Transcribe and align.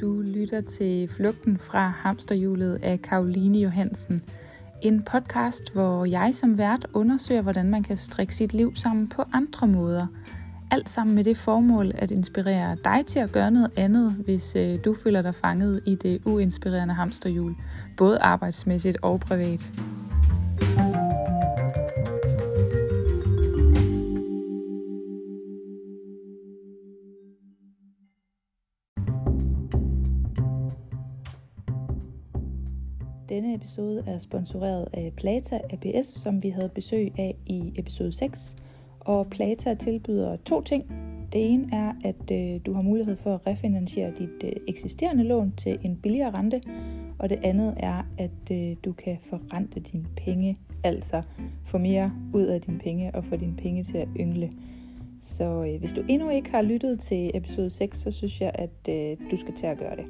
Du 0.00 0.22
lytter 0.22 0.60
til 0.60 1.08
Flugten 1.08 1.58
fra 1.58 1.88
hamsterhjulet 1.88 2.78
af 2.82 3.02
Karoline 3.02 3.58
Johansen. 3.58 4.22
En 4.82 5.02
podcast, 5.02 5.72
hvor 5.72 6.04
jeg 6.04 6.34
som 6.34 6.58
vært 6.58 6.86
undersøger, 6.94 7.42
hvordan 7.42 7.70
man 7.70 7.82
kan 7.82 7.96
strikke 7.96 8.34
sit 8.34 8.54
liv 8.54 8.76
sammen 8.76 9.08
på 9.08 9.22
andre 9.32 9.66
måder. 9.66 10.06
Alt 10.70 10.88
sammen 10.88 11.14
med 11.14 11.24
det 11.24 11.36
formål 11.36 11.92
at 11.94 12.10
inspirere 12.10 12.76
dig 12.84 13.06
til 13.06 13.18
at 13.18 13.32
gøre 13.32 13.50
noget 13.50 13.70
andet, 13.76 14.12
hvis 14.12 14.56
øh, 14.56 14.78
du 14.84 14.94
føler 14.94 15.22
dig 15.22 15.34
fanget 15.34 15.80
i 15.86 15.94
det 15.94 16.20
uinspirerende 16.24 16.94
hamsterhjul, 16.94 17.54
både 17.96 18.18
arbejdsmæssigt 18.18 18.96
og 19.02 19.20
privat. 19.20 19.70
Episode 33.64 34.02
er 34.06 34.18
sponsoreret 34.18 34.88
af 34.92 35.12
Plata 35.16 35.60
APS, 35.70 36.06
som 36.06 36.42
vi 36.42 36.48
havde 36.48 36.68
besøg 36.68 37.12
af 37.18 37.36
i 37.46 37.72
episode 37.76 38.12
6. 38.12 38.56
Og 39.00 39.26
Plata 39.26 39.74
tilbyder 39.74 40.36
to 40.36 40.62
ting. 40.62 40.84
Det 41.32 41.52
ene 41.52 41.68
er, 41.72 41.92
at 42.04 42.30
øh, 42.32 42.60
du 42.66 42.72
har 42.72 42.82
mulighed 42.82 43.16
for 43.16 43.34
at 43.34 43.46
refinansiere 43.46 44.12
dit 44.18 44.44
øh, 44.44 44.52
eksisterende 44.68 45.24
lån 45.24 45.52
til 45.56 45.78
en 45.82 45.96
billigere 45.96 46.30
rente. 46.30 46.60
Og 47.18 47.30
det 47.30 47.38
andet 47.42 47.74
er, 47.76 48.02
at 48.18 48.50
øh, 48.52 48.76
du 48.84 48.92
kan 48.92 49.18
forrente 49.22 49.80
dine 49.80 50.06
penge, 50.16 50.58
altså 50.84 51.22
få 51.64 51.78
mere 51.78 52.12
ud 52.34 52.44
af 52.44 52.60
dine 52.60 52.78
penge 52.78 53.14
og 53.14 53.24
få 53.24 53.36
dine 53.36 53.56
penge 53.56 53.84
til 53.84 53.98
at 53.98 54.08
yngle. 54.20 54.50
Så 55.20 55.64
øh, 55.64 55.80
hvis 55.80 55.92
du 55.92 56.02
endnu 56.08 56.30
ikke 56.30 56.50
har 56.50 56.62
lyttet 56.62 57.00
til 57.00 57.30
episode 57.34 57.70
6, 57.70 57.98
så 57.98 58.10
synes 58.10 58.40
jeg, 58.40 58.52
at 58.54 58.88
øh, 58.88 59.30
du 59.30 59.36
skal 59.36 59.54
til 59.54 59.66
at 59.66 59.78
gøre 59.78 59.96
det. 59.96 60.04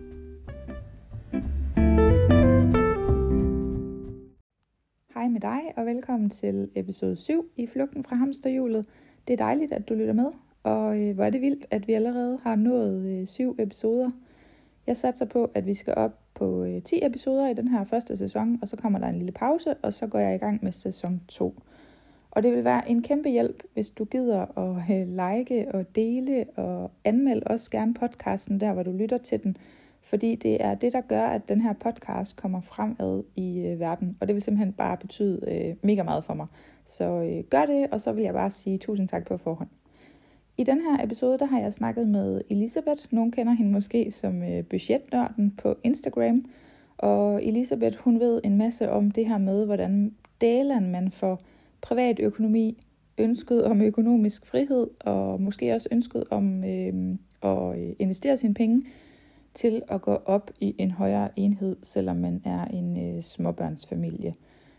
Hej 5.15 5.29
med 5.29 5.41
dig, 5.41 5.61
og 5.77 5.87
velkommen 5.87 6.31
til 6.31 6.71
episode 6.75 7.17
7 7.17 7.51
i 7.57 7.67
Flugten 7.67 8.05
fra 8.05 8.17
Hamsterhjulet. 8.17 8.87
Det 9.29 9.33
er 9.33 9.37
dejligt, 9.37 9.73
at 9.73 9.89
du 9.89 9.95
lytter 9.95 10.13
med, 10.15 10.27
og 10.63 11.01
øh, 11.01 11.15
hvor 11.15 11.25
er 11.25 11.31
det 11.31 11.41
vildt, 11.41 11.67
at 11.71 11.89
vi 11.89 11.93
allerede 11.93 12.39
har 12.43 12.57
nået 12.57 13.07
øh, 13.07 13.27
syv 13.27 13.57
episoder. 13.59 14.11
Jeg 14.87 14.97
satser 14.97 15.25
på, 15.25 15.51
at 15.55 15.67
vi 15.67 15.75
skal 15.75 15.95
op 15.97 16.19
på 16.35 16.65
øh, 16.65 16.83
10 16.83 16.99
episoder 17.03 17.49
i 17.49 17.55
den 17.55 17.69
her 17.69 17.85
første 17.85 18.17
sæson, 18.17 18.59
og 18.63 18.69
så 18.69 18.77
kommer 18.77 18.99
der 18.99 19.07
en 19.07 19.17
lille 19.19 19.33
pause, 19.33 19.75
og 19.75 19.95
så 19.95 20.07
går 20.07 20.19
jeg 20.19 20.35
i 20.35 20.39
gang 20.39 20.65
med 20.65 20.73
sæson 20.73 21.21
2. 21.29 21.63
Og 22.31 22.43
det 22.43 22.53
vil 22.53 22.65
være 22.65 22.89
en 22.89 23.03
kæmpe 23.03 23.29
hjælp, 23.29 23.63
hvis 23.75 23.91
du 23.91 24.05
gider 24.05 24.59
at 24.59 24.97
øh, 24.97 25.09
like 25.09 25.75
og 25.75 25.97
dele 25.97 26.45
og 26.57 26.91
anmelde 27.05 27.47
også 27.47 27.71
gerne 27.71 27.95
podcasten 27.95 28.61
der, 28.61 28.73
hvor 28.73 28.83
du 28.83 28.93
lytter 28.93 29.19
til 29.19 29.43
den, 29.43 29.57
fordi 30.05 30.35
det 30.35 30.65
er 30.65 30.75
det, 30.75 30.93
der 30.93 31.01
gør, 31.01 31.27
at 31.27 31.49
den 31.49 31.61
her 31.61 31.73
podcast 31.73 32.37
kommer 32.37 32.61
fremad 32.61 33.23
i 33.37 33.59
øh, 33.59 33.81
verden, 33.81 34.17
og 34.21 34.27
det 34.27 34.35
vil 34.35 34.43
simpelthen 34.43 34.73
bare 34.73 34.97
betyde 34.97 35.41
øh, 35.49 35.77
mega 35.83 36.03
meget 36.03 36.25
for 36.25 36.35
mig. 36.35 36.47
Så 36.87 37.05
øh, 37.05 37.45
gør 37.51 37.67
det, 37.67 37.87
og 37.91 38.01
så 38.01 38.13
vil 38.13 38.25
jeg 38.25 38.33
bare 38.33 38.51
sige 38.51 38.79
tusind 38.79 39.09
tak 39.09 39.27
på 39.27 39.37
forhånd. 39.37 39.69
I 40.59 40.65
den 40.65 40.81
her 40.81 41.05
episode, 41.05 41.39
der 41.39 41.47
har 41.47 41.61
jeg 41.61 41.73
snakket 41.73 42.09
med 42.09 42.41
Elisabeth. 42.51 43.01
Nogen 43.11 43.33
kender 43.33 43.53
hende 43.53 43.73
måske 43.73 44.11
som 44.11 44.43
øh, 44.43 44.65
budgetnørden 44.65 45.55
på 45.63 45.75
Instagram. 45.85 46.45
Og 46.99 47.45
Elisabeth, 47.45 47.99
hun 47.99 48.21
ved 48.21 48.41
en 48.45 48.59
masse 48.59 48.91
om 48.91 49.11
det 49.11 49.27
her 49.29 49.39
med, 49.39 49.67
hvordan 49.67 50.15
delen 50.41 50.91
man 50.91 51.11
får 51.11 51.41
privat 51.81 52.21
økonomi, 52.21 52.85
ønsket 53.19 53.65
om 53.65 53.83
økonomisk 53.83 54.47
frihed, 54.47 54.87
og 55.01 55.41
måske 55.41 55.75
også 55.75 55.89
ønsket 55.93 56.25
om 56.31 56.65
øh, 56.65 57.19
at 57.43 57.79
øh, 57.79 57.93
investere 57.99 58.37
sine 58.37 58.55
penge 58.55 58.83
til 59.55 59.83
at 59.89 60.03
gå 60.03 60.15
op 60.15 60.51
i 60.61 60.75
en 60.79 60.91
højere 60.91 61.31
enhed, 61.37 61.77
selvom 61.83 62.17
man 62.17 62.43
er 62.45 62.65
en 62.65 63.17
øh, 63.17 63.23
småbørnsfamilie. 63.23 64.35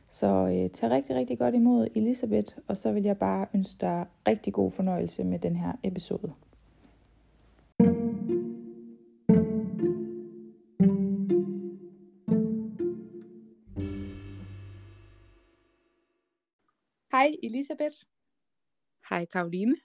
Så 0.10 0.28
øh, 0.28 0.70
tag 0.70 0.92
rigtig, 0.92 1.16
rigtig 1.16 1.38
godt 1.38 1.56
imod 1.56 1.88
Elisabeth, 1.96 2.58
og 2.68 2.78
så 2.78 2.92
vil 2.92 3.04
jeg 3.04 3.18
bare 3.18 3.48
ønske 3.56 3.78
dig 3.82 4.06
rigtig 4.28 4.54
god 4.54 4.72
fornøjelse 4.72 5.24
med 5.24 5.40
den 5.40 5.56
her 5.56 5.74
episode. 5.84 6.34
Hej 17.12 17.36
Elisabeth. 17.44 17.96
Hej 19.10 19.26
Karoline. 19.26 19.76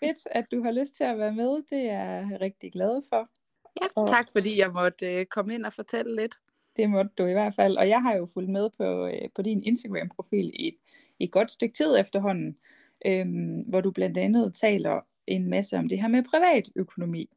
Fedt, 0.00 0.26
at 0.30 0.46
du 0.52 0.62
har 0.62 0.70
lyst 0.70 0.96
til 0.96 1.04
at 1.04 1.18
være 1.18 1.32
med. 1.32 1.62
Det 1.70 1.90
er 1.90 2.04
jeg 2.30 2.38
rigtig 2.40 2.72
glad 2.72 3.02
for. 3.08 3.28
Ja, 3.82 3.86
og 3.94 4.08
tak 4.08 4.26
fordi 4.32 4.58
jeg 4.58 4.72
måtte 4.72 5.14
øh, 5.14 5.26
komme 5.26 5.54
ind 5.54 5.66
og 5.66 5.72
fortælle 5.72 6.16
lidt. 6.16 6.34
Det 6.76 6.90
måtte 6.90 7.10
du 7.18 7.26
i 7.26 7.32
hvert 7.32 7.54
fald. 7.54 7.76
Og 7.76 7.88
jeg 7.88 8.02
har 8.02 8.14
jo 8.14 8.26
fulgt 8.26 8.50
med 8.50 8.70
på, 8.76 9.06
øh, 9.06 9.28
på 9.34 9.42
din 9.42 9.62
Instagram-profil 9.62 10.50
i 10.54 10.68
et, 10.68 10.76
et 11.18 11.30
godt 11.30 11.50
stykke 11.50 11.74
tid 11.74 11.96
efterhånden, 11.98 12.56
øhm, 13.06 13.60
hvor 13.66 13.80
du 13.80 13.90
blandt 13.90 14.18
andet 14.18 14.54
taler 14.54 15.00
en 15.26 15.50
masse 15.50 15.76
om 15.76 15.88
det 15.88 16.00
her 16.00 16.08
med 16.08 16.22
privatøkonomi. 16.22 17.30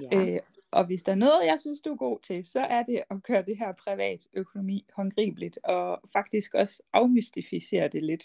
Ja. 0.00 0.18
Øh, 0.18 0.40
og 0.70 0.86
hvis 0.86 1.02
der 1.02 1.12
er 1.12 1.16
noget, 1.16 1.46
jeg 1.46 1.60
synes, 1.60 1.80
du 1.80 1.92
er 1.92 1.96
god 1.96 2.18
til, 2.20 2.44
så 2.44 2.60
er 2.60 2.82
det 2.82 3.02
at 3.10 3.22
gøre 3.22 3.42
det 3.42 3.58
her 3.58 3.72
privatøkonomi 3.72 4.86
håndgribeligt, 4.96 5.58
og 5.64 6.00
faktisk 6.12 6.54
også 6.54 6.82
afmystificere 6.92 7.88
det 7.88 8.02
lidt. 8.02 8.24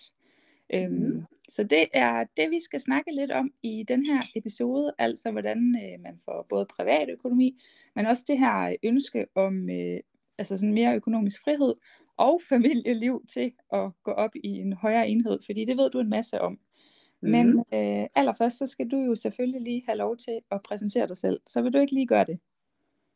Øhm, 0.74 0.94
mm. 0.94 1.26
Så 1.50 1.64
det 1.64 1.88
er 1.94 2.26
det, 2.38 2.50
vi 2.50 2.60
skal 2.60 2.82
snakke 2.82 3.16
lidt 3.16 3.32
om 3.32 3.52
i 3.64 3.84
den 3.88 4.06
her 4.06 4.22
episode, 4.36 4.94
altså 4.98 5.32
hvordan 5.32 5.76
øh, 5.84 6.00
man 6.02 6.20
får 6.26 6.46
både 6.50 6.66
privat 6.66 7.10
økonomi, 7.10 7.62
men 7.96 8.06
også 8.06 8.24
det 8.28 8.40
her 8.40 8.76
ønske 8.84 9.26
om 9.36 9.70
øh, 9.70 10.00
altså 10.38 10.58
sådan 10.58 10.74
mere 10.74 10.96
økonomisk 10.96 11.44
frihed 11.44 11.76
og 12.18 12.42
familieliv 12.50 13.26
til 13.34 13.52
at 13.74 13.92
gå 14.04 14.12
op 14.12 14.36
i 14.36 14.48
en 14.48 14.74
højere 14.74 15.10
enhed, 15.10 15.40
fordi 15.46 15.66
det 15.66 15.78
ved 15.78 15.90
du 15.90 16.00
en 16.00 16.10
masse 16.10 16.42
om. 16.42 16.60
Mm. 17.22 17.30
Men 17.30 17.60
øh, 17.74 18.08
allerførst, 18.16 18.58
så 18.58 18.68
skal 18.68 18.88
du 18.88 18.98
jo 18.98 19.16
selvfølgelig 19.16 19.62
lige 19.62 19.84
have 19.86 19.98
lov 19.98 20.18
til 20.18 20.40
at 20.52 20.62
præsentere 20.68 21.08
dig 21.08 21.18
selv. 21.18 21.40
Så 21.48 21.62
vil 21.62 21.74
du 21.74 21.80
ikke 21.80 21.94
lige 21.94 22.08
gøre 22.08 22.26
det? 22.26 22.40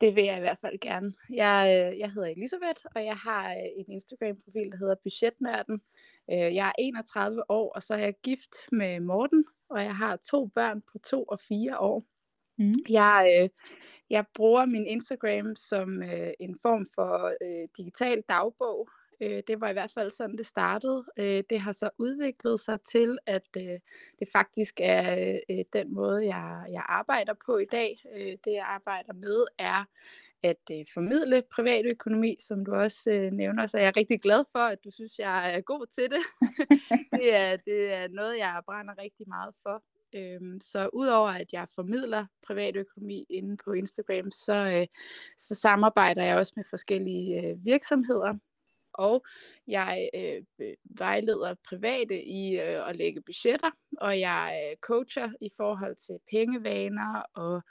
Det 0.00 0.16
vil 0.16 0.24
jeg 0.24 0.36
i 0.36 0.40
hvert 0.40 0.58
fald 0.60 0.78
gerne. 0.80 1.12
Jeg, 1.30 1.90
øh, 1.92 1.98
jeg 1.98 2.10
hedder 2.10 2.28
Elisabeth, 2.28 2.84
og 2.94 3.04
jeg 3.04 3.16
har 3.16 3.50
øh, 3.50 3.66
en 3.76 3.92
Instagram-profil, 3.92 4.70
der 4.70 4.76
hedder 4.76 4.94
Budgetnørden. 5.02 5.80
Øh, 6.30 6.54
jeg 6.54 6.68
er 6.68 6.72
31 6.78 7.50
år, 7.50 7.72
og 7.74 7.82
så 7.82 7.94
er 7.94 7.98
jeg 7.98 8.14
gift 8.22 8.54
med 8.72 9.00
Morten, 9.00 9.44
og 9.70 9.82
jeg 9.82 9.96
har 9.96 10.16
to 10.16 10.46
børn 10.46 10.80
på 10.80 10.98
to 10.98 11.22
og 11.22 11.40
fire 11.40 11.78
år. 11.78 12.04
Mm. 12.58 12.74
Jeg, 12.88 13.50
jeg 14.10 14.24
bruger 14.34 14.66
min 14.66 14.86
Instagram 14.86 15.56
som 15.56 16.02
en 16.40 16.58
form 16.62 16.86
for 16.94 17.32
digital 17.76 18.22
dagbog, 18.28 18.88
Øh, 19.20 19.42
det 19.46 19.60
var 19.60 19.68
i 19.68 19.72
hvert 19.72 19.92
fald 19.92 20.10
sådan, 20.10 20.36
det 20.36 20.46
startede. 20.46 21.04
Øh, 21.18 21.44
det 21.50 21.60
har 21.60 21.72
så 21.72 21.90
udviklet 21.98 22.60
sig 22.60 22.80
til, 22.80 23.18
at 23.26 23.48
øh, 23.56 23.78
det 24.18 24.28
faktisk 24.32 24.80
er 24.82 25.38
øh, 25.50 25.64
den 25.72 25.94
måde, 25.94 26.26
jeg, 26.26 26.66
jeg 26.70 26.84
arbejder 26.88 27.34
på 27.46 27.58
i 27.58 27.66
dag. 27.72 27.98
Øh, 28.14 28.36
det 28.44 28.52
jeg 28.52 28.64
arbejder 28.66 29.12
med 29.12 29.44
er 29.58 29.84
at 30.44 30.70
øh, 30.70 30.86
formidle 30.94 31.42
privatøkonomi, 31.54 32.36
som 32.40 32.64
du 32.64 32.74
også 32.74 33.10
øh, 33.10 33.32
nævner. 33.32 33.66
Så 33.66 33.78
jeg 33.78 33.86
er 33.86 33.96
rigtig 33.96 34.20
glad 34.20 34.44
for, 34.52 34.58
at 34.58 34.84
du 34.84 34.90
synes, 34.90 35.18
jeg 35.18 35.54
er 35.54 35.60
god 35.60 35.86
til 35.86 36.10
det. 36.10 36.22
det, 37.20 37.34
er, 37.34 37.56
det 37.56 37.92
er 37.92 38.08
noget, 38.08 38.38
jeg 38.38 38.62
brænder 38.66 38.98
rigtig 38.98 39.28
meget 39.28 39.54
for. 39.62 39.82
Øhm, 40.14 40.60
så 40.60 40.90
udover 40.92 41.28
at 41.28 41.52
jeg 41.52 41.68
formidler 41.74 42.26
privatøkonomi 42.46 43.26
inde 43.30 43.56
på 43.64 43.72
Instagram, 43.72 44.30
så, 44.30 44.54
øh, 44.54 44.86
så 45.38 45.54
samarbejder 45.54 46.24
jeg 46.24 46.36
også 46.36 46.52
med 46.56 46.64
forskellige 46.70 47.42
øh, 47.42 47.64
virksomheder, 47.64 48.34
og 48.94 49.24
jeg 49.66 50.10
øh, 50.14 50.42
vejleder 50.84 51.54
private 51.68 52.24
i 52.24 52.60
øh, 52.60 52.88
at 52.88 52.96
lægge 52.96 53.20
budgetter, 53.20 53.70
og 54.00 54.20
jeg 54.20 54.70
øh, 54.70 54.76
coacher 54.76 55.30
i 55.40 55.50
forhold 55.56 55.96
til 55.96 56.18
pengevaner 56.30 57.22
og 57.34 57.62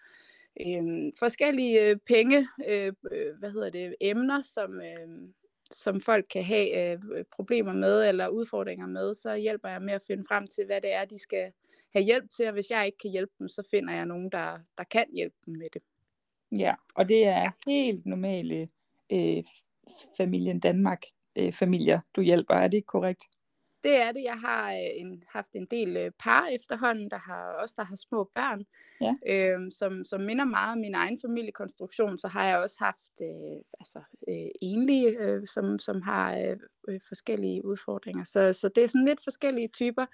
øh, 0.61 1.11
forskellige 1.19 1.89
øh, 1.89 1.97
penge, 2.07 2.47
øh, 2.67 2.93
øh, 3.11 3.35
hvad 3.39 3.51
hedder 3.51 3.69
det, 3.69 3.95
emner, 4.01 4.41
som, 4.41 4.81
øh, 4.81 5.29
som 5.71 6.01
folk 6.01 6.25
kan 6.29 6.43
have 6.43 6.93
øh, 6.93 6.99
øh, 7.13 7.25
problemer 7.35 7.73
med 7.73 8.07
eller 8.07 8.27
udfordringer 8.27 8.87
med, 8.87 9.13
så 9.15 9.35
hjælper 9.35 9.69
jeg 9.69 9.81
med 9.81 9.93
at 9.93 10.03
finde 10.07 10.25
frem 10.27 10.47
til, 10.47 10.65
hvad 10.65 10.81
det 10.81 10.93
er, 10.93 11.05
de 11.05 11.19
skal 11.19 11.51
have 11.93 12.05
hjælp 12.05 12.29
til, 12.29 12.47
og 12.47 12.53
hvis 12.53 12.71
jeg 12.71 12.85
ikke 12.85 12.97
kan 12.97 13.11
hjælpe 13.11 13.33
dem, 13.39 13.47
så 13.47 13.63
finder 13.71 13.93
jeg 13.93 14.05
nogen, 14.05 14.29
der, 14.29 14.59
der 14.77 14.83
kan 14.83 15.05
hjælpe 15.13 15.35
dem 15.45 15.57
med 15.57 15.67
det. 15.73 15.81
Ja, 16.57 16.73
og 16.95 17.09
det 17.09 17.25
er 17.25 17.51
helt 17.67 18.05
normale 18.05 18.69
øh, 19.11 19.43
familien 20.17 20.59
Danmark 20.59 21.03
øh, 21.35 21.53
familier, 21.53 21.99
du 22.15 22.21
hjælper. 22.21 22.53
Er 22.53 22.67
det 22.67 22.77
ikke 22.77 22.85
korrekt? 22.85 23.23
Det 23.83 23.95
er 24.01 24.11
det. 24.11 24.23
Jeg 24.23 24.39
har 24.39 24.71
øh, 24.71 24.89
en, 24.95 25.23
haft 25.29 25.53
en 25.53 25.65
del 25.65 25.97
øh, 25.97 26.11
par 26.19 26.47
efterhånden, 26.47 27.09
der 27.09 27.17
har 27.17 27.43
også 27.61 27.75
der 27.77 27.83
har 27.83 27.95
små 27.95 28.31
børn, 28.35 28.65
ja. 29.01 29.13
øh, 29.33 29.71
som, 29.71 30.05
som 30.05 30.21
minder 30.21 30.45
meget 30.45 30.71
om 30.71 30.77
min 30.77 30.95
egen 30.95 31.19
familiekonstruktion. 31.21 32.17
Så 32.17 32.27
har 32.27 32.47
jeg 32.47 32.57
også 32.57 32.77
haft 32.79 33.21
øh, 33.21 33.61
altså, 33.79 33.99
øh, 34.27 34.49
enlige, 34.61 35.07
øh, 35.07 35.47
som, 35.47 35.79
som 35.79 36.01
har 36.01 36.37
øh, 36.37 36.57
øh, 36.87 36.99
forskellige 37.07 37.65
udfordringer. 37.65 38.23
Så, 38.23 38.53
så 38.53 38.69
det 38.75 38.83
er 38.83 38.87
sådan 38.87 39.05
lidt 39.05 39.23
forskellige 39.23 39.67
typer, 39.67 40.05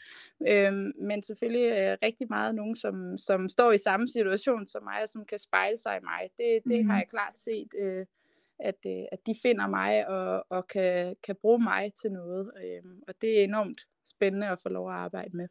øh, 0.47 0.73
men 1.01 1.23
selvfølgelig 1.23 1.71
øh, 1.79 1.97
rigtig 2.03 2.27
meget 2.29 2.55
nogen, 2.55 2.75
som, 2.75 3.17
som 3.17 3.49
står 3.49 3.71
i 3.71 3.77
samme 3.77 4.09
situation 4.09 4.67
som 4.67 4.83
mig, 4.83 5.01
og 5.01 5.09
som 5.09 5.25
kan 5.25 5.39
spejle 5.39 5.77
sig 5.77 5.97
i 5.97 6.03
mig. 6.03 6.29
Det, 6.37 6.71
det 6.71 6.83
mm. 6.83 6.89
har 6.89 6.97
jeg 6.97 7.07
klart 7.09 7.37
set. 7.37 7.67
Øh, 7.79 8.05
at, 8.59 8.75
øh, 8.85 9.03
at 9.11 9.19
de 9.25 9.35
finder 9.41 9.67
mig 9.67 10.07
og, 10.07 10.45
og 10.49 10.67
kan, 10.67 11.15
kan 11.23 11.35
bruge 11.41 11.63
mig 11.63 11.91
til 12.01 12.11
noget. 12.11 12.51
Øh, 12.63 12.81
og 13.07 13.13
det 13.21 13.39
er 13.39 13.43
enormt 13.43 13.81
spændende 14.05 14.47
at 14.47 14.59
få 14.63 14.69
lov 14.69 14.89
at 14.89 14.95
arbejde 14.95 15.37
med. 15.37 15.47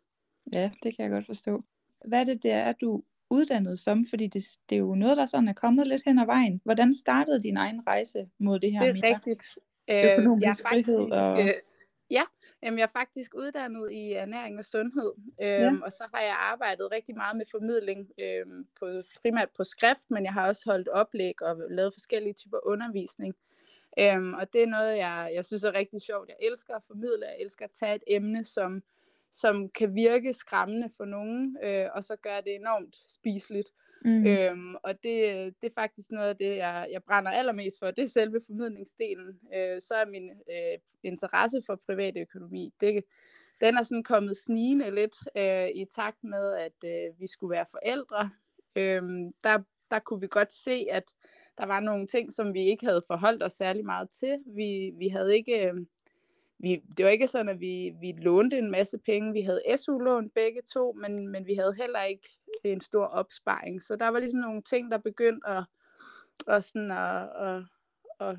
Ja, 0.53 0.71
det 0.83 0.97
kan 0.97 1.03
jeg 1.03 1.11
godt 1.11 1.27
forstå. 1.27 1.65
Hvad 2.05 2.21
er 2.21 2.25
det, 2.25 2.43
det 2.43 2.51
er, 2.51 2.73
du 2.73 3.03
uddannet 3.31 3.79
som? 3.79 4.05
Fordi 4.11 4.27
det, 4.27 4.43
det 4.71 4.77
er 4.77 4.81
jo 4.81 4.95
noget, 4.95 5.17
der 5.17 5.27
sådan 5.27 5.49
er 5.49 5.53
kommet 5.53 5.87
lidt 5.87 6.03
hen 6.05 6.19
ad 6.19 6.27
vejen. 6.27 6.61
Hvordan 6.65 6.95
startede 6.95 7.43
din 7.43 7.57
egen 7.57 7.87
rejse 7.87 8.29
mod 8.39 8.59
det 8.59 8.73
her 8.73 8.81
det 8.81 8.89
er 8.89 8.93
mere 8.93 9.15
rigtigt. 9.15 9.45
økonomisk 9.89 10.47
jeg 10.47 10.55
faktisk, 10.63 10.87
frihed? 10.87 11.11
Og... 11.11 11.55
Øh, 12.63 12.63
Ja, 12.63 12.67
jamen 12.67 12.79
jeg 12.79 12.85
er 12.85 13.01
faktisk 13.01 13.35
uddannet 13.35 13.93
i 13.93 14.13
ernæring 14.13 14.59
og 14.59 14.65
sundhed, 14.65 15.13
øhm, 15.43 15.79
ja. 15.79 15.85
og 15.85 15.93
så 15.93 16.05
har 16.15 16.23
jeg 16.23 16.37
arbejdet 16.39 16.93
rigtig 16.93 17.17
meget 17.17 17.37
med 17.37 17.47
formidling, 17.51 18.11
øhm, 18.19 18.67
på, 18.79 19.03
primært 19.23 19.51
på 19.57 19.65
skrift, 19.65 20.11
men 20.11 20.25
jeg 20.25 20.33
har 20.33 20.49
også 20.49 20.63
holdt 20.67 20.89
oplæg 20.89 21.43
og 21.43 21.57
lavet 21.71 21.95
forskellige 21.95 22.35
typer 22.35 22.67
undervisning. 22.67 23.35
Øhm, 23.99 24.35
og 24.35 24.53
det 24.53 24.63
er 24.63 24.67
noget, 24.67 24.97
jeg, 24.97 25.31
jeg 25.35 25.45
synes 25.45 25.65
er 25.65 25.75
rigtig 25.75 26.03
sjovt. 26.03 26.29
Jeg 26.29 26.37
elsker 26.51 26.75
at 26.75 26.83
formidle, 26.87 27.27
jeg 27.27 27.37
elsker 27.41 27.65
at 27.65 27.71
tage 27.71 27.95
et 27.95 28.05
emne, 28.07 28.45
som, 28.45 28.83
som 29.31 29.69
kan 29.69 29.95
virke 29.95 30.33
skræmmende 30.33 30.91
for 30.97 31.05
nogen, 31.05 31.59
øh, 31.63 31.87
og 31.95 32.05
så 32.05 32.17
gøre 32.17 32.41
det 32.41 32.55
enormt 32.55 32.97
spiseligt. 33.09 33.69
Mm. 34.05 34.27
Øhm, 34.27 34.75
og 34.75 34.93
det, 35.03 35.23
det 35.63 35.67
er 35.69 35.75
faktisk 35.75 36.11
noget 36.11 36.29
af 36.29 36.37
det, 36.37 36.57
jeg, 36.57 36.89
jeg 36.93 37.03
brænder 37.03 37.31
allermest 37.31 37.79
for. 37.79 37.91
Det 37.91 38.03
er 38.03 38.09
selve 38.09 38.41
formidlingsdelen. 38.47 39.41
Øh, 39.55 39.81
så 39.81 39.95
er 39.95 40.07
min 40.07 40.31
øh, 40.31 40.79
interesse 41.03 41.63
for 41.67 41.81
privatøkonomi, 41.87 42.73
det, 42.81 43.05
den 43.61 43.77
er 43.77 43.83
sådan 43.83 44.03
kommet 44.03 44.37
snigende 44.37 44.91
lidt 44.95 45.17
øh, 45.37 45.69
i 45.69 45.85
takt 45.95 46.25
med, 46.25 46.53
at 46.55 46.85
øh, 46.85 47.21
vi 47.21 47.27
skulle 47.27 47.51
være 47.51 47.67
forældre. 47.71 48.31
Øh, 48.77 49.03
der, 49.45 49.63
der 49.91 49.99
kunne 49.99 50.21
vi 50.21 50.29
godt 50.31 50.53
se, 50.53 50.87
at 50.91 51.05
der 51.59 51.67
var 51.67 51.81
nogle 51.81 52.07
ting, 52.07 52.33
som 52.33 52.55
vi 52.55 52.61
ikke 52.61 52.87
havde 52.87 53.03
forholdt 53.07 53.43
os 53.43 53.53
særlig 53.53 53.85
meget 53.85 54.11
til. 54.11 54.39
Vi, 54.47 54.93
vi 54.99 55.09
havde 55.09 55.37
ikke... 55.37 55.69
Øh, 55.69 55.75
vi, 56.59 56.83
det 56.97 57.05
var 57.05 57.11
ikke 57.11 57.27
sådan, 57.27 57.49
at 57.49 57.61
vi, 57.61 57.93
vi 58.01 58.13
lånte 58.13 58.59
en 58.59 58.71
masse 58.71 58.99
penge. 58.99 59.33
Vi 59.33 59.41
havde 59.41 59.63
SU-lån 59.77 60.31
begge 60.31 60.63
to, 60.63 60.93
men, 60.93 61.29
men 61.29 61.47
vi 61.47 61.55
havde 61.55 61.75
heller 61.75 62.03
ikke 62.03 62.29
en 62.65 62.81
stor 62.81 63.05
opsparing. 63.05 63.83
Så 63.83 63.97
der 63.97 64.09
var 64.09 64.19
ligesom 64.19 64.41
nogle 64.41 64.63
ting, 64.63 64.91
der 64.91 64.99
begyndte 64.99 65.49
at, 65.49 65.65
at, 66.47 66.65
sådan 66.65 66.91
at, 66.91 67.29
at, 67.37 67.63
at, 68.21 68.37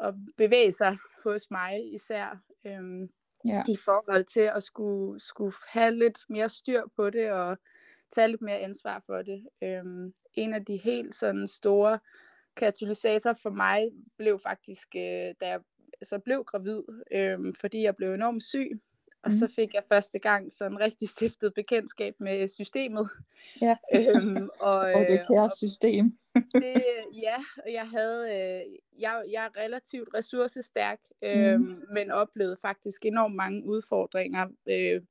at 0.00 0.14
bevæge 0.36 0.72
sig 0.72 0.98
hos 1.24 1.50
mig 1.50 1.94
især. 1.94 2.40
Øhm, 2.66 3.08
ja. 3.48 3.62
i 3.68 3.76
forhold 3.76 4.24
til 4.24 4.50
at 4.54 4.62
skulle, 4.62 5.20
skulle 5.20 5.54
have 5.68 5.94
lidt 5.94 6.18
mere 6.28 6.48
styr 6.48 6.82
på 6.96 7.10
det 7.10 7.32
og 7.32 7.58
tage 8.12 8.28
lidt 8.28 8.42
mere 8.42 8.58
ansvar 8.58 9.02
for 9.06 9.22
det. 9.22 9.48
Øhm, 9.62 10.14
en 10.34 10.54
af 10.54 10.64
de 10.64 10.76
helt 10.76 11.14
sådan 11.14 11.48
store 11.48 11.98
katalysatorer 12.56 13.34
for 13.42 13.50
mig 13.50 13.90
blev 14.16 14.40
faktisk, 14.42 14.88
øh, 14.96 15.34
da 15.40 15.48
jeg 15.48 15.60
så 16.02 16.18
blev 16.18 16.44
gravid, 16.44 16.82
øh, 17.12 17.54
fordi 17.60 17.82
jeg 17.82 17.96
blev 17.96 18.12
enormt 18.12 18.42
syg. 18.42 18.80
Og 19.24 19.30
mm. 19.30 19.36
så 19.38 19.48
fik 19.56 19.74
jeg 19.74 19.82
første 19.88 20.18
gang 20.18 20.52
sådan 20.52 20.80
rigtig 20.80 21.08
stiftet 21.08 21.54
bekendtskab 21.54 22.14
med 22.18 22.48
systemet. 22.48 23.08
Ja, 23.60 23.76
øhm, 23.96 24.48
og, 24.60 24.78
og 24.78 25.00
det 25.08 25.20
kære 25.28 25.50
system. 25.56 26.18
det, 26.62 26.82
ja, 27.26 27.36
jeg 27.72 27.88
havde, 27.88 28.24
øh, 28.24 28.74
jeg, 29.00 29.24
jeg 29.30 29.44
er 29.44 29.60
relativt 29.60 30.08
ressourcestærk, 30.14 31.00
øh, 31.22 31.60
mm. 31.60 31.82
men 31.90 32.10
oplevede 32.10 32.56
faktisk 32.62 33.04
enormt 33.04 33.34
mange 33.34 33.64
udfordringer. 33.64 34.46
Øh, 34.66 35.02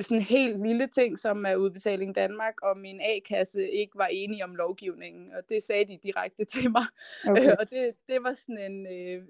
sådan 0.00 0.16
en 0.16 0.22
helt 0.22 0.66
lille 0.66 0.86
ting, 0.86 1.18
som 1.18 1.46
er 1.46 1.56
udbetaling 1.56 2.14
Danmark, 2.14 2.54
og 2.62 2.78
min 2.78 3.00
A-kasse 3.00 3.70
ikke 3.70 3.98
var 3.98 4.06
enige 4.06 4.44
om 4.44 4.54
lovgivningen, 4.54 5.32
og 5.32 5.42
det 5.48 5.62
sagde 5.62 5.84
de 5.84 5.98
direkte 6.02 6.44
til 6.54 6.70
mig. 6.70 6.84
Okay. 7.28 7.50
Øh, 7.50 7.56
og 7.58 7.70
det, 7.70 7.94
det 8.08 8.22
var 8.22 8.34
sådan 8.34 8.72
en, 8.72 8.86
øh, 8.86 9.24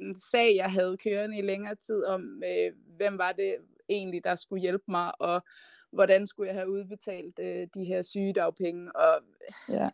en 0.00 0.16
sag, 0.16 0.56
jeg 0.56 0.72
havde 0.72 0.96
kørende 0.96 1.38
i 1.38 1.42
længere 1.42 1.74
tid 1.74 2.04
om, 2.04 2.42
øh, 2.46 2.72
hvem 2.96 3.18
var 3.18 3.32
det 3.32 3.56
egentlig, 3.88 4.24
der 4.24 4.36
skulle 4.36 4.62
hjælpe 4.62 4.84
mig, 4.88 5.20
og 5.20 5.42
hvordan 5.92 6.26
skulle 6.26 6.48
jeg 6.48 6.56
have 6.56 6.70
udbetalt 6.70 7.38
øh, 7.38 7.68
de 7.74 7.84
her 7.84 8.02
sygedagpenge, 8.02 8.96
og 8.96 9.22
ja. 9.68 9.88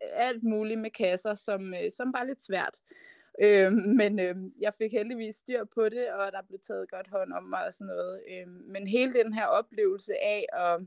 alt 0.00 0.42
muligt 0.42 0.80
med 0.80 0.90
kasser, 0.90 1.34
som, 1.34 1.74
øh, 1.74 1.90
som 1.96 2.12
var 2.12 2.24
lidt 2.24 2.42
svært. 2.42 2.74
Øh, 3.40 3.72
men 3.72 4.18
øh, 4.20 4.36
jeg 4.60 4.72
fik 4.78 4.92
heldigvis 4.92 5.36
styr 5.36 5.64
på 5.64 5.88
det, 5.88 6.12
og 6.12 6.32
der 6.32 6.42
blev 6.48 6.60
taget 6.60 6.90
godt 6.90 7.08
hånd 7.08 7.32
om 7.32 7.42
mig 7.42 7.66
og 7.66 7.72
sådan 7.72 7.86
noget. 7.86 8.20
Øh, 8.30 8.48
men 8.48 8.86
hele 8.86 9.12
den 9.12 9.32
her 9.32 9.46
oplevelse 9.46 10.12
af 10.22 10.46
at 10.52 10.86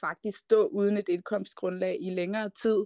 faktisk 0.00 0.38
stå 0.38 0.66
uden 0.66 0.96
et 0.96 1.08
indkomstgrundlag 1.08 1.98
i 2.00 2.10
længere 2.10 2.50
tid, 2.50 2.84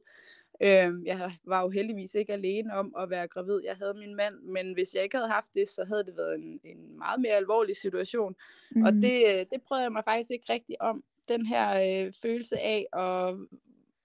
Øh, 0.63 1.07
jeg 1.07 1.33
var 1.45 1.63
jo 1.63 1.69
heldigvis 1.69 2.15
ikke 2.15 2.33
alene 2.33 2.75
om 2.75 2.95
at 2.99 3.11
være 3.11 3.29
gravid. 3.29 3.61
Jeg 3.65 3.77
havde 3.77 3.95
min 3.95 4.15
mand, 4.15 4.35
men 4.35 4.73
hvis 4.73 4.95
jeg 4.95 5.03
ikke 5.03 5.17
havde 5.17 5.31
haft 5.31 5.51
det, 5.55 5.69
så 5.69 5.85
havde 5.85 6.05
det 6.05 6.17
været 6.17 6.35
en, 6.35 6.61
en 6.65 6.99
meget 6.99 7.21
mere 7.21 7.33
alvorlig 7.33 7.77
situation. 7.77 8.37
Mm. 8.71 8.83
Og 8.83 8.93
det, 8.93 9.25
øh, 9.29 9.47
det 9.53 9.63
prøvede 9.69 9.83
jeg 9.83 9.93
mig 9.93 10.05
faktisk 10.05 10.31
ikke 10.31 10.53
rigtig 10.53 10.83
om. 10.83 11.05
Den 11.29 11.47
her 11.47 11.69
øh, 12.07 12.13
følelse 12.23 12.59
af 12.59 12.87
at, 12.93 13.35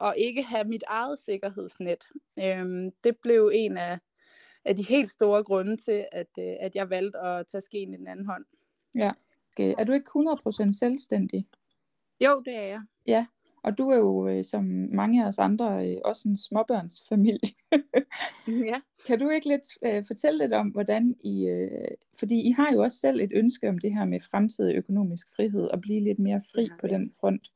at 0.08 0.14
ikke 0.18 0.44
have 0.44 0.64
mit 0.64 0.84
eget 0.88 1.20
sikkerhedsnet. 1.20 2.08
Øh, 2.40 2.92
det 3.04 3.18
blev 3.22 3.52
en 3.54 3.78
af 3.78 4.00
af 4.66 4.76
de 4.76 4.84
helt 4.84 5.12
store 5.12 5.44
grunde 5.44 5.78
til, 5.78 6.06
at, 6.12 6.28
øh, 6.40 6.54
at 6.60 6.76
jeg 6.76 6.90
valgte 6.90 7.20
at 7.20 7.48
tage 7.48 7.62
skeen 7.62 7.94
i 7.94 7.98
den 7.98 8.08
anden 8.08 8.26
hånd. 8.26 8.46
Ja. 8.96 9.12
Okay. 9.54 9.74
Er 9.78 9.84
du 9.84 9.92
ikke 9.92 10.10
100% 10.68 10.80
selvstændig? 10.80 11.48
Jo, 12.24 12.42
det 12.46 12.56
er 12.56 12.68
jeg. 12.68 12.82
Ja, 13.08 13.26
og 13.66 13.78
du 13.78 13.90
er 13.90 13.98
jo, 13.98 14.28
øh, 14.28 14.44
som 14.44 14.64
mange 14.92 15.24
af 15.24 15.28
os 15.28 15.40
andre, 15.40 15.90
øh, 15.90 15.98
også 16.06 16.30
en 16.30 16.38
småbørnsfamilie. 16.38 17.52
ja. 18.72 18.80
Kan 19.08 19.20
du 19.20 19.30
ikke 19.30 19.48
lidt 19.48 19.68
uh, 19.82 20.06
fortælle 20.08 20.38
lidt 20.38 20.54
om, 20.54 20.68
hvordan 20.68 21.16
I, 21.24 21.52
uh, 21.52 21.96
fordi 22.20 22.42
I 22.42 22.52
har 22.52 22.74
jo 22.74 22.84
også 22.84 22.98
selv 22.98 23.20
et 23.22 23.32
ønske 23.34 23.70
om 23.70 23.78
det 23.78 23.94
her 23.94 24.06
med 24.06 24.20
fremtidig 24.20 24.76
økonomisk 24.76 25.28
frihed, 25.36 25.64
og 25.64 25.82
blive 25.82 26.04
lidt 26.04 26.20
mere 26.20 26.42
fri 26.54 26.64
ja, 26.64 26.76
på 26.80 26.88
den 26.88 27.12
front. 27.20 27.52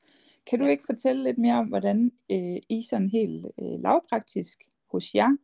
Kan 0.49 0.59
du 0.59 0.65
ikke 0.65 0.83
fortælle 0.85 1.23
lidt 1.23 1.37
mere 1.37 1.55
om, 1.55 1.67
hvordan 1.67 2.11
uh, 2.29 2.57
I 2.69 2.85
sådan 2.89 3.09
helt 3.09 3.47
uh, 3.57 3.81
lavpraktisk 3.81 4.63
hos 4.91 5.15
jer 5.15 5.37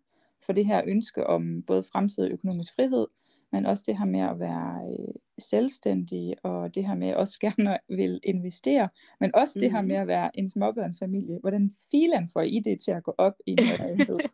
for 0.45 0.53
det 0.53 0.65
her 0.65 0.81
ønske 0.87 1.27
om 1.27 1.63
både 1.67 1.83
fremtidig 1.83 2.31
økonomisk 2.31 2.75
frihed, 2.75 3.07
men 3.51 3.65
også 3.65 3.83
det 3.87 3.97
her 3.97 4.05
med 4.05 4.19
at 4.19 4.39
være 4.39 4.97
øh, 4.99 5.15
selvstændig, 5.39 6.35
og 6.43 6.75
det 6.75 6.87
her 6.87 6.95
med 6.95 7.13
også 7.13 7.39
gerne 7.45 7.77
vil 7.89 8.19
investere, 8.23 8.89
men 9.19 9.35
også 9.35 9.59
mm. 9.59 9.61
det 9.61 9.71
her 9.71 9.81
mhm. 9.81 9.87
med 9.87 9.95
at 9.95 10.07
være 10.07 10.37
en 10.39 10.49
småbørnsfamilie. 10.49 11.39
Hvordan 11.39 11.71
filen 11.91 12.29
får 12.33 12.41
I 12.41 12.59
det 12.59 12.81
til 12.81 12.91
at 12.91 13.03
gå 13.03 13.15
op 13.17 13.33
i 13.45 13.55
noget 13.55 14.21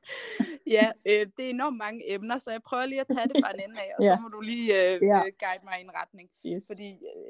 Ja, 0.67 0.91
øh, 1.05 1.27
det 1.38 1.45
er 1.45 1.50
enormt 1.50 1.77
mange 1.77 2.13
emner, 2.13 2.38
så 2.38 2.51
jeg 2.51 2.62
prøver 2.63 2.85
lige 2.85 3.01
at 3.01 3.07
tage 3.07 3.27
det 3.27 3.35
fra 3.43 3.51
en 3.53 3.59
ende 3.65 3.77
af, 3.85 3.91
og 3.97 4.03
ja. 4.07 4.15
så 4.15 4.21
må 4.21 4.27
du 4.27 4.41
lige 4.41 4.67
øh, 4.74 5.00
ja. 5.01 5.17
Øh, 5.17 5.31
guide 5.43 5.63
mig 5.63 5.75
i 5.79 5.83
en 5.83 5.95
retning. 6.01 6.29
Yes. 6.45 6.63
Fordi 6.71 6.89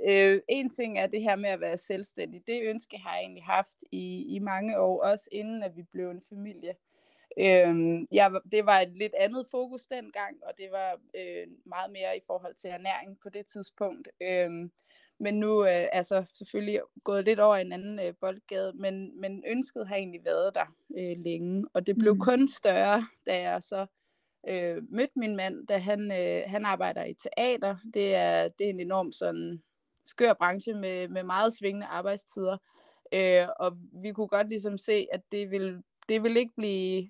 øh, 0.10 0.41
en 0.50 0.70
ting 0.70 1.00
er 1.00 1.08
det 1.08 1.22
her 1.22 1.36
med 1.36 1.50
at 1.50 1.60
være 1.60 1.77
selvstændig. 1.77 2.41
Det 2.48 2.62
ønske 2.63 2.98
har 2.98 3.13
jeg 3.15 3.22
egentlig 3.22 3.44
haft 3.44 3.77
i, 3.91 4.36
i 4.36 4.39
mange 4.39 4.79
år, 4.79 5.03
også 5.03 5.29
inden 5.32 5.63
at 5.63 5.75
vi 5.75 5.84
blev 5.91 6.10
en 6.10 6.22
familie. 6.29 6.74
Øhm, 7.39 8.07
jeg, 8.11 8.31
det 8.51 8.65
var 8.65 8.79
et 8.79 8.97
lidt 8.97 9.13
andet 9.17 9.47
fokus 9.51 9.85
dengang, 9.85 10.38
og 10.43 10.53
det 10.57 10.71
var 10.71 11.00
øh, 11.15 11.47
meget 11.65 11.91
mere 11.91 12.17
i 12.17 12.21
forhold 12.27 12.55
til 12.55 12.69
ernæring 12.69 13.19
på 13.23 13.29
det 13.29 13.45
tidspunkt. 13.45 14.07
Øhm, 14.21 14.71
men 15.19 15.39
nu 15.39 15.63
øh, 15.63 15.88
er 15.91 16.01
så 16.01 16.25
selvfølgelig 16.33 16.81
gået 17.03 17.25
lidt 17.25 17.39
over 17.39 17.55
en 17.55 17.71
anden 17.71 18.00
øh, 18.00 18.13
boldgade, 18.21 18.73
men, 18.75 19.21
men 19.21 19.43
ønsket 19.47 19.88
har 19.88 19.95
egentlig 19.95 20.25
været 20.25 20.55
der 20.55 20.75
øh, 20.97 21.17
længe, 21.17 21.65
og 21.73 21.88
det 21.88 21.97
blev 21.97 22.13
mm. 22.13 22.19
kun 22.19 22.47
større, 22.47 23.03
da 23.25 23.41
jeg 23.41 23.63
så 23.63 23.85
øh, 24.50 24.83
mødte 24.89 25.13
min 25.19 25.35
mand, 25.35 25.67
da 25.67 25.77
han, 25.77 26.11
øh, 26.11 26.43
han 26.47 26.65
arbejder 26.65 27.03
i 27.03 27.13
teater. 27.13 27.75
Det 27.93 28.15
er, 28.15 28.47
det 28.47 28.65
er 28.65 28.69
en 28.69 28.79
enorm 28.79 29.11
sådan 29.11 29.61
skør 30.05 30.33
branche 30.33 30.73
med, 30.73 31.07
med 31.07 31.23
meget 31.23 31.53
svingende 31.53 31.88
arbejdstider, 31.88 32.57
øh, 33.13 33.47
og 33.59 33.77
vi 34.01 34.11
kunne 34.11 34.27
godt 34.27 34.50
ligesom 34.50 34.77
se, 34.77 35.07
at 35.11 35.21
det 35.31 35.51
ville 35.51 35.83
det 36.09 36.23
ville 36.23 36.39
ikke 36.39 36.53
blive 36.57 37.09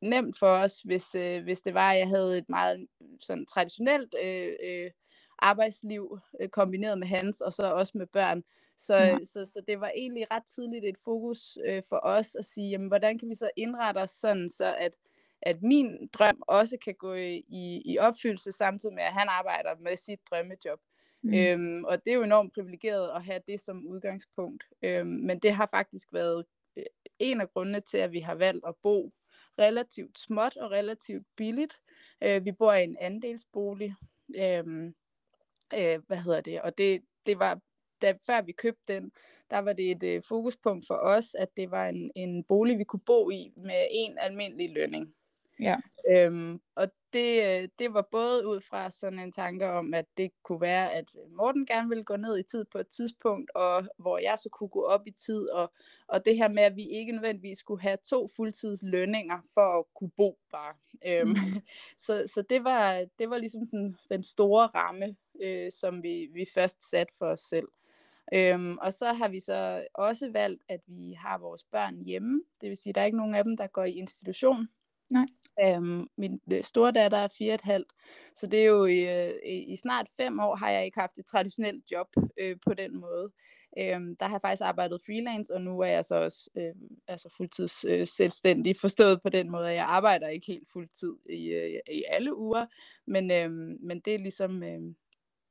nemt 0.00 0.38
for 0.38 0.48
os, 0.48 0.78
hvis, 0.78 1.14
øh, 1.14 1.42
hvis 1.42 1.60
det 1.60 1.74
var, 1.74 1.92
at 1.92 1.98
jeg 1.98 2.08
havde 2.08 2.38
et 2.38 2.48
meget 2.48 2.86
sådan 3.20 3.46
traditionelt 3.46 4.14
øh, 4.24 4.52
øh, 4.62 4.90
arbejdsliv 5.38 6.18
øh, 6.40 6.48
kombineret 6.48 6.98
med 6.98 7.06
hans, 7.06 7.40
og 7.40 7.52
så 7.52 7.70
også 7.70 7.98
med 7.98 8.06
børn. 8.06 8.44
Så, 8.78 8.96
ja. 8.96 9.18
så, 9.24 9.44
så 9.44 9.62
det 9.68 9.80
var 9.80 9.92
egentlig 9.96 10.26
ret 10.30 10.44
tidligt 10.54 10.84
et 10.84 10.98
fokus 11.04 11.58
øh, 11.66 11.82
for 11.88 12.00
os 12.02 12.34
at 12.34 12.44
sige, 12.44 12.70
jamen, 12.70 12.88
hvordan 12.88 13.18
kan 13.18 13.28
vi 13.28 13.34
så 13.34 13.50
indrette 13.56 13.98
os 13.98 14.10
sådan, 14.10 14.50
så 14.50 14.74
at, 14.78 14.92
at 15.42 15.62
min 15.62 16.08
drøm 16.12 16.42
også 16.48 16.76
kan 16.84 16.94
gå 16.94 17.14
i, 17.14 17.82
i 17.84 17.98
opfyldelse, 17.98 18.52
samtidig 18.52 18.94
med, 18.94 19.02
at 19.02 19.12
han 19.12 19.28
arbejder 19.28 19.70
med 19.80 19.96
sit 19.96 20.20
drømmejob. 20.30 20.80
Mm. 21.22 21.34
Øhm, 21.34 21.84
og 21.84 22.04
det 22.04 22.10
er 22.10 22.14
jo 22.14 22.22
enormt 22.22 22.54
privilegeret 22.54 23.10
at 23.16 23.24
have 23.24 23.40
det 23.48 23.60
som 23.60 23.86
udgangspunkt. 23.86 24.64
Øhm, 24.82 25.06
men 25.06 25.38
det 25.38 25.52
har 25.52 25.68
faktisk 25.70 26.12
været 26.12 26.44
øh, 26.76 26.84
en 27.18 27.40
af 27.40 27.50
grundene 27.50 27.80
til, 27.80 27.98
at 27.98 28.12
vi 28.12 28.20
har 28.20 28.34
valgt 28.34 28.64
at 28.66 28.74
bo 28.82 29.12
relativt 29.58 30.18
småt 30.18 30.56
og 30.56 30.70
relativt 30.70 31.26
billigt. 31.36 31.80
Øh, 32.22 32.44
vi 32.44 32.52
bor 32.52 32.72
i 32.72 32.84
en 32.84 32.96
andelsbolig. 33.00 33.94
Øhm, 34.36 34.94
øh, 35.74 35.98
hvad 36.06 36.16
hedder 36.16 36.40
det? 36.40 36.62
Og 36.62 36.78
det, 36.78 37.02
det 37.26 37.38
var, 37.38 37.60
da, 38.02 38.14
før 38.26 38.42
vi 38.42 38.52
købte 38.52 38.94
den, 38.94 39.12
der 39.50 39.58
var 39.58 39.72
det 39.72 39.90
et 39.90 40.02
øh, 40.02 40.22
fokuspunkt 40.28 40.86
for 40.86 40.94
os, 40.94 41.34
at 41.34 41.48
det 41.56 41.70
var 41.70 41.88
en, 41.88 42.10
en 42.14 42.44
bolig, 42.44 42.78
vi 42.78 42.84
kunne 42.84 43.00
bo 43.06 43.30
i 43.30 43.52
med 43.56 43.86
en 43.90 44.18
almindelig 44.18 44.70
lønning. 44.70 45.14
Ja. 45.60 45.76
Øhm, 46.10 46.60
og 46.74 46.88
det, 47.16 47.62
øh, 47.62 47.68
det 47.78 47.94
var 47.94 48.02
både 48.02 48.46
ud 48.46 48.60
fra 48.60 48.90
sådan 48.90 49.18
en 49.18 49.32
tanke 49.32 49.68
om, 49.70 49.94
at 49.94 50.06
det 50.16 50.30
kunne 50.42 50.60
være, 50.60 50.92
at 50.92 51.04
Morten 51.30 51.66
gerne 51.66 51.88
ville 51.88 52.04
gå 52.04 52.16
ned 52.16 52.38
i 52.38 52.42
tid 52.42 52.64
på 52.64 52.78
et 52.78 52.88
tidspunkt, 52.88 53.50
og 53.54 53.84
hvor 53.98 54.18
jeg 54.18 54.38
så 54.38 54.48
kunne 54.48 54.68
gå 54.68 54.82
op 54.84 55.06
i 55.06 55.10
tid, 55.10 55.48
og, 55.48 55.72
og 56.08 56.24
det 56.24 56.36
her 56.36 56.48
med, 56.48 56.62
at 56.62 56.76
vi 56.76 56.88
ikke 56.88 57.12
nødvendigvis 57.12 57.58
skulle 57.58 57.82
have 57.82 57.98
to 58.10 58.28
fuldtids 58.36 58.82
lønninger 58.82 59.38
for 59.54 59.78
at 59.78 59.84
kunne 59.94 60.10
bo 60.16 60.38
bare. 60.52 60.74
Øhm, 61.06 61.28
mm. 61.28 61.36
så 62.06 62.24
så 62.26 62.42
det, 62.42 62.64
var, 62.64 63.04
det 63.18 63.30
var 63.30 63.38
ligesom 63.38 63.66
den, 63.66 63.96
den 64.10 64.22
store 64.22 64.66
ramme, 64.66 65.16
øh, 65.40 65.72
som 65.72 66.02
vi, 66.02 66.28
vi 66.32 66.46
først 66.54 66.90
satte 66.90 67.14
for 67.18 67.26
os 67.26 67.40
selv. 67.40 67.68
Øhm, 68.32 68.78
og 68.78 68.92
så 68.92 69.12
har 69.12 69.28
vi 69.28 69.40
så 69.40 69.86
også 69.94 70.30
valgt, 70.30 70.62
at 70.68 70.80
vi 70.86 71.12
har 71.12 71.38
vores 71.38 71.64
børn 71.64 72.02
hjemme. 72.02 72.42
Det 72.60 72.68
vil 72.68 72.76
sige, 72.76 72.90
at 72.90 72.94
der 72.94 73.00
er 73.00 73.04
ikke 73.04 73.18
nogen 73.18 73.34
af 73.34 73.44
dem, 73.44 73.56
der 73.56 73.66
går 73.66 73.84
i 73.84 73.92
institution. 73.92 74.68
Nej. 75.10 75.26
Øhm, 75.64 76.08
min 76.16 76.40
øh, 76.52 76.62
store 76.62 76.92
datter 76.92 77.18
er 77.18 77.28
fire 77.38 77.54
et 77.54 77.60
halvt, 77.60 77.92
så 78.34 78.46
det 78.46 78.60
er 78.60 78.64
jo 78.64 78.84
i, 78.84 79.26
øh, 79.26 79.32
i 79.44 79.76
snart 79.76 80.08
fem 80.16 80.40
år 80.40 80.56
har 80.56 80.70
jeg 80.70 80.84
ikke 80.84 81.00
haft 81.00 81.18
et 81.18 81.26
traditionelt 81.26 81.84
job 81.90 82.06
øh, 82.40 82.56
på 82.66 82.74
den 82.74 83.00
måde. 83.00 83.32
Øhm, 83.78 84.16
der 84.16 84.26
har 84.26 84.34
jeg 84.34 84.40
faktisk 84.40 84.62
arbejdet 84.62 85.00
freelance, 85.06 85.54
og 85.54 85.60
nu 85.62 85.80
er 85.80 85.86
jeg 85.86 86.04
så 86.04 86.14
også 86.14 86.50
øh, 86.56 86.74
altså 87.08 87.34
fuldtids 87.36 87.84
øh, 87.84 88.06
selvstændig, 88.06 88.76
forstået 88.80 89.22
på 89.22 89.28
den 89.28 89.50
måde, 89.50 89.68
at 89.68 89.74
jeg 89.74 89.84
arbejder 89.84 90.28
ikke 90.28 90.46
helt 90.46 90.68
fuldtid 90.72 91.16
i, 91.30 91.46
øh, 91.46 91.80
i 91.90 92.02
alle 92.08 92.36
uger, 92.36 92.66
men, 93.06 93.30
øh, 93.30 93.50
men 93.80 94.00
det 94.00 94.14
er 94.14 94.18
ligesom... 94.18 94.62
Øh, 94.62 94.80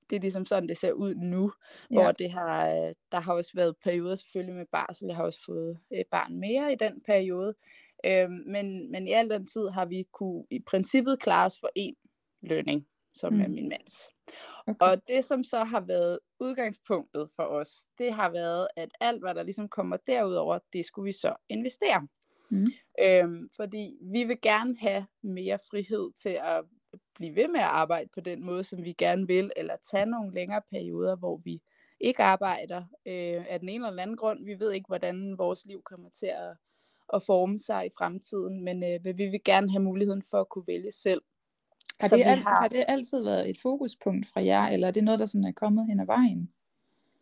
det 0.09 0.15
er 0.15 0.19
ligesom 0.19 0.45
sådan, 0.45 0.69
det 0.69 0.77
ser 0.77 0.91
ud 0.91 1.15
nu, 1.15 1.51
ja. 1.91 1.95
hvor 1.95 2.11
det 2.11 2.31
har, 2.31 2.67
der 3.11 3.19
har 3.19 3.33
også 3.33 3.51
været 3.55 3.75
perioder 3.83 4.15
selvfølgelig 4.15 4.55
med 4.55 4.65
barsel. 4.71 5.07
Jeg 5.07 5.15
har 5.15 5.23
også 5.23 5.39
fået 5.45 5.79
et 5.91 6.07
barn 6.11 6.39
mere 6.39 6.73
i 6.73 6.75
den 6.75 7.01
periode. 7.05 7.55
Øhm, 8.05 8.43
men, 8.45 8.91
men 8.91 9.07
i 9.07 9.11
al 9.11 9.29
den 9.29 9.45
tid 9.45 9.69
har 9.69 9.85
vi 9.85 10.07
kunne 10.11 10.45
i 10.51 10.59
princippet 10.59 11.19
klare 11.19 11.45
os 11.45 11.59
for 11.59 11.69
én 11.79 11.93
lønning, 12.41 12.87
som 13.13 13.33
mm. 13.33 13.41
er 13.41 13.47
min 13.47 13.69
mands. 13.69 14.09
Okay. 14.67 14.85
Og 14.85 15.07
det, 15.07 15.25
som 15.25 15.43
så 15.43 15.63
har 15.63 15.79
været 15.79 16.19
udgangspunktet 16.39 17.29
for 17.35 17.43
os, 17.43 17.85
det 17.97 18.13
har 18.13 18.29
været, 18.29 18.67
at 18.75 18.89
alt, 18.99 19.21
hvad 19.21 19.35
der 19.35 19.43
ligesom 19.43 19.69
kommer 19.69 19.97
derudover, 20.07 20.59
det 20.73 20.85
skulle 20.85 21.05
vi 21.05 21.11
så 21.11 21.35
investere. 21.49 22.07
Mm. 22.51 22.67
Øhm, 23.01 23.49
fordi 23.55 23.97
vi 24.01 24.23
vil 24.23 24.41
gerne 24.41 24.77
have 24.77 25.05
mere 25.21 25.59
frihed 25.69 26.11
til 26.23 26.39
at 26.43 26.65
blive 27.15 27.35
ved 27.35 27.47
med 27.47 27.59
at 27.59 27.65
arbejde 27.65 28.09
på 28.13 28.19
den 28.19 28.45
måde, 28.45 28.63
som 28.63 28.83
vi 28.83 28.93
gerne 28.93 29.27
vil, 29.27 29.51
eller 29.55 29.75
tage 29.91 30.05
nogle 30.05 30.33
længere 30.33 30.61
perioder, 30.71 31.15
hvor 31.15 31.37
vi 31.37 31.61
ikke 31.99 32.23
arbejder 32.23 32.77
øh, 33.05 33.45
af 33.49 33.59
den 33.59 33.69
ene 33.69 33.87
eller 33.87 34.01
anden 34.01 34.17
grund. 34.17 34.45
Vi 34.45 34.59
ved 34.59 34.71
ikke, 34.71 34.87
hvordan 34.87 35.37
vores 35.37 35.65
liv 35.65 35.81
kommer 35.83 36.09
til 36.09 36.27
at, 36.27 36.57
at 37.13 37.23
forme 37.23 37.59
sig 37.59 37.85
i 37.85 37.89
fremtiden, 37.97 38.63
men 38.63 38.83
øh, 38.83 39.17
vi 39.17 39.25
vil 39.25 39.43
gerne 39.45 39.71
have 39.71 39.83
muligheden 39.83 40.23
for 40.31 40.37
at 40.37 40.49
kunne 40.49 40.67
vælge 40.67 40.91
selv. 40.91 41.21
Har 42.01 42.07
det, 42.07 42.23
al- 42.23 42.37
har... 42.37 42.61
har 42.61 42.67
det 42.67 42.85
altid 42.87 43.23
været 43.23 43.49
et 43.49 43.59
fokuspunkt 43.61 44.27
fra 44.27 44.43
jer, 44.43 44.67
eller 44.67 44.87
er 44.87 44.91
det 44.91 45.03
noget, 45.03 45.19
der 45.19 45.25
sådan 45.25 45.45
er 45.45 45.51
kommet 45.51 45.87
hen 45.87 45.99
ad 45.99 46.05
vejen? 46.05 46.51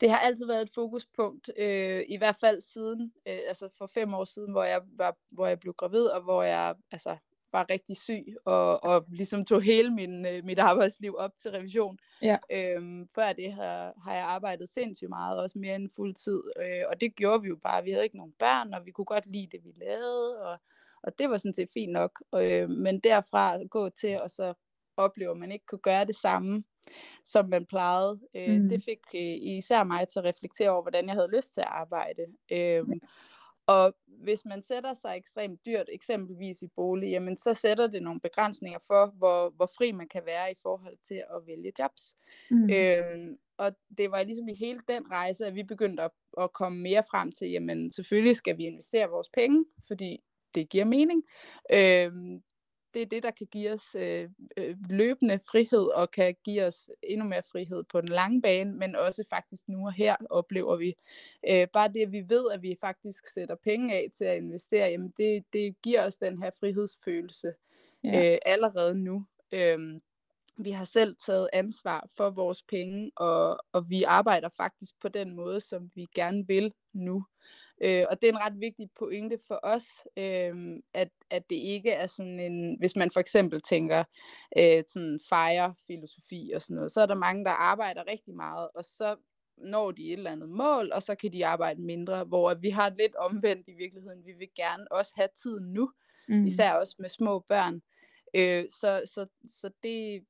Det 0.02 0.10
har 0.10 0.18
altid 0.18 0.46
været 0.48 0.62
et 0.62 0.74
fokuspunkt, 0.76 1.50
øh, 1.58 2.04
i 2.08 2.18
hvert 2.18 2.36
fald 2.36 2.62
siden, 2.62 3.14
øh, 3.28 3.40
altså 3.48 3.70
for 3.78 3.88
fem 3.88 4.14
år 4.14 4.24
siden, 4.24 4.52
hvor 4.52 4.64
jeg, 4.64 4.82
var, 4.98 5.18
hvor 5.32 5.48
jeg 5.48 5.60
blev 5.60 5.74
gravid, 5.74 6.06
og 6.06 6.22
hvor 6.22 6.44
jeg 6.44 6.76
altså, 6.92 7.18
var 7.54 7.66
rigtig 7.70 7.98
syg, 7.98 8.36
og, 8.46 8.84
og 8.84 9.06
ligesom 9.10 9.46
tog 9.46 9.62
hele 9.62 9.90
min, 9.90 10.26
øh, 10.26 10.44
mit 10.46 10.60
arbejdsliv 10.60 11.16
op 11.18 11.32
til 11.38 11.52
revision. 11.52 11.98
Ja. 12.22 12.38
Øhm, 12.52 13.08
før 13.16 13.34
det 13.34 13.54
har, 13.54 13.94
har 14.04 14.14
jeg 14.14 14.24
arbejdet 14.24 14.70
sindssygt 14.70 15.10
meget, 15.10 15.40
også 15.40 15.60
mere 15.60 15.76
end 15.76 15.90
fuld 15.96 16.14
tid, 16.14 16.42
øh, 16.60 16.84
og 16.90 17.02
det 17.02 17.16
gjorde 17.16 17.42
vi 17.42 17.48
jo 17.48 17.56
bare. 17.64 17.84
Vi 17.84 17.92
havde 17.92 18.04
ikke 18.04 18.18
nogen 18.18 18.34
børn, 18.40 18.74
og 18.74 18.86
vi 18.86 18.92
kunne 18.92 19.06
godt 19.06 19.26
lide 19.26 19.48
det, 19.52 19.60
vi 19.64 19.72
lavede, 19.76 20.42
og, 20.42 20.58
og 21.04 21.20
det 21.20 21.30
var 21.30 21.38
sådan 21.38 21.54
set 21.54 21.70
fint 21.74 21.92
nok. 21.92 22.24
Øh, 22.36 22.70
men 22.70 23.00
derfra 23.00 23.64
gå 23.64 23.90
til, 23.90 24.22
og 24.22 24.32
så 24.32 24.54
opleve, 24.98 25.32
at 25.32 25.38
man 25.38 25.52
ikke 25.52 25.66
kunne 25.66 25.80
gøre 25.80 26.06
det 26.06 26.16
samme, 26.16 26.64
som 27.26 27.50
man 27.50 27.66
plejede. 27.66 28.20
Øh, 28.36 28.62
mm. 28.62 28.70
Det 28.70 28.84
fik 28.84 29.00
øh, 29.16 29.38
især 29.42 29.84
mig 29.84 30.08
til 30.08 30.20
at 30.20 30.26
reflektere 30.26 30.70
over, 30.70 30.82
hvordan 30.82 31.06
jeg 31.08 31.14
havde 31.14 31.36
lyst 31.36 31.54
til 31.54 31.62
at 31.62 31.68
arbejde. 31.68 32.22
Øh, 32.52 32.58
ja. 32.60 32.82
Og 33.68 33.96
hvis 34.06 34.46
man 34.46 34.62
sætter 34.62 34.94
sig 34.94 35.18
ekstremt 35.18 35.66
dyrt, 35.66 35.90
eksempelvis 35.92 36.62
i 36.62 36.68
bolig, 36.76 37.10
jamen 37.10 37.38
så 37.38 37.54
sætter 37.54 37.88
det 37.88 38.04
nogle 38.04 38.20
begrænsninger 38.20 38.80
for, 38.88 39.06
hvor, 39.06 39.50
hvor 39.50 39.70
fri 39.78 39.92
man 39.92 40.08
kan 40.08 40.22
være 40.26 40.52
i 40.52 40.56
forhold 40.62 40.98
til 41.08 41.16
at 41.16 41.48
vælge 41.48 41.72
jobs. 41.80 42.16
Mm. 42.52 42.70
Øhm, 42.70 43.38
og 43.58 43.76
det 43.98 44.12
var 44.12 44.24
ligesom 44.24 44.48
i 44.48 44.56
hele 44.56 44.80
den 44.88 45.12
rejse, 45.12 45.46
at 45.46 45.56
vi 45.56 45.64
begyndte 45.64 46.04
at, 46.04 46.12
at 46.38 46.54
komme 46.54 46.80
mere 46.80 47.04
frem 47.12 47.32
til, 47.32 47.52
jamen 47.52 47.92
selvfølgelig 47.92 48.36
skal 48.36 48.58
vi 48.58 48.64
investere 48.64 49.10
vores 49.10 49.30
penge, 49.30 49.66
fordi 49.88 50.24
det 50.56 50.70
giver 50.70 50.86
mening. 50.86 51.24
Øhm, 51.72 52.44
det 52.94 53.02
er 53.02 53.06
det, 53.06 53.24
der 53.24 53.32
kan 53.32 53.48
give 53.48 53.72
os 53.72 53.96
øh, 53.96 54.30
øh, 54.58 54.76
løbende 54.90 55.40
frihed, 55.40 55.80
og 55.96 56.12
kan 56.12 56.36
give 56.44 56.66
os 56.66 56.90
endnu 57.04 57.28
mere 57.28 57.44
frihed 57.52 57.84
på 57.84 58.02
den 58.02 58.10
lange 58.10 58.42
bane, 58.42 58.74
men 58.74 58.96
også 58.96 59.24
faktisk 59.30 59.70
nu 59.70 59.86
og 59.86 59.94
her 59.94 60.16
oplever 60.30 60.76
vi 60.76 60.96
øh, 61.50 61.68
bare 61.74 61.94
det, 61.94 62.02
at 62.02 62.12
vi 62.12 62.30
ved, 62.30 62.52
at 62.52 62.62
vi 62.62 62.78
faktisk 62.82 63.28
sætter 63.28 63.56
penge 63.56 63.96
af 63.96 64.10
til 64.14 64.26
at 64.26 64.38
investere, 64.38 64.88
jamen 64.88 65.14
det, 65.18 65.44
det 65.54 65.82
giver 65.82 66.06
os 66.06 66.18
den 66.18 66.44
her 66.44 66.50
frihedsfølelse 66.60 67.54
ja. 68.04 68.34
øh, 68.34 68.38
allerede 68.46 68.96
nu. 68.96 69.26
Øh, 69.52 70.00
vi 70.58 70.72
har 70.72 70.86
selv 70.86 71.16
taget 71.16 71.50
ansvar 71.54 72.08
for 72.18 72.30
vores 72.30 72.64
penge, 72.64 73.12
og, 73.16 73.58
og 73.72 73.90
vi 73.90 74.04
arbejder 74.04 74.50
faktisk 74.58 74.94
på 75.02 75.08
den 75.08 75.36
måde, 75.36 75.60
som 75.60 75.92
vi 75.96 76.06
gerne 76.16 76.48
vil 76.48 76.74
nu. 76.94 77.26
Øh, 77.82 78.06
og 78.10 78.22
det 78.22 78.30
er 78.30 78.34
en 78.34 78.46
ret 78.46 78.60
vigtig 78.60 78.90
pointe 79.00 79.40
for 79.48 79.60
os, 79.64 79.86
øh, 80.18 80.78
at, 80.94 81.10
at 81.30 81.50
det 81.50 81.56
ikke 81.56 81.92
er 81.92 82.08
sådan 82.08 82.40
en, 82.40 82.78
hvis 82.80 82.96
man 82.96 83.12
for 83.12 83.20
eksempel 83.20 83.62
tænker 83.62 84.04
øh, 84.58 84.84
sådan 84.88 85.20
fire-filosofi 85.30 86.52
og 86.56 86.62
sådan 86.62 86.76
noget, 86.76 86.92
så 86.92 87.02
er 87.02 87.06
der 87.06 87.16
mange, 87.16 87.46
der 87.46 87.52
arbejder 87.52 88.08
rigtig 88.08 88.36
meget, 88.36 88.70
og 88.76 88.86
så 88.86 89.16
når 89.58 89.92
de 89.92 90.08
et 90.08 90.14
eller 90.14 90.32
andet 90.32 90.50
mål, 90.50 90.92
og 90.92 91.04
så 91.04 91.16
kan 91.16 91.34
de 91.34 91.46
arbejde 91.46 91.82
mindre, 91.82 92.24
hvor 92.24 92.54
vi 92.54 92.70
har 92.70 92.90
lidt 92.90 93.16
omvendt 93.16 93.68
i 93.68 93.74
virkeligheden. 93.74 94.26
Vi 94.26 94.32
vil 94.32 94.50
gerne 94.56 94.92
også 94.92 95.14
have 95.16 95.30
tiden 95.44 95.74
nu, 95.74 95.92
mm. 96.28 96.46
især 96.46 96.74
også 96.74 96.96
med 97.00 97.10
små 97.10 97.40
børn. 97.40 97.82
Øh, 98.34 98.66
så, 98.70 99.02
så, 99.06 99.28
så 99.48 99.70
det 99.84 100.24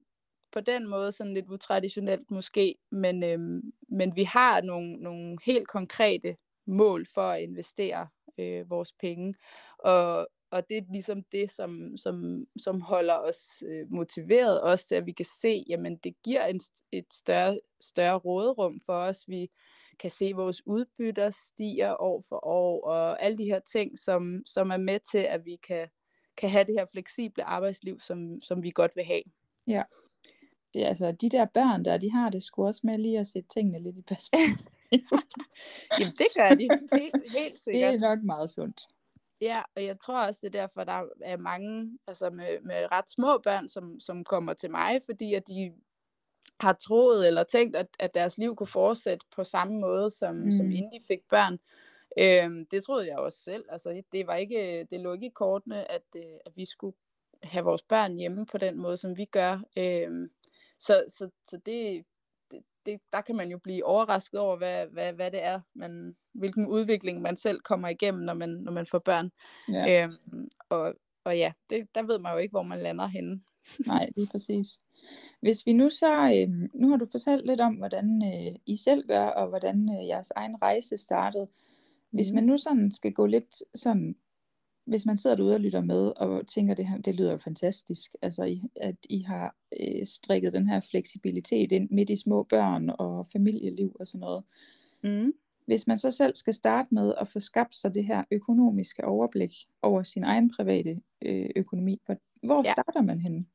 på 0.54 0.60
den 0.60 0.88
måde 0.88 1.12
sådan 1.12 1.34
lidt 1.34 1.50
utraditionelt 1.50 2.32
måske, 2.32 2.76
men, 2.92 3.24
øhm, 3.24 3.74
men 3.90 4.16
vi 4.16 4.24
har 4.24 4.62
nogle, 4.62 4.96
nogle 4.96 5.38
helt 5.46 5.68
konkrete 5.68 6.36
mål 6.66 7.06
for 7.14 7.22
at 7.22 7.42
investere 7.42 8.08
øh, 8.40 8.70
vores 8.70 8.94
penge. 8.94 9.36
Og, 9.80 10.28
og 10.52 10.70
det 10.70 10.78
er 10.78 10.82
ligesom 10.92 11.24
det, 11.32 11.52
som, 11.52 11.98
som, 11.98 12.46
som 12.58 12.82
holder 12.82 13.16
os 13.16 13.64
øh, 13.68 13.92
motiveret, 13.92 14.62
også 14.62 14.88
til 14.88 14.96
at 14.96 15.06
vi 15.06 15.12
kan 15.12 15.26
se, 15.42 15.64
jamen 15.70 15.98
det 15.98 16.16
giver 16.24 16.46
en, 16.46 16.60
et 16.92 17.14
større, 17.14 17.60
større 17.82 18.18
råderum 18.18 18.82
for 18.86 18.94
os. 18.94 19.28
Vi 19.28 19.52
kan 20.00 20.12
se, 20.12 20.26
at 20.26 20.36
vores 20.36 20.68
udbytter 20.68 21.30
stiger 21.30 22.02
år 22.02 22.24
for 22.30 22.46
år, 22.46 22.88
og 22.88 23.24
alle 23.24 23.38
de 23.38 23.46
her 23.46 23.60
ting, 23.60 24.00
som, 24.00 24.44
som 24.46 24.72
er 24.72 24.78
med 24.78 25.00
til, 25.12 25.18
at 25.18 25.46
vi 25.46 25.56
kan, 25.68 25.90
kan 26.38 26.50
have 26.50 26.64
det 26.64 26.74
her 26.80 26.86
fleksible 26.92 27.44
arbejdsliv, 27.44 28.00
som, 28.00 28.42
som 28.42 28.64
vi 28.64 28.72
godt 28.72 28.92
vil 28.96 29.06
have. 29.06 29.24
Ja. 29.68 29.84
Det, 30.74 30.84
altså, 30.84 31.12
de 31.12 31.30
der 31.30 31.46
børn 31.46 31.86
der, 31.86 31.98
de 31.98 32.12
har 32.12 32.30
det 32.30 32.44
sgu 32.44 32.66
også 32.66 32.82
med 32.84 32.98
lige 32.98 33.20
at 33.20 33.28
sætte 33.28 33.50
tingene 33.50 33.80
lidt 33.80 33.98
i 33.98 34.02
perspektiv. 34.14 35.20
Jamen 36.00 36.14
det 36.18 36.28
gør 36.36 36.50
de, 36.50 36.68
helt, 37.02 37.32
helt 37.32 37.60
sikkert. 37.60 37.94
Det 37.94 38.04
er 38.04 38.16
nok 38.16 38.24
meget 38.24 38.50
sundt. 38.50 38.82
Ja, 39.42 39.62
og 39.76 39.86
jeg 39.86 40.00
tror 40.00 40.26
også, 40.26 40.40
det 40.44 40.56
er 40.56 40.62
derfor, 40.62 40.84
der 40.84 41.04
er 41.22 41.38
mange 41.38 41.98
altså 42.08 42.30
med, 42.30 42.62
med 42.62 42.92
ret 42.92 43.10
små 43.10 43.38
børn, 43.38 43.68
som, 43.70 44.00
som 44.00 44.24
kommer 44.24 44.54
til 44.54 44.72
mig, 44.72 45.02
fordi 45.06 45.34
at 45.34 45.48
de 45.48 45.74
har 46.60 46.74
troet 46.74 47.28
eller 47.28 47.44
tænkt, 47.44 47.76
at, 47.76 47.88
at 48.00 48.14
deres 48.14 48.38
liv 48.38 48.56
kunne 48.56 48.68
fortsætte 48.68 49.26
på 49.36 49.44
samme 49.44 49.80
måde, 49.80 50.10
som, 50.10 50.36
mm. 50.36 50.52
som 50.52 50.72
inden 50.72 50.92
de 50.92 51.06
fik 51.08 51.20
børn. 51.30 51.60
Øhm, 52.18 52.66
det 52.66 52.84
troede 52.84 53.08
jeg 53.08 53.18
også 53.18 53.38
selv. 53.38 53.66
Altså, 53.70 54.02
det, 54.12 54.28
var 54.28 54.36
ikke, 54.36 54.88
det 54.92 55.00
lå 55.00 55.14
ikke 55.14 55.28
i 55.28 55.34
kortene, 55.36 55.92
at, 55.92 56.04
øh, 56.16 56.38
at 56.46 56.52
vi 56.56 56.66
skulle 56.66 56.98
have 57.44 57.66
vores 57.66 57.84
børn 57.84 58.16
hjemme 58.16 58.46
på 58.46 58.58
den 58.58 58.78
måde, 58.78 58.98
som 58.98 59.18
vi 59.18 59.26
gør. 59.26 59.64
Øhm, 59.78 60.30
så, 60.86 61.04
så, 61.08 61.30
så 61.50 61.58
det, 61.66 62.06
det, 62.86 63.00
der 63.14 63.22
kan 63.22 63.36
man 63.36 63.50
jo 63.50 63.58
blive 63.58 63.86
overrasket 63.86 64.40
over, 64.40 64.58
hvad, 64.58 64.88
hvad, 64.88 65.14
hvad 65.14 65.32
det 65.32 65.44
er, 65.44 65.62
man, 65.76 66.16
hvilken 66.34 66.68
udvikling 66.68 67.22
man 67.22 67.36
selv 67.36 67.60
kommer 67.60 67.88
igennem, 67.88 68.24
når 68.24 68.34
man, 68.34 68.50
når 68.50 68.72
man 68.72 68.86
får 68.86 69.00
børn. 69.00 69.32
Ja. 69.70 70.04
Øhm, 70.04 70.50
og, 70.70 70.94
og 71.24 71.38
ja, 71.38 71.52
det, 71.70 71.88
der 71.96 72.04
ved 72.04 72.20
man 72.20 72.32
jo 72.32 72.38
ikke, 72.38 72.52
hvor 72.52 72.64
man 72.64 72.80
lander 72.84 73.08
henne. 73.08 73.42
Nej, 73.88 74.10
lige 74.16 74.28
præcis. 74.32 74.80
Hvis 75.42 75.66
vi 75.66 75.74
nu 75.74 75.90
så, 75.90 76.14
øh, 76.36 76.70
nu 76.74 76.90
har 76.90 76.98
du 76.98 77.06
fortalt 77.12 77.46
lidt 77.46 77.62
om, 77.62 77.74
hvordan 77.74 78.22
øh, 78.26 78.56
I 78.66 78.78
selv 78.78 79.08
gør, 79.08 79.26
og 79.26 79.48
hvordan 79.48 79.90
øh, 80.00 80.08
jeres 80.08 80.32
egen 80.36 80.62
rejse 80.62 80.98
startede. 80.98 81.48
Hvis 82.12 82.32
Mhm. 82.32 82.36
man 82.36 82.44
nu 82.44 82.58
sådan 82.58 82.92
skal 82.92 83.14
gå 83.14 83.26
lidt 83.26 83.56
sådan, 83.76 84.16
hvis 84.86 85.06
man 85.06 85.18
sidder 85.18 85.36
derude 85.36 85.54
og 85.56 85.60
lytter 85.62 85.82
med, 85.82 86.14
og 86.18 86.48
tænker, 86.48 86.74
det 86.74 86.88
her, 86.88 86.98
det 86.98 87.16
lyder 87.16 87.32
jo 87.32 87.38
fantastisk, 87.38 88.16
altså 88.22 88.44
I, 88.44 88.62
at 88.76 88.96
I 89.10 89.22
har 89.22 89.56
øh, 89.80 90.06
strikket 90.06 90.54
den 90.54 90.68
her 90.68 90.80
fleksibilitet 90.80 91.72
ind 91.72 91.90
midt 91.92 92.10
i 92.10 92.16
små 92.16 92.44
børn 92.44 92.90
og 92.90 93.28
familieliv 93.34 93.96
og 94.00 94.08
sådan 94.08 94.20
noget. 94.20 94.44
Mm. 95.04 95.34
Hvis 95.66 95.88
man 95.88 95.98
så 95.98 96.12
selv 96.12 96.36
skal 96.36 96.54
starte 96.54 96.94
med 96.94 97.14
at 97.22 97.28
få 97.28 97.40
skabt 97.40 97.76
sig 97.76 97.94
det 97.94 98.06
her 98.06 98.24
økonomiske 98.32 99.06
overblik 99.06 99.54
over 99.82 100.04
sin 100.04 100.24
egen 100.24 100.52
private 100.52 101.02
øh, 101.26 101.50
økonomi, 101.56 102.02
hvor, 102.06 102.18
hvor 102.44 102.62
Ja. 102.66 102.72
starter 102.72 103.02
man 103.02 103.20
henne? 103.20 103.46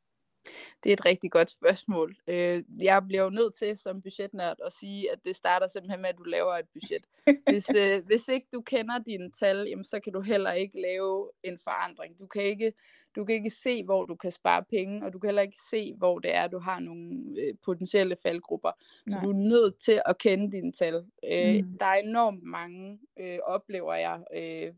Det 0.85 0.91
er 0.91 0.93
et 0.93 1.05
rigtig 1.05 1.31
godt 1.31 1.51
spørgsmål. 1.51 2.17
Øh, 2.29 2.63
jeg 2.79 3.03
bliver 3.07 3.25
jo 3.25 3.31
nødt 3.31 3.55
til 3.55 3.77
som 3.77 4.03
budgetnørd 4.03 4.57
at 4.67 4.73
sige, 4.73 5.13
at 5.13 5.19
det 5.25 5.37
starter 5.37 5.67
simpelthen 5.67 6.03
med, 6.03 6.09
at 6.09 6.19
du 6.19 6.23
laver 6.23 6.53
et 6.53 6.67
budget. 6.73 7.05
Hvis, 7.51 7.75
øh, 7.81 8.07
hvis 8.07 8.29
ikke 8.29 8.47
du 8.53 8.61
kender 8.61 8.99
dine 8.99 9.31
tal, 9.31 9.67
jamen, 9.69 9.85
så 9.85 10.01
kan 10.01 10.13
du 10.13 10.21
heller 10.21 10.53
ikke 10.53 10.81
lave 10.81 11.31
en 11.43 11.59
forandring. 11.65 12.19
Du 12.19 12.27
kan 12.27 12.43
ikke, 12.43 12.73
du 13.17 13.25
kan 13.25 13.35
ikke 13.35 13.51
se, 13.51 13.85
hvor 13.85 14.05
du 14.05 14.15
kan 14.15 14.33
spare 14.33 14.65
penge, 14.71 15.07
og 15.07 15.13
du 15.13 15.19
kan 15.19 15.29
heller 15.29 15.43
ikke 15.43 15.59
se, 15.71 15.95
hvor 15.95 16.19
det 16.19 16.35
er, 16.35 16.47
du 16.47 16.59
har 16.59 16.81
nogle 16.81 17.21
øh, 17.39 17.55
potentielle 17.65 18.17
faldgrupper. 18.23 18.71
Så 18.81 19.15
Nej. 19.15 19.25
du 19.25 19.31
er 19.31 19.35
nødt 19.37 19.79
til 19.79 20.03
at 20.07 20.19
kende 20.19 20.53
dine 20.53 20.73
tal. 20.73 21.05
Øh, 21.25 21.49
Mm. 21.49 21.79
Der 21.79 21.87
er 21.87 21.95
enormt 21.95 22.43
mange, 22.43 22.99
øh, 23.21 23.39
oplever 23.45 23.95
jeg, 23.95 24.21
øh, 24.37 24.73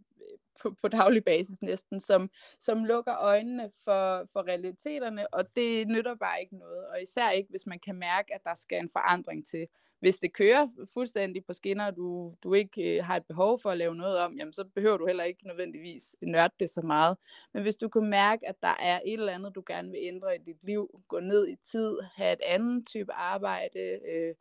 på, 0.62 0.74
på 0.82 0.88
daglig 0.88 1.24
basis 1.24 1.62
næsten, 1.62 2.00
som, 2.00 2.30
som 2.60 2.84
lukker 2.84 3.14
øjnene 3.20 3.70
for, 3.84 4.28
for 4.32 4.46
realiteterne, 4.48 5.34
og 5.34 5.56
det 5.56 5.88
nytter 5.88 6.14
bare 6.14 6.40
ikke 6.40 6.56
noget. 6.56 6.86
Og 6.86 7.02
især 7.02 7.30
ikke, 7.30 7.50
hvis 7.50 7.66
man 7.66 7.78
kan 7.78 7.94
mærke, 7.94 8.34
at 8.34 8.40
der 8.44 8.54
skal 8.54 8.78
en 8.78 8.90
forandring 8.92 9.46
til. 9.46 9.66
Hvis 10.00 10.18
det 10.18 10.32
kører 10.32 10.68
fuldstændig 10.94 11.44
på 11.44 11.52
skinner, 11.52 11.86
og 11.86 11.96
du, 11.96 12.34
du 12.42 12.54
ikke 12.54 12.96
øh, 12.96 13.04
har 13.04 13.16
et 13.16 13.26
behov 13.26 13.60
for 13.60 13.70
at 13.70 13.78
lave 13.78 13.94
noget 13.94 14.18
om, 14.18 14.36
jamen 14.38 14.52
så 14.52 14.64
behøver 14.64 14.96
du 14.96 15.06
heller 15.06 15.24
ikke 15.24 15.46
nødvendigvis 15.46 16.16
nørde 16.22 16.54
det 16.60 16.70
så 16.70 16.80
meget. 16.80 17.16
Men 17.54 17.62
hvis 17.62 17.76
du 17.76 17.88
kan 17.88 18.02
mærke, 18.02 18.48
at 18.48 18.54
der 18.62 18.76
er 18.80 19.00
et 19.04 19.12
eller 19.12 19.32
andet, 19.32 19.54
du 19.54 19.62
gerne 19.66 19.90
vil 19.90 20.00
ændre 20.02 20.36
i 20.36 20.38
dit 20.38 20.64
liv, 20.64 21.00
gå 21.08 21.20
ned 21.20 21.48
i 21.48 21.56
tid, 21.56 21.98
have 22.16 22.32
et 22.32 22.40
andet 22.46 22.86
type 22.86 23.12
arbejde, 23.12 24.00
øh, 24.12 24.34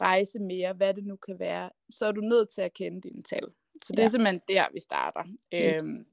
rejse 0.00 0.38
mere, 0.38 0.72
hvad 0.72 0.94
det 0.94 1.04
nu 1.04 1.16
kan 1.16 1.38
være, 1.38 1.70
så 1.90 2.06
er 2.06 2.12
du 2.12 2.20
nødt 2.20 2.48
til 2.50 2.62
at 2.62 2.74
kende 2.74 3.00
dine 3.00 3.22
tal. 3.22 3.44
Så 3.84 3.92
det 3.92 3.98
Ja. 3.98 4.04
er 4.04 4.08
simpelthen 4.08 4.40
der, 4.48 4.66
vi 4.72 4.80
starter. 4.80 5.24
Fedt. 5.52 5.76
Øhm, 5.76 6.06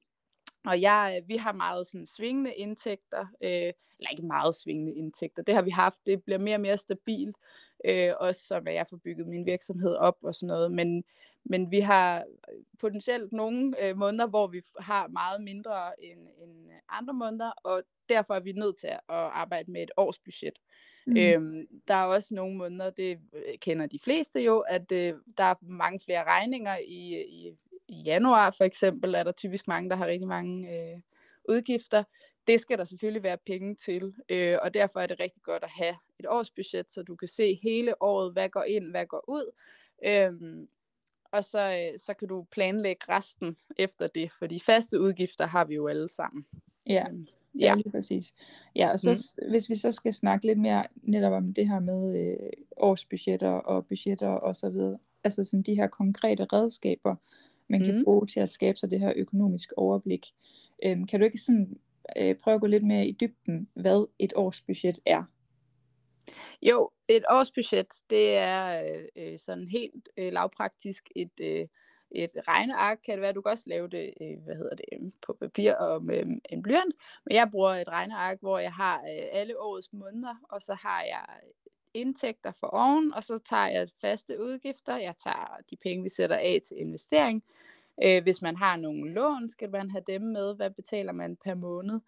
og 0.66 0.82
jeg, 0.82 1.24
vi 1.28 1.36
har 1.38 1.52
meget 1.52 1.88
sådan 1.88 2.06
svingende 2.08 2.54
indtægter, 2.54 3.28
øh, 3.42 3.74
eller 4.00 4.10
ikke 4.12 4.26
meget 4.26 4.56
svingende 4.56 4.94
indtægter, 4.94 5.44
det 5.44 5.56
har 5.56 5.62
vi 5.62 5.70
haft, 5.70 6.00
det 6.06 6.24
bliver 6.24 6.38
mere 6.38 6.56
og 6.56 6.62
mere 6.62 6.78
stabilt, 6.78 7.38
øh, 7.86 8.14
også 8.20 8.42
som 8.48 8.68
jeg 8.68 8.86
får 8.90 8.98
bygget 8.98 9.28
min 9.28 9.46
virksomhed 9.46 9.96
op 9.96 10.18
og 10.24 10.36
sådan 10.36 10.48
noget, 10.48 10.72
men, 10.72 11.04
men 11.44 11.72
vi 11.72 11.80
har 11.80 12.26
potentielt 12.80 13.32
nogle 13.32 13.84
øh, 13.84 13.98
måneder, 13.98 14.28
hvor 14.28 14.48
vi 14.48 14.62
har 14.80 15.08
meget 15.08 15.42
mindre 15.44 16.04
end, 16.04 16.20
end 16.44 16.70
andre 16.90 17.14
måneder, 17.14 17.52
og 17.64 17.84
derfor 18.10 18.36
er 18.36 18.40
vi 18.40 18.52
nødt 18.52 18.78
til 18.78 18.88
at 18.88 19.02
arbejde 19.10 19.72
med 19.72 19.84
et 19.84 19.92
årsbudget. 19.98 20.60
Mm. 21.08 21.18
Øhm, 21.18 21.68
der 21.88 21.94
er 21.94 22.06
også 22.06 22.34
nogle 22.34 22.56
måneder, 22.56 22.90
det 22.90 23.20
øh, 23.34 23.58
kender 23.62 23.86
de 23.86 24.00
fleste 24.00 24.40
jo, 24.40 24.60
at 24.60 24.92
øh, 24.92 25.14
der 25.38 25.44
er 25.44 25.56
mange 25.62 26.00
flere 26.00 26.24
regninger 26.24 26.78
i, 26.78 27.22
i, 27.22 27.58
i 27.88 28.02
januar 28.02 28.52
for 28.52 28.64
eksempel, 28.64 29.16
er 29.16 29.24
der 29.24 29.32
typisk 29.32 29.68
mange, 29.68 29.90
der 29.90 29.96
har 29.96 30.08
rigtig 30.08 30.28
mange 30.28 30.70
øh, 30.70 31.00
udgifter. 31.50 32.04
Det 32.48 32.62
skal 32.62 32.78
der 32.78 32.84
selvfølgelig 32.84 33.24
være 33.24 33.38
penge 33.38 33.76
til, 33.76 34.14
øh, 34.30 34.58
og 34.62 34.74
derfor 34.74 35.00
er 35.00 35.08
det 35.08 35.20
rigtig 35.20 35.44
godt 35.44 35.64
at 35.64 35.70
have 35.70 35.96
et 36.20 36.26
årsbudget, 36.30 36.92
så 36.92 37.04
du 37.04 37.16
kan 37.16 37.28
se 37.28 37.60
hele 37.64 38.02
året, 38.04 38.34
hvad 38.34 38.50
går 38.50 38.64
ind, 38.64 38.92
hvad 38.92 39.06
går 39.06 39.24
ud. 39.28 39.52
Øhm, 40.06 40.68
og 41.32 41.44
så, 41.44 41.60
øh, 41.60 42.00
så 42.00 42.14
kan 42.14 42.28
du 42.28 42.46
planlægge 42.52 43.06
resten 43.10 43.58
efter 43.78 44.08
det, 44.08 44.32
for 44.32 44.48
de 44.48 44.60
faste 44.60 45.02
udgifter 45.02 45.46
har 45.46 45.66
vi 45.66 45.76
jo 45.76 45.88
alle 45.88 46.10
sammen. 46.10 46.46
Ja, 46.86 47.06
Øhm, 47.08 47.28
ja, 47.60 47.76
lige 47.76 47.92
præcis. 47.92 48.34
Ja, 48.76 48.92
og 48.92 49.00
så, 49.00 49.34
mm. 49.42 49.50
hvis 49.50 49.70
vi 49.70 49.76
så 49.76 49.92
skal 49.92 50.14
snakke 50.14 50.46
lidt 50.46 50.60
mere 50.60 50.84
netop 51.04 51.34
om 51.34 51.54
det 51.54 51.68
her 51.70 51.80
med 51.80 52.20
øh, 52.20 52.50
årsbudgetter 52.78 53.50
og 53.50 53.86
budgetter 53.88 54.28
og 54.30 54.56
så 54.56 54.70
videre, 54.70 54.98
altså 55.24 55.44
sådan 55.44 55.64
de 55.64 55.76
her 55.76 55.88
konkrete 55.88 56.46
redskaber, 56.46 57.16
man 57.70 57.84
kan 57.84 57.98
Mm. 57.98 58.04
bruge 58.04 58.28
til 58.28 58.40
at 58.40 58.50
skabe 58.50 58.78
sig 58.78 58.90
det 58.90 59.00
her 59.00 59.14
økonomiske 59.16 59.78
overblik. 59.78 60.26
Øhm, 60.86 61.06
kan 61.08 61.20
du 61.20 61.26
ikke 61.26 61.38
sådan 61.38 61.80
øh, 62.18 62.36
prøve 62.36 62.56
at 62.56 62.62
gå 62.62 62.68
lidt 62.68 62.84
mere 62.84 63.08
i 63.08 63.12
dybden, 63.12 63.70
hvad 63.74 64.08
et 64.20 64.34
årsbudget 64.36 65.00
er? 65.06 65.24
Jo, 66.62 66.90
et 67.08 67.24
årsbudget, 67.30 67.88
det 68.10 68.36
er 68.38 68.84
øh, 68.84 69.06
øh, 69.16 69.40
sådan 69.40 69.68
helt 69.68 70.10
øh, 70.18 70.34
lavpraktisk 70.34 71.10
et, 71.16 71.40
øh, 71.42 71.68
et 72.12 72.32
regneark, 72.48 73.00
kan 73.06 73.14
det 73.14 73.22
være. 73.22 73.34
Du 73.34 73.42
kan 73.42 73.52
også 73.52 73.64
lave 73.68 73.88
det, 73.88 74.14
øh, 74.22 74.44
hvad 74.46 74.56
hedder 74.56 74.76
det, 74.76 74.86
øhm, 74.94 75.12
på 75.22 75.34
papir 75.34 75.74
og 75.74 76.04
med 76.04 76.20
øhm, 76.20 76.42
en 76.50 76.62
blyant. 76.62 76.96
Men 77.26 77.36
jeg 77.36 77.52
bruger 77.52 77.70
et 77.70 77.88
regneark, 77.88 78.38
hvor 78.42 78.60
jeg 78.60 78.74
har 78.74 79.00
øh, 79.00 79.26
alle 79.32 79.62
årets 79.62 79.94
måneder, 79.94 80.36
og 80.50 80.62
så 80.62 80.74
har 80.74 81.02
jeg 81.02 81.26
øh, 81.44 81.50
indtægter 81.94 82.52
for 82.60 82.68
oven, 82.68 83.14
og 83.14 83.24
så 83.24 83.40
tager 83.50 83.68
jeg 83.68 83.90
faste 84.02 84.42
udgifter. 84.42 84.98
Jeg 84.98 85.16
tager 85.24 85.58
de 85.70 85.76
penge, 85.76 86.04
vi 86.04 86.10
sætter 86.10 86.36
af 86.36 86.60
til 86.68 86.78
investering. 86.80 87.44
Øh, 88.04 88.24
hvis 88.24 88.42
man 88.42 88.58
har 88.58 88.78
nogle 88.78 89.14
lån, 89.14 89.50
skal 89.50 89.70
man 89.70 89.92
have 89.92 90.04
dem 90.08 90.22
med. 90.22 90.56
Hvad 90.56 90.70
betaler 90.70 91.12
man 91.12 91.36
per 91.36 91.56
måned? 91.56 92.00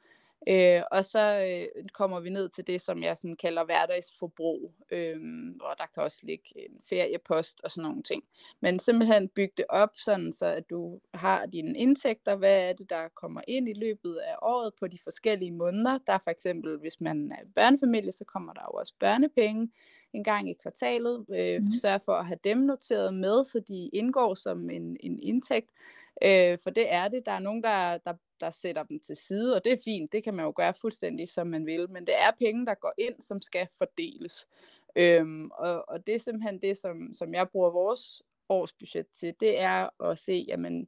Øh, 0.47 0.81
og 0.91 1.05
så 1.05 1.47
øh, 1.49 1.89
kommer 1.93 2.19
vi 2.19 2.29
ned 2.29 2.49
til 2.49 2.67
det, 2.67 2.81
som 2.81 3.03
jeg 3.03 3.17
sådan 3.17 3.35
kalder 3.35 3.63
hverdagsforbrug, 3.63 4.73
øh, 4.91 5.17
og 5.61 5.75
der 5.77 5.85
kan 5.93 6.03
også 6.03 6.19
ligge 6.23 6.45
en 6.55 6.81
feriepost 6.89 7.61
og 7.63 7.71
sådan 7.71 7.87
nogle 7.89 8.03
ting. 8.03 8.23
Men 8.61 8.79
simpelthen 8.79 9.29
bygge 9.29 9.53
det 9.57 9.65
op, 9.69 9.89
sådan 9.95 10.33
så 10.33 10.45
at 10.45 10.69
du 10.69 10.99
har 11.13 11.45
dine 11.45 11.77
indtægter, 11.77 12.35
hvad 12.35 12.69
er 12.69 12.73
det, 12.73 12.89
der 12.89 13.07
kommer 13.07 13.41
ind 13.47 13.69
i 13.69 13.73
løbet 13.73 14.15
af 14.15 14.35
året 14.41 14.73
på 14.79 14.87
de 14.87 14.99
forskellige 15.03 15.51
måneder. 15.51 15.97
Der 16.07 16.13
er 16.13 16.17
for 16.23 16.31
eksempel, 16.31 16.77
hvis 16.77 17.01
man 17.01 17.31
er 17.31 17.45
børnefamilie, 17.55 18.11
så 18.11 18.25
kommer 18.25 18.53
der 18.53 18.61
jo 18.73 18.77
også 18.79 18.93
børnepenge 18.99 19.69
en 20.13 20.23
gang 20.23 20.49
i 20.49 20.53
kvartalet. 20.61 21.25
Øh, 21.35 21.61
Mhm. 21.61 21.73
Sørg 21.73 22.01
for 22.05 22.13
at 22.13 22.25
have 22.25 22.39
dem 22.43 22.57
noteret 22.57 23.13
med, 23.13 23.45
så 23.45 23.59
de 23.67 23.87
indgår 23.93 24.33
som 24.33 24.69
en, 24.69 24.97
en 24.99 25.19
indtægt. 25.19 25.71
Øh, 26.23 26.57
for 26.63 26.69
det 26.69 26.93
er 26.93 27.07
det. 27.07 27.25
Der 27.25 27.31
er 27.31 27.39
nogen, 27.39 27.63
der, 27.63 27.97
der, 27.97 28.13
der 28.39 28.49
sætter 28.49 28.83
dem 28.83 28.99
til 28.99 29.15
side, 29.15 29.55
og 29.55 29.63
det 29.63 29.73
er 29.73 29.77
fint. 29.85 30.11
Det 30.11 30.23
kan 30.23 30.33
man 30.33 30.45
jo 30.45 30.53
gøre 30.55 30.73
fuldstændig, 30.73 31.29
som 31.29 31.47
man 31.47 31.65
vil. 31.65 31.89
Men 31.89 32.07
det 32.07 32.15
er 32.17 32.31
penge, 32.39 32.65
der 32.65 32.73
går 32.73 32.93
ind, 32.97 33.21
som 33.21 33.41
skal 33.41 33.67
fordeles. 33.77 34.47
Øhm, 34.95 35.51
og, 35.51 35.89
og 35.89 36.07
det 36.07 36.15
er 36.15 36.19
simpelthen 36.19 36.61
det, 36.61 36.77
som, 36.77 37.13
som 37.13 37.33
jeg 37.33 37.49
bruger 37.49 37.69
vores 37.69 38.21
årsbudget 38.49 39.07
til. 39.07 39.33
Det 39.39 39.59
er 39.59 40.03
at 40.03 40.19
se, 40.19 40.45
jamen, 40.47 40.87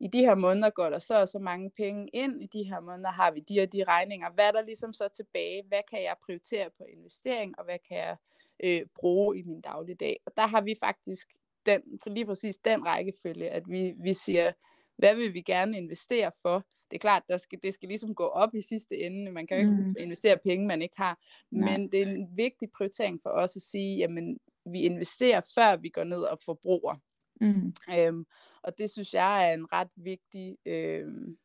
i 0.00 0.08
de 0.08 0.20
her 0.20 0.34
måneder 0.34 0.70
går 0.70 0.90
der 0.90 0.98
så 0.98 1.20
og 1.20 1.28
så 1.28 1.38
mange 1.38 1.70
penge 1.70 2.08
ind, 2.12 2.42
i 2.42 2.46
de 2.46 2.64
her 2.64 2.80
måneder 2.80 3.10
har 3.10 3.30
vi 3.30 3.40
de 3.40 3.60
og 3.60 3.72
de 3.72 3.84
regninger. 3.84 4.30
Hvad 4.30 4.48
er 4.48 4.52
der 4.52 4.62
ligesom 4.62 4.92
så 4.92 5.08
tilbage? 5.08 5.62
Hvad 5.68 5.80
kan 5.90 6.02
jeg 6.02 6.16
prioritere 6.26 6.70
på 6.78 6.84
investering, 6.84 7.58
og 7.58 7.64
hvad 7.64 7.78
kan 7.88 7.96
jeg 7.96 8.16
øh, 8.64 8.86
bruge 8.94 9.38
i 9.38 9.42
min 9.42 9.60
dagligdag? 9.60 10.20
Og 10.26 10.32
der 10.36 10.46
har 10.46 10.60
vi 10.60 10.74
faktisk 10.80 11.28
den, 11.66 11.82
lige 12.06 12.26
præcis 12.26 12.56
den 12.56 12.86
rækkefølge, 12.86 13.50
at 13.50 13.62
vi, 13.68 13.94
vi 13.96 14.14
siger, 14.14 14.52
hvad 14.96 15.14
vil 15.14 15.34
vi 15.34 15.42
gerne 15.42 15.76
investere 15.76 16.32
for? 16.42 16.62
Det 16.90 16.96
er 16.96 17.00
klart, 17.00 17.22
der 17.28 17.36
skal, 17.36 17.58
det 17.62 17.74
skal 17.74 17.88
ligesom 17.88 18.14
gå 18.14 18.24
op 18.24 18.54
i 18.54 18.60
sidste 18.60 18.98
ende. 18.98 19.30
Man 19.32 19.46
kan 19.46 19.56
jo 19.56 19.62
ikke 19.62 19.82
Mm. 19.82 19.94
investere 19.98 20.38
penge, 20.44 20.66
man 20.66 20.82
ikke 20.82 20.96
har. 20.96 21.18
Nej. 21.50 21.78
Men 21.78 21.92
det 21.92 22.02
er 22.02 22.06
en 22.06 22.28
vigtig 22.36 22.70
prioritering 22.76 23.20
for 23.22 23.30
os 23.30 23.56
at 23.56 23.62
sige, 23.62 23.96
jamen, 23.96 24.38
vi 24.66 24.80
investerer, 24.82 25.40
før 25.54 25.76
vi 25.76 25.88
går 25.88 26.04
ned 26.04 26.22
og 26.22 26.38
forbruger. 26.44 26.96
Mm. 27.40 27.74
Øhm, 27.98 28.26
og 28.62 28.78
det 28.78 28.90
synes 28.90 29.14
jeg 29.14 29.50
er 29.50 29.54
en 29.54 29.72
ret 29.72 29.88
vigtig 29.96 30.58
øhm, 30.66 31.36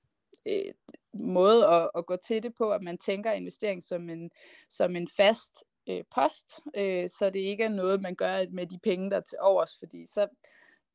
øh, 0.45 0.71
måde 1.13 1.67
at, 1.67 1.89
at 1.97 2.05
gå 2.05 2.15
til 2.15 2.43
det 2.43 2.53
på, 2.55 2.71
at 2.71 2.81
man 2.81 2.97
tænker 2.97 3.31
investering 3.31 3.83
som 3.83 4.09
en, 4.09 4.31
som 4.69 4.95
en 4.95 5.07
fast 5.17 5.63
øh, 5.89 6.03
post, 6.15 6.59
øh, 6.77 7.09
så 7.09 7.29
det 7.29 7.39
ikke 7.39 7.63
er 7.63 7.69
noget, 7.69 8.01
man 8.01 8.15
gør 8.15 8.45
med 8.51 8.67
de 8.67 8.79
penge, 8.83 9.09
der 9.09 9.17
er 9.17 9.21
til 9.21 9.37
overs, 9.41 9.77
fordi 9.79 10.05
så 10.05 10.27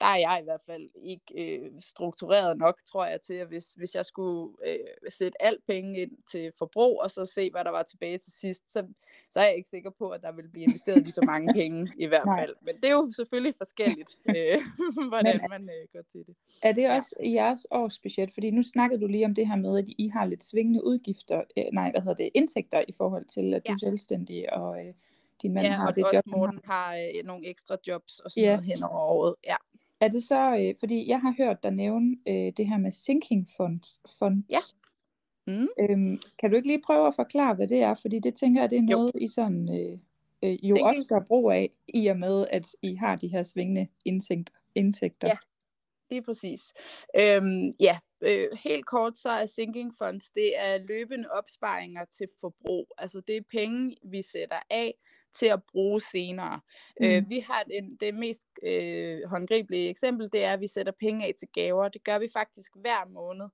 der 0.00 0.06
er 0.06 0.16
jeg 0.16 0.38
i 0.40 0.44
hvert 0.44 0.60
fald 0.66 0.90
ikke 1.02 1.58
øh, 1.60 1.70
struktureret 1.80 2.58
nok, 2.58 2.78
tror 2.84 3.06
jeg, 3.06 3.20
til, 3.20 3.34
at 3.34 3.46
hvis, 3.46 3.72
hvis 3.76 3.94
jeg 3.94 4.04
skulle 4.04 4.56
øh, 4.66 4.78
sætte 5.10 5.42
alt 5.42 5.66
penge 5.66 5.98
ind 6.00 6.10
til 6.32 6.52
forbrug, 6.58 7.00
og 7.02 7.10
så 7.10 7.26
se, 7.26 7.50
hvad 7.50 7.64
der 7.64 7.70
var 7.70 7.82
tilbage 7.82 8.18
til 8.18 8.32
sidst, 8.32 8.72
så, 8.72 8.86
så 9.30 9.40
er 9.40 9.44
jeg 9.44 9.56
ikke 9.56 9.68
sikker 9.68 9.90
på, 9.90 10.08
at 10.08 10.22
der 10.22 10.32
vil 10.32 10.48
blive 10.48 10.64
investeret 10.64 11.02
lige 11.02 11.12
så 11.12 11.22
mange 11.26 11.54
penge 11.60 11.92
i 11.98 12.06
hvert 12.06 12.26
Nej. 12.26 12.40
fald. 12.42 12.54
Men 12.62 12.76
det 12.76 12.84
er 12.84 12.92
jo 12.92 13.10
selvfølgelig 13.16 13.54
forskelligt, 13.56 14.18
øh, 14.36 14.58
hvordan 15.08 15.40
man 15.50 15.62
øh, 15.62 15.88
går 15.92 16.02
til 16.12 16.26
det. 16.26 16.34
Er 16.62 16.72
det 16.72 16.82
Ja. 16.82 16.96
også 16.96 17.14
jeres 17.24 17.66
årsbudget? 17.70 18.30
Fordi 18.34 18.50
nu 18.50 18.62
snakkede 18.62 19.00
du 19.00 19.06
lige 19.06 19.24
om 19.24 19.34
det 19.34 19.48
her 19.48 19.56
med, 19.56 19.78
at 19.78 19.84
I 19.98 20.08
har 20.08 20.24
lidt 20.24 20.44
svingende 20.44 20.84
udgifter, 20.84 21.42
øh, 21.56 21.64
nej, 21.72 21.90
hvad 21.90 22.00
hedder 22.00 22.14
det, 22.14 22.30
indtægter 22.34 22.84
i 22.88 22.92
forhold 22.92 23.24
til, 23.24 23.54
at 23.54 23.66
du 23.66 23.72
Ja. 23.72 23.74
er 23.74 23.78
selvstændig, 23.78 24.52
og 24.52 24.86
øh, 24.86 24.94
din 25.42 25.54
mand 25.54 25.66
Ja, 25.66 25.72
har 25.72 25.86
og 25.88 25.96
det 25.96 26.04
også 26.04 26.16
job. 26.16 26.26
Morten 26.26 26.60
har 26.64 26.96
øh, 26.96 27.24
nogle 27.24 27.46
ekstra 27.46 27.76
jobs 27.86 28.18
og 28.20 28.30
sådan 28.30 28.44
Ja. 28.44 28.50
noget 28.50 28.64
hen 28.66 28.82
over 28.82 28.96
året. 28.98 29.34
Ja. 29.46 29.56
Er 30.00 30.08
det 30.08 30.22
så, 30.22 30.56
øh, 30.56 30.74
fordi 30.80 31.08
jeg 31.08 31.20
har 31.20 31.34
hørt 31.38 31.62
dig 31.62 31.70
nævne 31.70 32.16
øh, 32.28 32.52
det 32.56 32.66
her 32.66 32.78
med 32.78 32.92
sinking 32.92 33.48
funds, 33.56 34.00
funds. 34.18 34.46
Ja. 34.50 34.58
Mm. 35.46 35.68
Øhm, 35.80 36.20
kan 36.38 36.50
du 36.50 36.56
ikke 36.56 36.68
lige 36.68 36.82
prøve 36.86 37.06
at 37.06 37.14
forklare, 37.14 37.54
hvad 37.54 37.68
det 37.68 37.82
er? 37.82 37.94
Fordi 37.94 38.18
det 38.18 38.34
tænker 38.34 38.60
jeg, 38.60 38.70
det 38.70 38.78
er 38.78 38.82
noget, 38.82 39.10
jo. 39.14 39.20
I 39.20 39.28
sådan, 39.28 39.68
øh, 39.80 39.98
øh, 40.42 40.68
jo 40.68 40.76
også 40.82 41.04
gør 41.08 41.20
brug 41.20 41.50
af, 41.50 41.70
i 41.88 42.06
og 42.06 42.16
med, 42.16 42.46
at 42.50 42.66
I 42.82 42.94
har 42.94 43.16
de 43.16 43.28
her 43.28 43.42
svingende 43.42 43.88
indtægter. 44.04 44.52
indtægter. 44.74 45.28
Ja, 45.28 45.36
det 46.10 46.16
er 46.16 46.22
præcis. 46.22 46.74
Øhm, 47.16 47.72
ja, 47.80 47.98
øh, 48.20 48.48
helt 48.64 48.86
kort 48.86 49.18
så 49.18 49.30
er 49.30 49.44
sinking 49.44 49.94
funds, 49.98 50.30
det 50.30 50.52
er 50.58 50.78
løbende 50.78 51.30
opsparinger 51.30 52.04
til 52.04 52.28
forbrug. 52.40 52.86
Altså 52.98 53.20
det 53.20 53.36
er 53.36 53.42
penge, 53.50 53.96
vi 54.02 54.22
sætter 54.22 54.60
af 54.70 54.94
til 55.34 55.46
at 55.46 55.60
bruge 55.72 56.00
senere. 56.00 56.60
Øh, 57.02 57.10
mm. 57.10 57.16
Øh, 57.16 57.28
vi 57.28 57.38
har 57.38 57.62
det, 57.62 58.00
det 58.00 58.14
mest 58.14 58.42
øh, 58.62 59.20
håndgribelige 59.26 59.88
eksempel, 59.88 60.32
det 60.32 60.44
er, 60.44 60.52
at 60.52 60.60
vi 60.60 60.66
sætter 60.66 60.92
penge 61.00 61.26
af 61.26 61.34
til 61.38 61.48
gaver. 61.54 61.88
Det 61.88 62.04
gør 62.04 62.18
vi 62.18 62.28
faktisk 62.32 62.72
hver 62.76 63.08
måned 63.08 63.48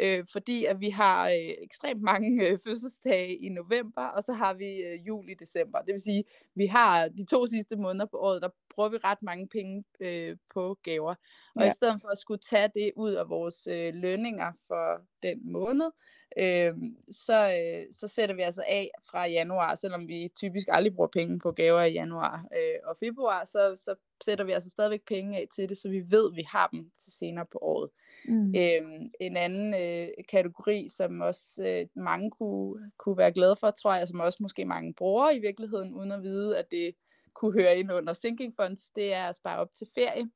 øh, 0.00 0.24
fordi 0.32 0.64
at 0.64 0.80
vi 0.80 0.90
har 0.90 1.28
øh, 1.28 1.54
ekstremt 1.58 2.02
mange 2.02 2.46
øh, 2.46 2.58
fødselsdage 2.64 3.36
i 3.36 3.48
november, 3.48 4.06
og 4.06 4.22
så 4.22 4.32
har 4.32 4.54
vi 4.54 4.66
øh, 4.66 5.06
juli 5.06 5.34
december. 5.34 5.78
Det 5.78 5.92
vil 5.92 6.00
sige, 6.00 6.24
vi 6.54 6.66
har 6.66 7.08
de 7.08 7.24
to 7.26 7.46
sidste 7.46 7.76
måneder 7.76 8.06
på 8.06 8.16
året, 8.16 8.42
der 8.42 8.48
bruger 8.74 8.88
vi 8.88 8.96
ret 8.96 9.22
mange 9.22 9.48
penge 9.48 9.84
øh, 10.00 10.36
på 10.54 10.78
gaver. 10.82 11.14
Og 11.54 11.62
ja. 11.62 11.68
i 11.68 11.70
stedet 11.70 12.00
for 12.00 12.08
at 12.08 12.18
skulle 12.18 12.40
tage 12.40 12.70
det 12.74 12.92
ud 12.96 13.12
af 13.12 13.28
vores 13.28 13.66
øh, 13.66 13.94
lønninger 13.94 14.52
for 14.68 15.00
den 15.22 15.52
måned, 15.52 15.90
øh, 16.36 16.74
så, 17.10 17.60
øh, 17.60 17.92
så 17.92 18.08
sætter 18.08 18.34
vi 18.34 18.42
altså 18.42 18.64
af 18.68 18.90
fra 19.10 19.26
januar, 19.26 19.74
selvom 19.74 20.08
vi 20.08 20.30
typisk 20.36 20.68
aldrig 20.70 20.94
bruger 20.94 21.08
penge 21.08 21.38
på 21.38 21.52
gaver 21.52 21.82
i 21.82 21.92
januar 21.92 22.46
øh, 22.52 22.78
og 22.84 22.96
februar, 23.00 23.44
så, 23.44 23.72
så 23.76 23.94
sætter 24.24 24.44
vi 24.44 24.52
altså 24.52 24.70
stadigvæk 24.70 25.02
penge 25.08 25.38
af 25.38 25.46
til 25.54 25.68
det, 25.68 25.78
så 25.78 25.88
vi 25.88 26.02
ved, 26.10 26.30
at 26.30 26.36
vi 26.36 26.42
har 26.42 26.68
dem 26.72 26.90
til 26.98 27.12
senere 27.12 27.46
på 27.52 27.58
året. 27.62 27.90
Mm. 28.28 28.54
Øh, 28.56 29.08
en 29.20 29.36
anden 29.36 29.74
øh, 29.74 30.08
kategori, 30.28 30.88
som 30.88 31.20
også 31.20 31.64
øh, 31.64 31.86
mange 31.94 32.30
kunne, 32.30 32.92
kunne 32.98 33.18
være 33.18 33.32
glade 33.32 33.56
for, 33.56 33.70
tror 33.70 33.94
jeg, 33.94 34.08
som 34.08 34.20
også 34.20 34.38
måske 34.40 34.64
mange 34.64 34.94
bruger 34.94 35.30
i 35.30 35.38
virkeligheden, 35.38 35.94
uden 35.94 36.12
at 36.12 36.22
vide, 36.22 36.58
at 36.58 36.70
det 36.70 36.94
kunne 37.34 37.52
høre 37.52 37.78
ind 37.78 37.92
under 37.92 38.12
sinking 38.12 38.54
funds, 38.56 38.90
det 38.90 39.14
er 39.14 39.24
at 39.24 39.34
spare 39.34 39.58
op 39.58 39.74
til 39.74 39.86
ferie. 39.94 40.30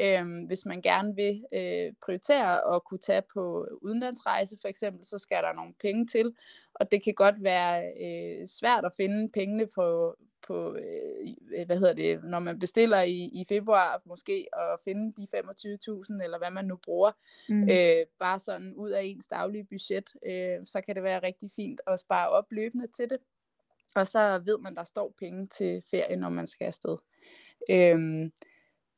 Øhm, 0.00 0.44
hvis 0.44 0.66
man 0.66 0.82
gerne 0.82 1.16
vil 1.16 1.44
øh, 1.52 1.92
prioritere 2.02 2.74
at 2.74 2.84
kunne 2.84 2.98
tage 2.98 3.22
på 3.34 3.68
udenlandsrejse 3.82 4.56
for 4.60 4.68
eksempel, 4.68 5.06
så 5.06 5.18
skal 5.18 5.42
der 5.42 5.52
nogle 5.52 5.74
penge 5.80 6.06
til, 6.06 6.34
og 6.74 6.90
det 6.92 7.04
kan 7.04 7.14
godt 7.14 7.42
være 7.42 7.92
øh, 8.00 8.46
svært 8.46 8.84
at 8.84 8.92
finde 8.96 9.32
pengene 9.32 9.66
på, 9.66 10.16
på 10.46 10.76
øh, 10.76 11.66
hvad 11.66 11.78
hedder 11.78 11.92
det, 11.92 12.24
når 12.24 12.38
man 12.38 12.58
bestiller 12.58 13.02
i, 13.02 13.16
i 13.16 13.44
februar 13.48 14.02
måske, 14.04 14.48
at 14.52 14.78
finde 14.84 15.12
de 15.16 15.26
25.000, 15.36 16.24
eller 16.24 16.38
hvad 16.38 16.50
man 16.50 16.64
nu 16.64 16.76
bruger, 16.76 17.12
mm. 17.48 17.62
øh, 17.62 18.06
bare 18.18 18.38
sådan 18.38 18.74
ud 18.74 18.90
af 18.90 19.02
ens 19.02 19.28
daglige 19.28 19.64
budget, 19.64 20.10
øh, 20.26 20.66
så 20.66 20.80
kan 20.80 20.94
det 20.94 21.02
være 21.02 21.22
rigtig 21.22 21.50
fint 21.56 21.80
at 21.86 22.00
spare 22.00 22.28
op 22.28 22.46
løbende 22.50 22.86
til 22.96 23.10
det. 23.10 23.18
Og 23.94 24.08
så 24.08 24.42
ved 24.44 24.58
man, 24.58 24.74
der 24.74 24.84
står 24.84 25.14
penge 25.18 25.46
til 25.46 25.82
ferie, 25.90 26.16
når 26.16 26.28
man 26.28 26.46
skal 26.46 26.64
afsted. 26.64 26.96
Øhm, 27.70 28.32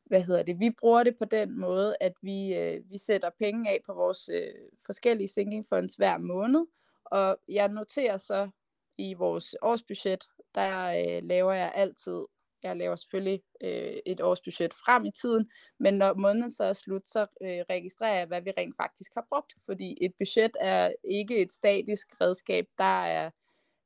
hvad 0.06 0.22
hedder 0.22 0.42
det? 0.42 0.60
Vi 0.60 0.70
bruger 0.70 1.02
det 1.02 1.18
på 1.18 1.24
den 1.24 1.60
måde, 1.60 1.96
at 2.00 2.12
vi, 2.22 2.54
øh, 2.54 2.90
vi 2.90 2.98
sætter 2.98 3.30
penge 3.38 3.70
af 3.70 3.80
på 3.86 3.94
vores 3.94 4.28
øh, 4.32 4.54
forskellige 4.86 5.28
sinking 5.28 5.66
funds 5.68 5.94
hver 5.94 6.18
måned, 6.18 6.66
og 7.04 7.38
jeg 7.48 7.68
noterer 7.68 8.16
så 8.16 8.50
i 8.98 9.14
vores 9.14 9.56
årsbudget, 9.62 10.24
der 10.54 10.86
øh, 10.88 11.22
laver 11.22 11.52
jeg 11.52 11.72
altid, 11.74 12.24
jeg 12.62 12.76
laver 12.76 12.96
selvfølgelig 12.96 13.42
øh, 13.62 13.96
et 14.06 14.20
årsbudget 14.20 14.74
frem 14.74 15.04
i 15.04 15.10
tiden, 15.10 15.50
men 15.78 15.94
når 15.94 16.14
måneden 16.14 16.50
så 16.50 16.64
er 16.64 16.72
slut, 16.72 17.08
så 17.08 17.20
øh, 17.20 17.64
registrerer 17.70 18.18
jeg, 18.18 18.26
hvad 18.26 18.40
vi 18.40 18.50
rent 18.50 18.76
faktisk 18.76 19.14
har 19.14 19.26
brugt, 19.28 19.52
fordi 19.66 19.98
et 20.00 20.12
budget 20.18 20.56
er 20.60 20.92
ikke 21.04 21.36
et 21.42 21.52
statisk 21.52 22.08
redskab, 22.20 22.66
der 22.78 23.04
er 23.04 23.30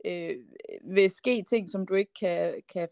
øh, 0.04 0.36
vil 0.84 1.10
ske 1.10 1.42
ting, 1.42 1.70
som 1.70 1.86
du 1.86 1.94
ikke 1.94 2.12
kan, 2.20 2.62
kan 2.72 2.88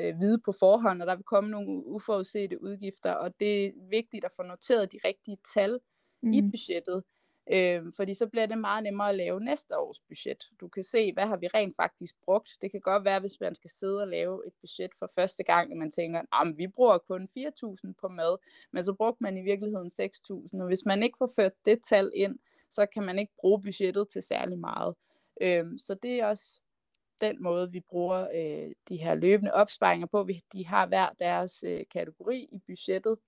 øh, 0.00 0.20
vide 0.20 0.38
på 0.38 0.52
forhånd, 0.52 1.02
og 1.02 1.06
der 1.06 1.16
vil 1.16 1.24
komme 1.24 1.50
nogle 1.50 1.86
uforudsete 1.86 2.62
udgifter, 2.62 3.12
og 3.12 3.40
det 3.40 3.66
er 3.66 3.70
vigtigt 3.90 4.24
at 4.24 4.32
få 4.36 4.42
noteret 4.42 4.92
de 4.92 4.98
rigtige 5.04 5.38
tal 5.54 5.78
mm. 6.22 6.32
i 6.32 6.42
budgettet, 6.42 7.02
øh, 7.52 7.82
fordi 7.96 8.14
så 8.14 8.26
bliver 8.26 8.46
det 8.46 8.58
meget 8.58 8.82
nemmere 8.82 9.08
at 9.08 9.14
lave 9.14 9.40
næste 9.40 9.78
års 9.78 10.00
budget. 10.08 10.44
Du 10.60 10.68
kan 10.68 10.82
se, 10.82 11.12
hvad 11.12 11.26
har 11.26 11.36
vi 11.36 11.46
rent 11.46 11.76
faktisk 11.76 12.14
brugt. 12.24 12.50
Det 12.60 12.70
kan 12.70 12.80
godt 12.80 13.04
være, 13.04 13.20
hvis 13.20 13.40
man 13.40 13.54
skal 13.54 13.70
sidde 13.70 14.00
og 14.00 14.08
lave 14.08 14.46
et 14.46 14.52
budget 14.60 14.90
for 14.98 15.10
første 15.14 15.44
gang, 15.44 15.72
og 15.72 15.78
man 15.78 15.92
tænker, 15.92 16.20
at 16.32 16.54
vi 16.56 16.66
bruger 16.68 16.98
kun 16.98 17.28
4.000 17.38 17.92
på 18.00 18.08
mad, 18.08 18.38
men 18.72 18.84
så 18.84 18.94
brugte 18.94 19.22
man 19.22 19.36
i 19.36 19.42
virkeligheden 19.42 19.90
6.000, 20.00 20.60
og 20.60 20.66
hvis 20.66 20.84
man 20.86 21.02
ikke 21.02 21.18
får 21.18 21.30
ført 21.36 21.52
det 21.64 21.78
tal 21.88 22.10
ind, 22.14 22.38
så 22.70 22.86
kan 22.86 23.02
man 23.02 23.18
ikke 23.18 23.32
bruge 23.40 23.62
budgettet 23.62 24.08
til 24.08 24.22
særlig 24.22 24.58
meget. 24.58 24.94
Øhm, 25.40 25.78
så 25.78 25.94
det 26.02 26.20
er 26.20 26.26
også 26.26 26.60
den 27.20 27.42
måde, 27.42 27.72
vi 27.72 27.80
bruger 27.80 28.28
øh, 28.34 28.72
de 28.88 28.96
her 28.96 29.14
løbende 29.14 29.54
opsparinger 29.54 30.06
på. 30.06 30.24
Vi, 30.24 30.40
de 30.52 30.66
har 30.66 30.86
hver 30.86 31.08
deres 31.18 31.64
øh, 31.66 31.84
kategori 31.90 32.48
i 32.52 32.58
budgettet. 32.66 33.18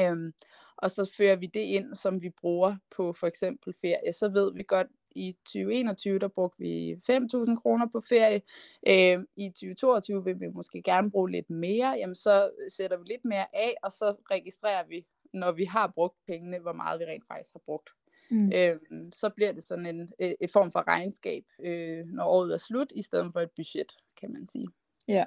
Øhm, 0.00 0.32
og 0.76 0.90
så 0.90 1.10
fører 1.16 1.36
vi 1.36 1.46
det 1.46 1.60
ind, 1.60 1.94
som 1.94 2.22
vi 2.22 2.30
bruger 2.30 2.76
på 2.96 3.12
for 3.12 3.26
eksempel 3.26 3.74
ferie. 3.80 4.12
Så 4.12 4.28
ved 4.28 4.54
vi 4.54 4.62
godt, 4.68 4.86
i 5.16 5.32
2021, 5.32 6.18
der 6.18 6.28
brugte 6.28 6.58
vi 6.58 6.92
5.000 6.92 7.60
kroner 7.60 7.86
på 7.92 8.00
ferie. 8.00 8.42
Øh, 8.88 9.24
I 9.36 9.48
2022 9.48 10.24
vil 10.24 10.40
vi 10.40 10.48
måske 10.48 10.82
gerne 10.82 11.10
bruge 11.10 11.30
lidt 11.30 11.50
mere. 11.50 11.88
Jamen, 11.88 12.14
så 12.14 12.50
sætter 12.68 12.96
vi 12.96 13.04
lidt 13.06 13.24
mere 13.24 13.46
af, 13.56 13.74
og 13.82 13.92
så 13.92 14.16
registrerer 14.30 14.86
vi, 14.86 15.06
når 15.32 15.52
vi 15.52 15.64
har 15.64 15.92
brugt 15.94 16.16
pengene, 16.26 16.58
hvor 16.58 16.72
meget 16.72 17.00
vi 17.00 17.04
rent 17.04 17.24
faktisk 17.28 17.54
har 17.54 17.62
brugt. 17.66 17.90
Mm. 18.30 18.52
Øh, 18.54 18.76
så 19.12 19.28
bliver 19.28 19.52
det 19.52 19.64
sådan 19.64 19.86
en 19.86 20.12
øh, 20.18 20.32
et 20.40 20.50
form 20.50 20.72
for 20.72 20.88
regnskab, 20.88 21.44
øh, 21.64 22.06
når 22.06 22.24
året 22.24 22.54
er 22.54 22.58
slut, 22.58 22.92
i 22.94 23.02
stedet 23.02 23.32
for 23.32 23.40
et 23.40 23.50
budget, 23.56 23.92
kan 24.20 24.32
man 24.32 24.46
sige. 24.46 24.68
Ja, 25.08 25.24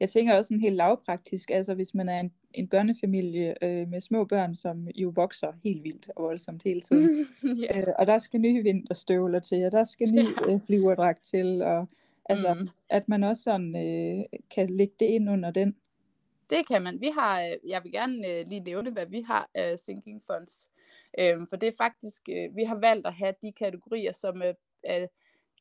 jeg 0.00 0.08
tænker 0.08 0.34
også 0.34 0.48
sådan 0.48 0.60
helt 0.60 0.76
lavpraktisk, 0.76 1.50
altså 1.50 1.74
hvis 1.74 1.94
man 1.94 2.08
er 2.08 2.20
en, 2.20 2.32
en 2.54 2.68
børnefamilie 2.68 3.64
øh, 3.64 3.88
med 3.88 4.00
små 4.00 4.24
børn, 4.24 4.54
som 4.54 4.88
jo 4.88 5.12
vokser 5.14 5.52
helt 5.64 5.84
vildt 5.84 6.10
og 6.16 6.24
voldsomt 6.24 6.62
hele 6.62 6.80
tiden, 6.80 7.26
yeah. 7.62 7.78
øh, 7.78 7.94
og 7.98 8.06
der 8.06 8.18
skal 8.18 8.40
nye 8.40 8.62
vinterstøvler 8.62 9.40
til, 9.40 9.64
og 9.64 9.72
der 9.72 9.84
skal 9.84 10.10
ny 10.10 10.26
øh, 10.48 10.60
flyverdragt 10.66 11.24
til, 11.24 11.62
og 11.62 11.88
altså, 12.24 12.54
mm. 12.54 12.68
at 12.88 13.08
man 13.08 13.24
også 13.24 13.42
sådan 13.42 13.76
øh, 13.76 14.24
kan 14.54 14.70
lægge 14.70 14.94
det 15.00 15.06
ind 15.06 15.30
under 15.30 15.50
den. 15.50 15.76
Det 16.50 16.68
kan 16.68 16.82
man. 16.82 17.00
Vi 17.00 17.10
har, 17.18 17.42
øh, 17.42 17.70
jeg 17.70 17.84
vil 17.84 17.92
gerne 17.92 18.28
øh, 18.28 18.46
lige 18.48 18.60
nævne, 18.60 18.90
hvad 18.90 19.06
vi 19.06 19.20
har 19.20 19.50
af 19.54 19.72
uh, 19.72 19.78
sinking 19.78 20.22
funds. 20.26 20.68
Øhm, 21.18 21.46
for 21.46 21.56
det 21.56 21.66
er 21.66 21.72
faktisk, 21.78 22.22
øh, 22.30 22.56
vi 22.56 22.64
har 22.64 22.78
valgt 22.78 23.06
at 23.06 23.14
have 23.14 23.34
de 23.42 23.52
kategorier, 23.52 24.12
som 24.12 24.42
er, 24.42 24.52
er 24.84 25.06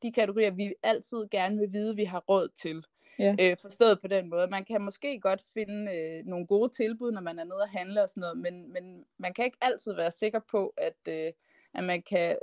de 0.01 0.11
kategorier, 0.11 0.51
vi 0.51 0.73
altid 0.83 1.17
gerne 1.31 1.57
vil 1.57 1.73
vide, 1.73 1.95
vi 1.95 2.03
har 2.03 2.19
råd 2.19 2.49
til. 2.49 2.85
Ja. 3.19 3.35
Øh, 3.41 3.57
forstået 3.61 4.01
på 4.01 4.07
den 4.07 4.29
måde. 4.29 4.47
Man 4.47 4.65
kan 4.65 4.81
måske 4.81 5.19
godt 5.19 5.41
finde 5.53 5.91
øh, 5.95 6.25
nogle 6.25 6.47
gode 6.47 6.69
tilbud, 6.69 7.11
når 7.11 7.21
man 7.21 7.39
er 7.39 7.43
nede 7.43 7.61
og 7.61 7.69
handle 7.69 8.03
og 8.03 8.09
sådan 8.09 8.21
noget, 8.21 8.37
men, 8.37 8.73
men 8.73 9.05
man 9.17 9.33
kan 9.33 9.45
ikke 9.45 9.57
altid 9.61 9.93
være 9.93 10.11
sikker 10.11 10.39
på, 10.51 10.73
at, 10.77 10.97
øh, 11.07 11.31
at 11.73 11.83
man 11.83 12.01
kan 12.01 12.37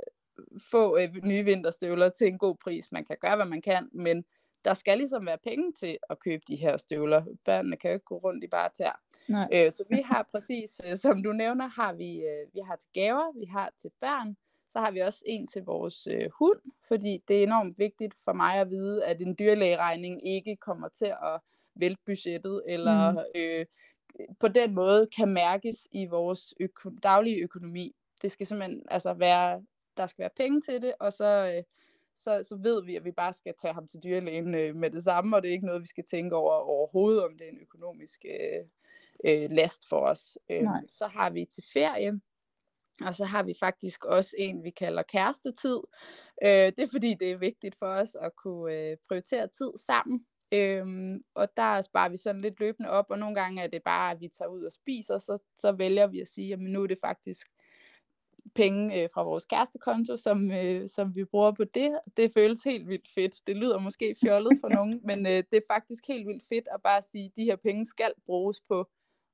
få 0.71 0.97
øh, 0.97 1.15
nye 1.23 1.45
vinterstøvler 1.45 2.09
til 2.09 2.27
en 2.27 2.37
god 2.37 2.55
pris. 2.55 2.91
Man 2.91 3.05
kan 3.05 3.17
gøre, 3.21 3.35
hvad 3.35 3.45
man 3.45 3.61
kan, 3.61 3.89
men 3.93 4.25
der 4.65 4.73
skal 4.73 4.97
ligesom 4.97 5.25
være 5.25 5.37
penge 5.37 5.73
til 5.73 5.97
at 6.09 6.19
købe 6.19 6.43
de 6.47 6.55
her 6.55 6.77
støvler. 6.77 7.23
Børnene 7.45 7.77
kan 7.77 7.89
jo 7.89 7.93
ikke 7.93 8.05
gå 8.05 8.17
rundt 8.17 8.43
i 8.43 8.47
bare 8.47 8.69
tær. 8.77 9.01
Nej. 9.29 9.49
Øh, 9.53 9.71
så 9.71 9.83
vi 9.89 10.01
har 10.11 10.27
præcis, 10.31 10.81
øh, 10.85 10.97
som 10.97 11.23
du 11.23 11.31
nævner, 11.31 11.67
har 11.67 11.93
vi, 11.93 12.17
øh, 12.17 12.53
vi 12.53 12.59
har 12.67 12.75
til 12.75 12.89
gaver, 12.93 13.39
vi 13.39 13.45
har 13.45 13.69
til 13.81 13.91
børn, 14.01 14.37
så 14.69 14.79
har 14.79 14.91
vi 14.91 14.99
også 14.99 15.23
en 15.25 15.47
til 15.47 15.63
vores 15.63 16.07
øh, 16.07 16.29
hund, 16.39 16.59
fordi 16.87 17.23
det 17.27 17.39
er 17.39 17.43
enormt 17.43 17.79
vigtigt 17.79 18.15
for 18.23 18.33
mig 18.33 18.55
at 18.55 18.69
vide, 18.69 19.05
at 19.05 19.21
en 19.21 19.35
dyrlægeregning 19.39 20.27
ikke 20.27 20.55
kommer 20.55 20.87
til 20.87 21.05
at 21.05 21.39
vælte 21.75 22.01
budgettet, 22.05 22.63
eller 22.67 23.11
mm. 23.11 23.17
øh, 23.35 23.65
på 24.39 24.47
den 24.47 24.75
måde 24.75 25.07
kan 25.17 25.29
mærkes 25.29 25.87
i 25.91 26.05
vores 26.05 26.53
øko- 26.59 26.99
daglige 27.03 27.43
økonomi. 27.43 27.95
Det 28.21 28.31
skal 28.31 28.47
simpelthen 28.47 28.85
altså 28.91 29.13
være, 29.13 29.63
der 29.97 30.05
skal 30.05 30.21
være 30.21 30.37
penge 30.37 30.61
til 30.61 30.81
det, 30.81 30.93
og 30.99 31.13
så 31.13 31.53
øh, 31.55 31.63
så, 32.17 32.43
så 32.49 32.55
ved 32.55 32.85
vi, 32.85 32.95
at 32.95 33.05
vi 33.05 33.11
bare 33.11 33.33
skal 33.33 33.53
tage 33.61 33.73
ham 33.73 33.87
til 33.87 34.03
dyrlægen 34.03 34.55
øh, 34.55 34.75
med 34.75 34.91
det 34.91 35.03
samme, 35.03 35.35
og 35.35 35.41
det 35.41 35.49
er 35.49 35.53
ikke 35.53 35.65
noget, 35.65 35.81
vi 35.81 35.87
skal 35.87 36.05
tænke 36.11 36.35
over 36.35 36.53
overhovedet, 36.53 37.23
om 37.23 37.37
det 37.37 37.47
er 37.47 37.51
en 37.51 37.61
økonomisk 37.61 38.25
øh, 38.25 38.65
øh, 39.25 39.51
last 39.51 39.89
for 39.89 39.99
os. 39.99 40.37
Øh, 40.49 40.67
så 40.87 41.07
har 41.07 41.29
vi 41.29 41.45
til 41.45 41.63
ferie, 41.73 42.21
og 43.01 43.15
så 43.15 43.25
har 43.25 43.43
vi 43.43 43.53
faktisk 43.59 44.05
også 44.05 44.35
en, 44.37 44.63
vi 44.63 44.69
kalder 44.69 45.03
kærestetid. 45.03 45.79
Øh, 46.43 46.49
det 46.49 46.79
er 46.79 46.87
fordi, 46.91 47.13
det 47.19 47.31
er 47.31 47.37
vigtigt 47.37 47.75
for 47.79 47.85
os 47.85 48.15
at 48.21 48.35
kunne 48.35 48.73
øh, 48.73 48.97
prioritere 49.07 49.47
tid 49.47 49.71
sammen. 49.77 50.25
Øhm, 50.51 51.23
og 51.35 51.47
der 51.57 51.81
sparer 51.81 52.09
vi 52.09 52.17
sådan 52.17 52.41
lidt 52.41 52.59
løbende 52.59 52.89
op, 52.89 53.05
og 53.09 53.19
nogle 53.19 53.35
gange 53.35 53.61
er 53.63 53.67
det 53.67 53.83
bare, 53.83 54.11
at 54.11 54.19
vi 54.19 54.27
tager 54.27 54.49
ud 54.49 54.63
og 54.63 54.71
spiser, 54.71 55.17
så, 55.17 55.43
så 55.55 55.71
vælger 55.71 56.07
vi 56.07 56.21
at 56.21 56.27
sige, 56.27 56.53
at 56.53 56.59
nu 56.59 56.83
er 56.83 56.87
det 56.87 56.97
faktisk 57.01 57.47
penge 58.55 59.03
øh, 59.03 59.09
fra 59.13 59.23
vores 59.23 59.45
kærestekonto, 59.45 60.17
som, 60.17 60.51
øh, 60.51 60.87
som 60.89 61.15
vi 61.15 61.25
bruger 61.25 61.51
på 61.51 61.63
det. 61.63 61.97
Det 62.17 62.33
føles 62.33 62.63
helt 62.63 62.87
vildt 62.87 63.07
fedt. 63.15 63.41
Det 63.47 63.55
lyder 63.55 63.79
måske 63.79 64.15
fjollet 64.21 64.57
for 64.61 64.69
nogen, 64.77 65.01
men 65.03 65.25
øh, 65.25 65.31
det 65.31 65.53
er 65.53 65.73
faktisk 65.73 66.07
helt 66.07 66.27
vildt 66.27 66.43
fedt 66.49 66.67
at 66.71 66.81
bare 66.83 67.01
sige, 67.01 67.25
at 67.25 67.31
de 67.37 67.43
her 67.43 67.55
penge 67.55 67.85
skal 67.85 68.11
bruges 68.25 68.61
på 68.61 68.87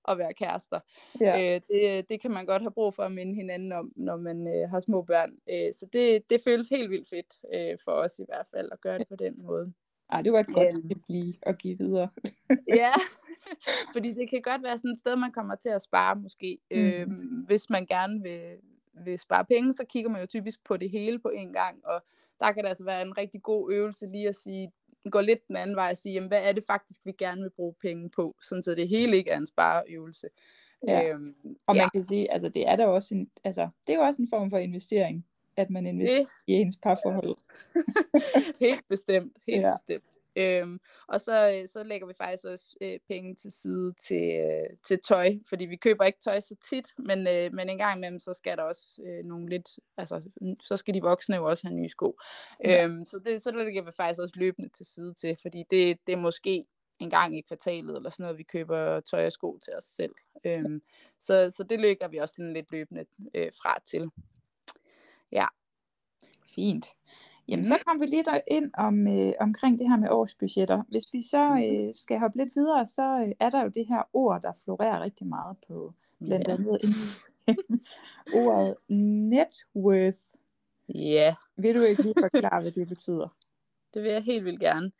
at 0.08 0.18
være 0.18 0.34
kærester. 0.34 0.80
Ja. 1.20 1.56
Øh, 1.56 1.62
det, 1.70 2.10
det 2.10 2.22
kan 2.22 2.32
man 2.32 2.46
godt 2.46 2.62
have 2.62 2.72
brug 2.72 2.94
for 2.94 3.04
at 3.04 3.12
minde 3.12 3.36
hinanden 3.36 3.72
om, 3.72 3.92
når 3.96 4.18
man 4.18 4.48
øh, 4.48 4.70
har 4.70 4.80
små 4.80 5.02
børn. 5.02 5.32
Øh, 5.50 5.74
så 5.74 5.86
det, 5.94 6.30
det 6.30 6.42
føles 6.44 6.70
helt 6.70 6.90
vildt 6.90 7.10
fedt 7.10 7.40
øh, 7.54 7.78
for 7.84 7.92
os 7.92 8.20
i 8.20 8.24
hvert 8.28 8.46
fald 8.56 8.70
at 8.72 8.82
gøre 8.82 9.00
det 9.00 9.08
på 9.08 9.16
den 9.16 9.34
måde. 9.44 9.74
Ej, 10.10 10.22
det 10.22 10.34
var 10.34 10.40
et 10.40 10.48
godt 10.48 10.68
Øhm. 10.78 10.88
tip 10.90 10.98
lige 11.08 11.40
at 11.42 11.58
give 11.58 11.78
videre. 11.78 12.10
Ja, 12.82 12.92
fordi 13.94 14.14
det 14.14 14.30
kan 14.30 14.42
godt 14.42 14.64
være 14.64 14.78
sådan 14.78 14.92
et 14.92 15.00
sted, 15.00 15.16
man 15.16 15.32
kommer 15.32 15.56
til 15.56 15.70
at 15.70 15.82
spare 15.82 16.16
måske. 16.16 16.58
Mm. 16.72 16.78
Øhm, 16.78 17.44
hvis 17.48 17.70
man 17.70 17.86
gerne 17.86 18.22
vil, 18.22 18.42
vil 18.94 19.20
spare 19.20 19.46
penge, 19.46 19.74
så 19.74 19.86
kigger 19.90 20.10
man 20.10 20.22
jo 20.22 20.28
typisk 20.28 20.64
på 20.64 20.78
det 20.78 20.90
hele 20.90 21.20
på 21.20 21.30
en 21.30 21.54
gang, 21.54 21.88
og 21.88 22.02
der 22.40 22.52
kan 22.52 22.64
det 22.64 22.70
altså 22.70 22.86
være 22.86 23.02
en 23.02 23.18
rigtig 23.18 23.42
god 23.44 23.72
øvelse 23.74 24.06
lige 24.06 24.28
at 24.28 24.36
sige, 24.36 24.72
gå 25.12 25.20
lidt 25.22 25.48
den 25.48 25.56
anden 25.56 25.76
vej 25.76 25.90
og 25.92 25.98
sige, 25.98 26.14
jamen, 26.14 26.28
hvad 26.28 26.44
er 26.44 26.52
det 26.52 26.64
faktisk, 26.68 27.02
vi 27.06 27.12
gerne 27.12 27.42
vil 27.42 27.50
bruge 27.50 27.74
penge 27.82 28.10
på, 28.10 28.36
sådan 28.42 28.64
så 28.64 28.76
det 28.76 28.88
hele 28.88 29.18
ikke 29.18 29.30
er 29.32 29.38
en 29.38 29.48
spareøvelse. 29.48 30.28
Ja. 30.88 31.10
Øhm, 31.10 31.36
Og 31.68 31.76
ja, 31.76 31.82
man 31.82 31.90
kan 31.90 32.04
sige, 32.04 32.32
altså 32.32 32.50
det 32.50 32.68
er 32.70 32.76
da 32.76 32.88
også 32.88 33.16
en, 33.16 33.30
altså 33.44 33.70
det 33.88 33.94
er 33.94 33.98
jo 33.98 34.04
også 34.04 34.22
en 34.22 34.28
form 34.30 34.50
for 34.50 34.58
investering, 34.58 35.26
at 35.58 35.70
man 35.70 35.86
investerer 35.86 36.20
det 36.20 36.28
i 36.48 36.54
ens 36.54 36.78
parforhold. 36.84 37.38
helt 38.66 38.88
bestemt, 38.90 39.38
helt 39.48 39.62
Ja. 39.62 39.68
ja. 39.68 39.74
bestemt. 39.74 40.06
Øhm, 40.36 40.80
og 41.08 41.22
så, 41.22 41.60
øh, 41.62 41.68
så 41.68 41.84
lægger 41.84 42.08
vi 42.08 42.14
faktisk 42.14 42.46
også 42.46 42.76
øh, 42.82 43.00
penge 43.08 43.36
til 43.36 43.52
side 43.52 43.94
til, 44.00 44.40
øh, 44.40 44.78
til 44.88 45.00
tøj, 45.08 45.34
fordi 45.50 45.66
vi 45.66 45.76
køber 45.76 46.06
ikke 46.06 46.20
tøj 46.20 46.40
så 46.40 46.56
tit, 46.70 46.94
men, 46.98 47.28
øh, 47.28 47.54
men 47.54 47.70
en 47.70 47.78
gang 47.78 47.98
imellem, 47.98 48.20
så 48.20 48.34
skal 48.34 48.58
der 48.58 48.64
også 48.64 49.02
øh, 49.06 49.26
nogle 49.26 49.50
lidt, 49.50 49.80
altså 49.98 50.30
så 50.62 50.78
skal 50.78 50.94
de 50.94 51.02
voksne 51.02 51.36
jo 51.36 51.46
også 51.46 51.68
have 51.68 51.76
nye 51.76 51.90
sko. 51.90 52.18
Ja. 52.64 52.72
Ja. 52.72 52.86
Øhm, 52.86 53.06
så, 53.06 53.20
det, 53.26 53.42
så 53.42 53.52
det 53.52 53.66
lægger 53.66 53.82
vi 53.82 53.92
faktisk 53.92 54.22
også 54.22 54.36
løbende 54.38 54.70
til 54.70 54.86
side 54.86 55.14
til, 55.14 55.38
fordi 55.42 55.64
det, 55.70 55.98
det 56.08 56.14
er 56.14 56.18
måske 56.18 56.66
en 57.00 57.10
gang 57.10 57.38
i 57.38 57.42
kvartalet, 57.42 57.96
eller 57.96 58.10
sådan 58.10 58.24
noget, 58.24 58.38
vi 58.38 58.44
køber 58.44 59.00
tøj 59.00 59.26
og 59.26 59.32
sko 59.32 59.58
til 59.58 59.74
os 59.78 59.84
selv. 59.84 60.16
Øhm, 60.46 60.82
så, 61.20 61.50
så 61.50 61.64
det 61.64 61.80
lægger 61.80 62.08
vi 62.08 62.18
også 62.18 62.36
lidt 62.38 62.72
løbende 62.72 63.06
øh, 63.34 63.52
fra 63.62 63.78
til. 63.86 64.12
Fint. 66.56 66.86
Jamen, 67.48 67.66
så 67.66 67.78
kom 67.88 68.02
vi 68.02 68.06
lidt 68.06 68.28
ind 68.48 68.72
om, 68.74 69.08
øh, 69.08 69.34
omkring 69.40 69.80
det 69.80 69.90
her 69.90 69.98
med 69.98 70.10
årsbudgetter. 70.12 70.84
Hvis 70.90 71.04
vi 71.14 71.22
så 71.22 71.50
Mhm. 71.50 71.64
øh, 71.88 71.94
skal 71.96 72.20
hoppe 72.20 72.38
lidt 72.38 72.56
videre, 72.56 72.86
så 72.86 73.26
øh, 73.28 73.32
er 73.40 73.50
der 73.50 73.64
jo 73.64 73.68
det 73.70 73.88
her 73.88 74.02
ord, 74.14 74.42
der 74.42 74.52
florerer 74.64 75.02
rigtig 75.02 75.28
meget 75.28 75.58
på 75.68 75.94
blandt 76.20 76.48
Ja. 76.48 76.54
andet. 76.54 76.78
Ordet 78.34 78.76
net 79.28 79.66
worth. 79.76 80.20
Ja. 80.90 81.36
Vil 81.58 81.76
du 81.76 81.82
ikke 81.82 82.02
lige 82.04 82.14
forklare, 82.20 82.62
hvad 82.62 82.72
det 82.72 82.88
betyder? 82.88 83.28
Det 83.94 84.04
vil 84.04 84.12
jeg 84.12 84.24
helt 84.24 84.46
vildt 84.46 84.60
gerne. 84.60 84.92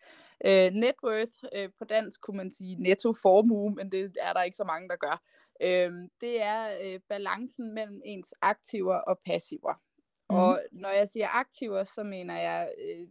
Øh, 0.46 0.72
net 0.74 0.96
worth, 1.04 1.38
øh, 1.56 1.70
på 1.80 1.86
dansk 1.86 2.22
kunne 2.22 2.38
man 2.38 2.52
sige 2.52 2.76
netto 2.76 3.14
formue, 3.22 3.74
men 3.76 3.92
det 3.92 4.16
er 4.22 4.34
der 4.34 4.42
ikke 4.44 4.58
så 4.58 4.64
mange, 4.64 4.90
der 4.90 4.96
gør. 4.96 5.22
Øh, 5.62 5.92
det 6.22 6.42
er 6.42 6.68
øh, 6.84 7.00
balancen 7.10 7.74
mellem 7.74 8.02
ens 8.06 8.34
aktiver 8.42 8.96
og 8.96 9.20
passiver. 9.26 9.82
Mhm. 10.32 10.40
Og 10.40 10.62
når 10.72 10.90
jeg 10.90 11.10
siger 11.10 11.28
aktiver, 11.28 11.84
så 11.84 12.04
mener 12.04 12.40
jeg 12.40 12.72
øh, 12.78 13.08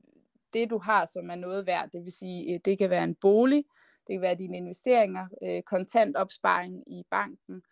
det, 0.55 0.71
du 0.71 0.79
har, 0.79 1.05
som 1.05 1.31
er 1.31 1.35
noget 1.35 1.67
værd. 1.67 1.91
Det 1.93 2.05
vil 2.05 2.13
sige, 2.13 2.55
øh, 2.55 2.61
det 2.65 2.79
kan 2.79 2.91
være 2.91 3.05
en 3.05 3.15
bolig, 3.15 3.65
det 4.07 4.15
kan 4.15 4.21
være 4.21 4.35
dine 4.35 4.57
investeringer, 4.57 5.27
øh, 5.43 5.63
kontantopsparing 5.63 6.93
i 6.93 7.03
banken, 7.11 7.63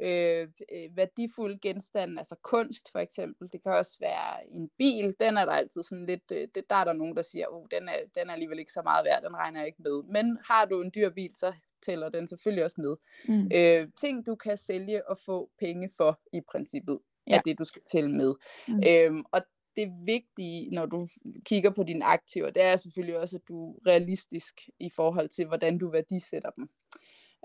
øh, 0.00 0.48
øh, 0.72 0.96
værdifulde 0.96 1.58
genstande, 1.58 2.18
altså 2.18 2.36
kunst 2.42 2.92
for 2.92 2.98
eksempel. 2.98 3.48
Det 3.52 3.62
kan 3.62 3.72
også 3.72 3.96
være 4.00 4.48
en 4.50 4.70
bil. 4.78 5.14
Den 5.20 5.36
er 5.36 5.44
der 5.44 5.52
altid 5.52 5.82
sådan 5.82 6.06
lidt, 6.06 6.32
øh, 6.32 6.48
det, 6.54 6.64
der 6.70 6.76
er 6.76 6.84
der 6.84 6.92
nogen, 6.92 7.16
der 7.16 7.22
siger, 7.22 7.46
oh, 7.50 7.66
den, 7.70 7.88
er, 7.88 7.96
den 8.14 8.28
er 8.28 8.32
alligevel 8.32 8.58
ikke 8.58 8.72
så 8.72 8.82
meget 8.82 9.04
værd, 9.04 9.22
den 9.22 9.36
regner 9.36 9.60
jeg 9.60 9.66
ikke 9.66 9.82
med. 9.82 10.02
Men 10.02 10.38
har 10.48 10.64
du 10.64 10.82
en 10.82 10.92
dyr 10.94 11.10
bil, 11.10 11.30
så 11.34 11.52
tæller 11.82 12.08
den 12.08 12.28
selvfølgelig 12.28 12.64
også 12.64 12.80
med. 12.80 12.96
Mm. 13.28 13.50
Øh, 13.54 13.88
ting, 14.00 14.26
du 14.26 14.34
kan 14.34 14.56
sælge 14.56 15.10
og 15.10 15.18
få 15.26 15.50
penge 15.58 15.90
for 15.96 16.20
i 16.32 16.40
princippet, 16.52 16.98
ja. 17.28 17.36
Er 17.36 17.40
det, 17.40 17.58
du 17.58 17.64
skal 17.64 17.82
tælle 17.82 18.10
med. 18.10 18.34
Mm. 18.68 18.82
Øhm, 18.88 19.24
og 19.32 19.42
det 19.76 19.92
vigtige, 20.06 20.70
når 20.70 20.86
du 20.86 21.08
kigger 21.44 21.70
på 21.70 21.82
dine 21.82 22.04
aktiver, 22.04 22.50
det 22.50 22.62
er 22.62 22.76
selvfølgelig 22.76 23.18
også, 23.18 23.36
at 23.36 23.48
du 23.48 23.72
er 23.72 23.86
realistisk 23.86 24.68
i 24.78 24.90
forhold 24.90 25.28
til, 25.28 25.46
hvordan 25.46 25.78
du 25.78 25.90
værdisætter 25.90 26.50
dem. 26.50 26.68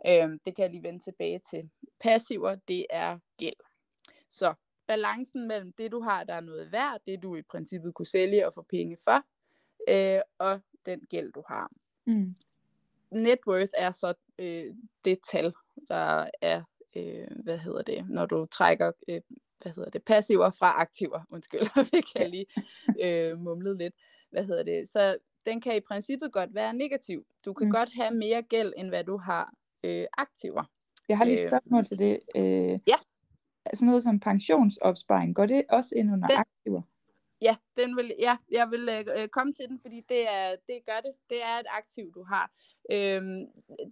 Øhm, 0.08 0.40
det 0.46 0.56
kan 0.56 0.64
jeg 0.64 0.72
lige 0.72 0.84
vende 0.84 1.00
tilbage 1.00 1.42
til. 1.50 1.70
Passiver, 2.00 2.56
det 2.68 2.86
er 2.90 3.20
gæld. 3.38 3.56
Så 4.30 4.54
balancen 4.88 5.48
mellem 5.48 5.74
det, 5.74 5.92
du 5.92 6.02
har, 6.02 6.24
der 6.24 6.34
er 6.34 6.42
noget 6.42 6.72
værd, 6.72 7.02
det 7.08 7.24
du 7.24 7.36
i 7.36 7.42
princippet 7.42 7.94
kunne 7.94 8.06
sælge 8.06 8.48
og 8.48 8.54
få 8.54 8.62
penge 8.62 8.98
for, 9.04 9.26
øh, 9.88 10.22
og 10.38 10.62
den 10.86 11.00
gæld, 11.10 11.32
du 11.32 11.44
har. 11.48 11.72
Mm. 12.06 12.36
Net 13.12 13.40
worth 13.48 13.72
er 13.78 13.92
så 13.92 14.14
øh, 14.40 14.76
det 15.06 15.20
tal, 15.32 15.54
der 15.88 16.30
er, 16.42 16.64
øh, 16.96 17.28
hvad 17.44 17.58
hedder 17.58 17.82
det, 17.82 18.10
når 18.10 18.26
du 18.26 18.46
trækker 18.46 18.92
øh, 19.08 19.22
hvad 19.64 19.74
hedder 19.74 19.90
det, 19.90 20.04
passiver 20.04 20.50
fra 20.50 20.82
aktiver, 20.82 21.20
undskyld, 21.32 21.60
det 21.92 22.06
kan 22.16 22.30
lige 22.30 22.46
øh, 23.02 23.38
mumlet 23.38 23.78
lidt, 23.78 23.94
hvad 24.32 24.44
hedder 24.46 24.64
det, 24.64 24.90
så 24.90 25.18
den 25.46 25.62
kan 25.62 25.76
i 25.76 25.80
princippet 25.80 26.32
godt 26.34 26.56
være 26.56 26.74
negativ. 26.74 27.26
Du 27.46 27.54
kan 27.54 27.68
mm. 27.68 27.72
godt 27.72 27.90
have 27.96 28.12
mere 28.12 28.42
gæld, 28.42 28.74
end 28.78 28.90
hvad 28.90 29.04
du 29.04 29.18
har 29.18 29.54
øh, 29.84 30.06
aktiver. 30.18 30.64
Jeg 31.10 31.18
har 31.18 31.26
lige 31.26 31.38
et 31.38 31.44
Øh, 31.44 31.50
spørgsmål 31.50 31.86
til 31.86 32.00
det. 32.00 32.20
Øh, 32.36 32.80
ja. 32.88 32.96
Sådan 33.74 33.86
noget 33.88 34.04
som 34.04 34.20
pensionsopsparing, 34.20 35.36
går 35.36 35.46
det 35.46 35.64
også 35.70 35.96
ind 35.96 36.12
under 36.14 36.28
Den- 36.28 36.38
aktiver? 36.38 36.82
Ja, 37.44 37.56
den 37.78 37.98
vil, 37.98 38.14
ja 38.20 38.38
jeg 38.52 38.72
vil 38.72 38.90
øh, 38.90 39.06
øh, 39.18 39.28
komme 39.28 39.54
til 39.54 39.68
den, 39.70 39.80
fordi 39.82 40.02
det, 40.10 40.30
er, 40.30 40.56
det 40.68 40.80
gør 40.86 41.00
det. 41.04 41.14
Det 41.30 41.44
er 41.44 41.60
et 41.60 41.66
aktiv, 41.70 42.12
du 42.16 42.24
har. 42.24 42.52
Øhm, 42.92 43.46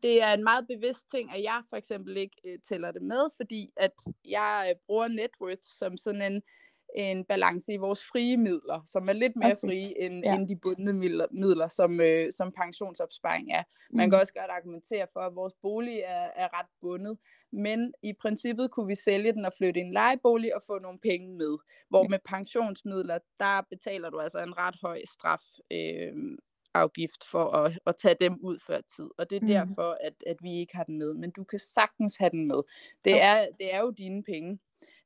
det 0.04 0.22
er 0.22 0.34
en 0.34 0.44
meget 0.44 0.68
bevidst 0.68 1.12
ting, 1.12 1.34
at 1.36 1.44
jeg 1.44 1.62
for 1.70 1.78
eksempel 1.78 2.18
ikke 2.18 2.38
øh, 2.46 2.60
tæller 2.60 2.92
det 2.92 3.02
med, 3.02 3.30
fordi 3.38 3.72
at 3.78 3.94
jeg 4.26 4.68
øh, 4.70 4.76
bruger 4.88 5.08
net 5.08 5.32
worth 5.42 5.68
som 5.80 5.98
sådan 5.98 6.22
en, 6.22 6.42
en 6.95 7.25
balance 7.25 7.73
i 7.73 7.77
vores 7.77 8.04
frie 8.06 8.38
midler, 8.38 8.82
som 8.86 9.10
er 9.10 9.13
lidt 9.13 9.36
mere 9.36 9.51
Okay. 9.51 9.67
frie 9.67 10.01
end, 10.06 10.23
Ja. 10.25 10.36
end 10.36 10.47
de 10.47 10.56
bundne 10.56 10.93
midler, 10.93 11.27
midler 11.32 11.67
som, 11.67 12.01
øh, 12.01 12.32
som 12.32 12.51
pensionsopsparing 12.51 13.51
er. 13.51 13.63
Man 13.91 14.08
Mm. 14.08 14.12
kan 14.12 14.19
også 14.19 14.34
godt 14.34 14.51
argumentere 14.51 15.08
for, 15.13 15.19
at 15.19 15.36
vores 15.36 15.54
bolig 15.62 15.97
er, 15.99 16.30
er 16.36 16.60
ret 16.60 16.65
bundet, 16.82 17.17
men 17.51 17.93
i 18.04 18.13
princippet 18.21 18.71
kunne 18.71 18.88
vi 18.88 18.95
sælge 18.95 19.34
den 19.34 19.45
og 19.45 19.54
flytte 19.58 19.80
i 19.80 19.84
en 19.84 19.93
lejebolig 19.93 20.56
og 20.56 20.62
få 20.67 20.80
nogle 20.80 20.99
penge 20.99 21.38
med. 21.38 21.58
Hvor 21.89 22.04
Ja. 22.04 22.08
med 22.08 22.19
pensionsmidler, 22.25 23.19
der 23.39 23.62
betaler 23.69 24.10
du 24.10 24.19
altså 24.19 24.39
en 24.39 24.58
ret 24.58 24.75
høj 24.82 25.01
straf 25.06 25.41
øh, 25.71 26.13
afgift 26.73 27.23
for 27.32 27.43
at, 27.43 27.80
at 27.86 27.95
tage 27.95 28.15
dem 28.21 28.34
ud 28.41 28.60
før 28.67 28.82
tid. 28.95 29.10
Og 29.17 29.30
det 29.30 29.36
er 29.36 29.41
Mhm. 29.41 29.47
derfor, 29.47 29.97
at, 30.01 30.13
at 30.27 30.38
vi 30.41 30.54
ikke 30.60 30.75
har 30.75 30.84
den 30.84 30.97
med. 30.97 31.13
Men 31.13 31.32
du 31.32 31.43
kan 31.43 31.60
sagtens 31.60 32.15
have 32.17 32.30
den 32.30 32.47
med. 32.47 32.62
Det, 33.06 33.21
er, 33.21 33.47
det 33.60 33.73
er 33.73 33.80
jo 33.80 33.89
dine 33.91 34.23
penge. 34.23 34.60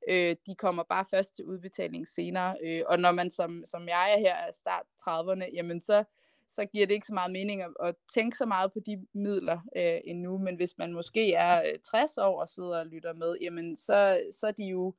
Øh, 0.09 0.35
de 0.47 0.55
kommer 0.55 0.83
bare 0.83 1.05
først 1.11 1.35
til 1.35 1.45
udbetaling 1.45 2.07
senere. 2.07 2.55
Øh, 2.63 2.81
og 2.87 2.99
når 2.99 3.11
man 3.11 3.29
som, 3.29 3.63
som 3.65 3.87
jeg 3.87 4.13
er 4.13 4.19
her 4.19 4.35
er 4.35 4.51
start 4.51 4.85
30'erne, 5.01 5.53
jamen 5.53 5.81
så, 5.81 6.03
så 6.47 6.65
giver 6.65 6.85
det 6.87 6.93
ikke 6.93 7.07
så 7.07 7.13
meget 7.13 7.31
mening 7.31 7.61
at, 7.61 7.71
at 7.83 7.95
tænke 8.13 8.37
så 8.37 8.45
meget 8.45 8.73
på 8.73 8.79
de 8.79 9.05
midler 9.13 9.59
øh, 9.75 9.99
endnu. 10.03 10.37
Men 10.37 10.55
hvis 10.55 10.77
man 10.77 10.93
måske 10.93 11.33
er 11.33 11.61
øh, 11.61 11.79
60 11.83 12.17
år 12.17 12.41
og 12.41 12.49
sidder 12.49 12.79
og 12.79 12.85
lytter 12.85 13.13
med, 13.13 13.37
jamen 13.41 13.75
så, 13.75 14.21
så 14.31 14.47
er 14.47 14.51
de 14.51 14.63
jo 14.63 14.93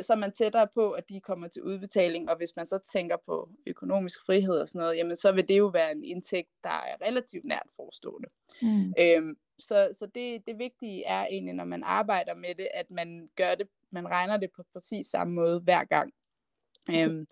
så 0.00 0.12
er 0.12 0.16
man 0.16 0.32
tættere 0.32 0.68
på, 0.74 0.90
at 0.90 1.08
de 1.08 1.20
kommer 1.20 1.48
til 1.48 1.62
udbetaling, 1.62 2.30
og 2.30 2.36
hvis 2.36 2.56
man 2.56 2.66
så 2.66 2.78
tænker 2.78 3.16
på 3.26 3.50
økonomisk 3.66 4.26
frihed 4.26 4.58
og 4.58 4.68
sådan 4.68 4.78
noget, 4.78 4.96
jamen 4.96 5.16
så 5.16 5.32
vil 5.32 5.48
det 5.48 5.58
jo 5.58 5.66
være 5.66 5.92
en 5.92 6.04
indtægt, 6.04 6.48
der 6.64 6.70
er 6.70 7.06
relativt 7.06 7.44
nært 7.44 7.66
forestående. 7.76 8.28
Mm. 8.62 8.94
Øhm, 8.98 9.36
så 9.58 9.88
så 9.92 10.06
det, 10.06 10.46
det 10.46 10.58
vigtige 10.58 11.04
er 11.04 11.26
egentlig, 11.26 11.54
når 11.54 11.64
man 11.64 11.82
arbejder 11.82 12.34
med 12.34 12.54
det, 12.54 12.68
at 12.74 12.90
man 12.90 13.30
gør 13.36 13.54
det, 13.54 13.68
man 13.96 14.08
regner 14.08 14.36
det 14.36 14.50
på 14.56 14.62
præcis 14.72 15.06
samme 15.06 15.34
måde 15.34 15.60
hver 15.60 15.84
gang. 15.84 16.12
Øhm, 16.90 17.26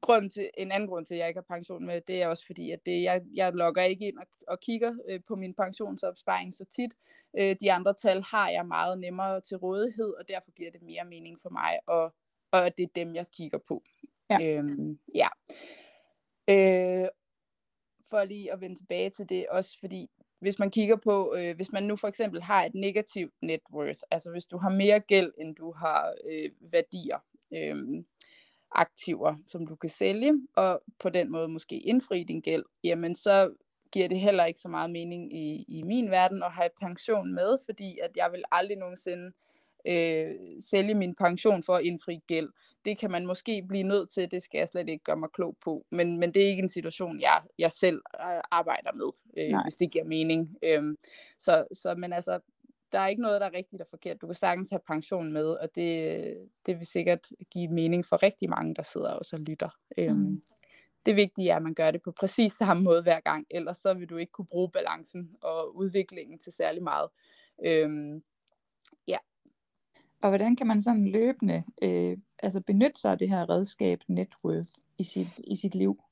grund 0.00 0.30
til, 0.30 0.50
en 0.58 0.72
anden 0.72 0.88
grund 0.88 1.06
til, 1.06 1.14
at 1.14 1.18
jeg 1.20 1.28
ikke 1.28 1.38
har 1.38 1.54
pension 1.54 1.86
med, 1.86 2.00
det 2.00 2.22
er 2.22 2.26
også 2.26 2.46
fordi, 2.46 2.70
at 2.70 2.80
det, 2.86 3.02
jeg, 3.02 3.22
jeg 3.34 3.52
logger 3.52 3.82
ikke 3.82 4.08
ind 4.08 4.18
og, 4.18 4.26
og 4.48 4.60
kigger 4.60 4.94
øh, 5.08 5.20
på 5.28 5.36
min 5.36 5.54
pensionsopsparing 5.54 6.54
så 6.54 6.64
tit. 6.64 6.92
Øh, 7.38 7.56
de 7.60 7.72
andre 7.72 7.94
tal 7.94 8.22
har 8.22 8.50
jeg 8.50 8.66
meget 8.66 8.98
nemmere 8.98 9.40
til 9.40 9.56
rådighed, 9.56 10.14
og 10.18 10.28
derfor 10.28 10.50
giver 10.50 10.70
det 10.70 10.82
mere 10.82 11.04
mening 11.04 11.38
for 11.42 11.50
mig, 11.50 11.78
og, 11.86 12.14
og 12.52 12.78
det 12.78 12.82
er 12.82 12.94
dem, 12.94 13.14
jeg 13.14 13.26
kigger 13.32 13.58
på. 13.68 13.82
Ja. 14.30 14.58
Øhm, 14.58 14.98
ja. 15.14 15.28
Øh, 16.48 17.08
for 18.10 18.24
lige 18.24 18.52
at 18.52 18.60
vende 18.60 18.76
tilbage 18.76 19.10
til 19.10 19.28
det, 19.28 19.46
også 19.48 19.76
fordi 19.80 20.10
hvis 20.40 20.58
man 20.58 20.70
kigger 20.70 20.96
på, 20.96 21.34
øh, 21.38 21.56
hvis 21.56 21.72
man 21.72 21.82
nu 21.82 21.96
for 21.96 22.08
eksempel 22.08 22.42
har 22.42 22.64
et 22.64 22.74
negativt 22.74 23.34
net 23.42 23.60
worth, 23.72 24.00
altså 24.10 24.30
hvis 24.30 24.46
du 24.46 24.58
har 24.58 24.70
mere 24.70 25.00
gæld, 25.00 25.32
end 25.38 25.56
du 25.56 25.72
har 25.72 26.14
øh, 26.30 26.50
værdier, 26.60 27.18
øh, 27.54 28.04
aktiver, 28.72 29.34
som 29.46 29.66
du 29.66 29.76
kan 29.76 29.90
sælge, 29.90 30.32
og 30.56 30.82
på 30.98 31.08
den 31.08 31.32
måde 31.32 31.48
måske 31.48 31.78
indfri 31.78 32.24
din 32.24 32.40
gæld, 32.40 32.64
jamen 32.84 33.16
så 33.16 33.54
giver 33.92 34.08
det 34.08 34.20
heller 34.20 34.44
ikke 34.44 34.60
så 34.60 34.68
meget 34.68 34.90
mening 34.90 35.36
i, 35.36 35.64
i 35.68 35.82
min 35.82 36.10
verden 36.10 36.42
at 36.42 36.52
have 36.52 36.70
pension 36.80 37.34
med, 37.34 37.58
fordi 37.64 37.98
at 37.98 38.10
jeg 38.16 38.32
vil 38.32 38.44
aldrig 38.52 38.76
nogensinde 38.76 39.32
øh, 39.86 40.34
sælge 40.70 40.94
min 40.94 41.14
pension 41.14 41.62
for 41.62 41.74
at 41.74 41.84
indfri 41.84 42.20
gæld. 42.26 42.48
Det 42.84 42.98
kan 42.98 43.10
man 43.10 43.26
måske 43.26 43.62
blive 43.68 43.82
nødt 43.82 44.10
til, 44.10 44.30
det 44.30 44.42
skal 44.42 44.58
jeg 44.58 44.68
slet 44.68 44.88
ikke 44.88 45.04
gøre 45.04 45.16
mig 45.16 45.30
klog 45.30 45.56
på, 45.64 45.86
men, 45.90 46.18
men 46.18 46.34
det 46.34 46.42
er 46.42 46.48
ikke 46.48 46.62
en 46.62 46.68
situation, 46.68 47.20
jeg, 47.20 47.42
jeg 47.58 47.72
selv 47.72 48.02
øh, 48.20 48.40
arbejder 48.50 48.92
med, 48.92 49.12
øh, 49.44 49.50
Nej. 49.50 49.62
hvis 49.62 49.76
det 49.76 49.90
giver 49.90 50.04
mening. 50.04 50.56
Øhm, 50.62 50.96
så, 51.38 51.64
så, 51.72 51.94
men 51.94 52.12
altså, 52.12 52.40
der 52.92 52.98
er 52.98 53.08
ikke 53.08 53.22
noget, 53.22 53.40
der 53.40 53.46
er 53.46 53.54
rigtigt 53.54 53.82
og 53.82 53.88
forkert. 53.90 54.20
Du 54.20 54.26
kan 54.26 54.34
sagtens 54.34 54.70
have 54.70 54.80
pension 54.86 55.32
med, 55.32 55.46
og 55.46 55.68
det, 55.74 56.36
det 56.66 56.78
vil 56.78 56.86
sikkert 56.86 57.28
give 57.50 57.68
mening 57.68 58.06
for 58.06 58.22
rigtig 58.22 58.50
mange, 58.50 58.74
der 58.74 58.82
sidder 58.82 59.10
og 59.10 59.38
lytter. 59.38 59.68
Øhm, 59.98 60.16
mm. 60.16 60.26
Øhm, 60.26 60.42
det 61.06 61.16
vigtige 61.16 61.50
er, 61.50 61.56
at 61.56 61.62
man 61.62 61.74
gør 61.74 61.90
det 61.90 62.02
på 62.02 62.12
præcis 62.12 62.52
samme 62.52 62.82
måde 62.82 63.02
hver 63.02 63.20
gang, 63.20 63.46
ellers 63.50 63.78
så 63.78 63.94
vil 63.94 64.08
du 64.08 64.16
ikke 64.16 64.32
kunne 64.32 64.46
bruge 64.46 64.70
balancen 64.70 65.30
og 65.42 65.76
udviklingen 65.76 66.38
til 66.38 66.52
særlig 66.52 66.82
meget. 66.82 67.08
Øhm. 67.64 68.22
Og 70.22 70.28
hvordan 70.28 70.56
kan 70.56 70.66
man 70.66 70.82
sådan 70.82 71.08
løbende 71.08 71.64
øh, 71.82 72.18
altså 72.38 72.60
benytte 72.60 73.00
sig 73.00 73.12
af 73.12 73.18
det 73.18 73.28
her 73.28 73.50
redskab 73.50 74.00
networth 74.08 74.70
i 74.98 75.02
sit, 75.02 75.28
i 75.38 75.56
sit 75.56 75.74
liv? 75.74 76.02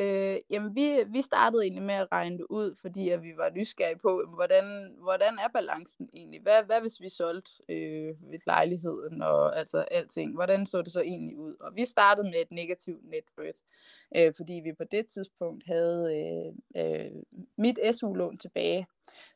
Øh, 0.00 0.38
jamen, 0.50 0.74
vi, 0.74 1.04
vi 1.06 1.22
startede 1.22 1.62
egentlig 1.62 1.82
med 1.82 1.94
at 1.94 2.08
regne 2.12 2.38
det 2.38 2.46
ud, 2.50 2.76
fordi 2.80 3.08
at 3.08 3.22
vi 3.22 3.32
var 3.36 3.50
nysgerrige 3.50 3.98
på, 3.98 4.24
hvordan, 4.34 4.94
hvordan 4.98 5.38
er 5.38 5.48
balancen 5.48 6.08
egentlig? 6.12 6.40
Hvad, 6.40 6.62
hvad 6.62 6.80
hvis 6.80 7.00
vi 7.00 7.08
solgte 7.08 7.50
øh, 7.68 8.14
ved 8.30 8.38
lejligheden 8.46 9.22
og 9.22 9.58
altså 9.58 9.78
alting? 9.78 10.34
Hvordan 10.34 10.66
så 10.66 10.82
det 10.82 10.92
så 10.92 11.00
egentlig 11.00 11.36
ud? 11.36 11.56
Og 11.60 11.76
vi 11.76 11.84
startede 11.84 12.26
med 12.26 12.40
et 12.40 12.50
negativt 12.50 13.10
net 13.10 13.24
worth, 13.38 13.62
øh, 14.16 14.34
fordi 14.36 14.52
vi 14.52 14.72
på 14.72 14.84
det 14.84 15.06
tidspunkt 15.06 15.64
havde 15.66 16.02
øh, 16.16 16.84
øh, 16.84 17.22
mit 17.56 17.78
SU-lån 17.92 18.38
tilbage, 18.38 18.86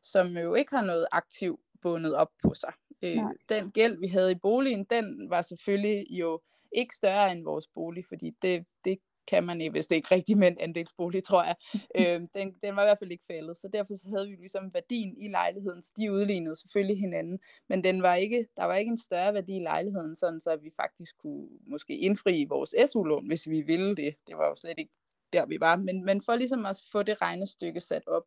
som 0.02 0.26
jo 0.26 0.54
ikke 0.54 0.74
har 0.76 0.84
noget 0.84 1.06
aktivt 1.12 1.60
bundet 1.82 2.14
op 2.14 2.30
på 2.42 2.54
sig. 2.54 2.72
Øh, 3.04 3.18
den 3.48 3.70
gæld, 3.70 4.00
vi 4.00 4.06
havde 4.06 4.32
i 4.32 4.38
boligen, 4.42 4.84
den 4.84 5.30
var 5.30 5.42
selvfølgelig 5.42 6.06
jo 6.10 6.40
ikke 6.72 6.94
større 6.94 7.32
end 7.32 7.44
vores 7.44 7.66
bolig, 7.74 8.04
fordi 8.06 8.30
det, 8.42 8.64
det 8.84 8.98
kan 9.26 9.44
man 9.44 9.70
hvis 9.70 9.86
det 9.86 9.96
ikke 9.96 10.14
rigtig 10.14 10.38
med 10.38 10.48
en 10.48 10.58
andelsbolig, 10.60 11.24
tror 11.24 11.44
jeg. 11.44 11.56
øh, 11.98 12.20
den, 12.34 12.54
den 12.62 12.76
var 12.76 12.82
i 12.82 12.86
hvert 12.86 12.98
fald 12.98 13.10
ikke 13.10 13.24
faldet, 13.26 13.56
så 13.56 13.68
derfor 13.72 13.94
så 13.94 14.08
havde 14.08 14.28
vi 14.28 14.34
ligesom 14.34 14.74
værdien 14.74 15.16
i 15.18 15.28
lejligheden, 15.28 15.82
så 15.82 15.92
de 15.96 16.12
udlignede 16.12 16.56
selvfølgelig 16.56 17.00
hinanden, 17.00 17.38
men 17.68 17.84
den 17.84 18.02
var 18.02 18.14
ikke, 18.14 18.46
der 18.56 18.64
var 18.64 18.74
ikke 18.74 18.90
en 18.90 18.98
større 18.98 19.34
værdi 19.34 19.56
i 19.56 19.62
lejligheden, 19.62 20.16
sådan 20.16 20.40
så 20.40 20.56
vi 20.56 20.70
faktisk 20.76 21.18
kunne 21.18 21.48
måske 21.66 21.98
indfri 21.98 22.44
vores 22.48 22.74
SU-lån, 22.90 23.26
hvis 23.26 23.48
vi 23.48 23.60
ville 23.60 23.96
det. 23.96 24.14
Det 24.26 24.36
var 24.36 24.48
jo 24.48 24.56
slet 24.56 24.78
ikke 24.78 24.92
der 25.34 25.46
vi 25.46 25.56
var, 25.60 25.76
men, 25.76 26.04
men 26.04 26.22
for 26.22 26.34
ligesom 26.34 26.66
at 26.66 26.82
få 26.92 27.02
det 27.02 27.22
regnestykke 27.22 27.80
sat 27.80 28.06
op, 28.06 28.22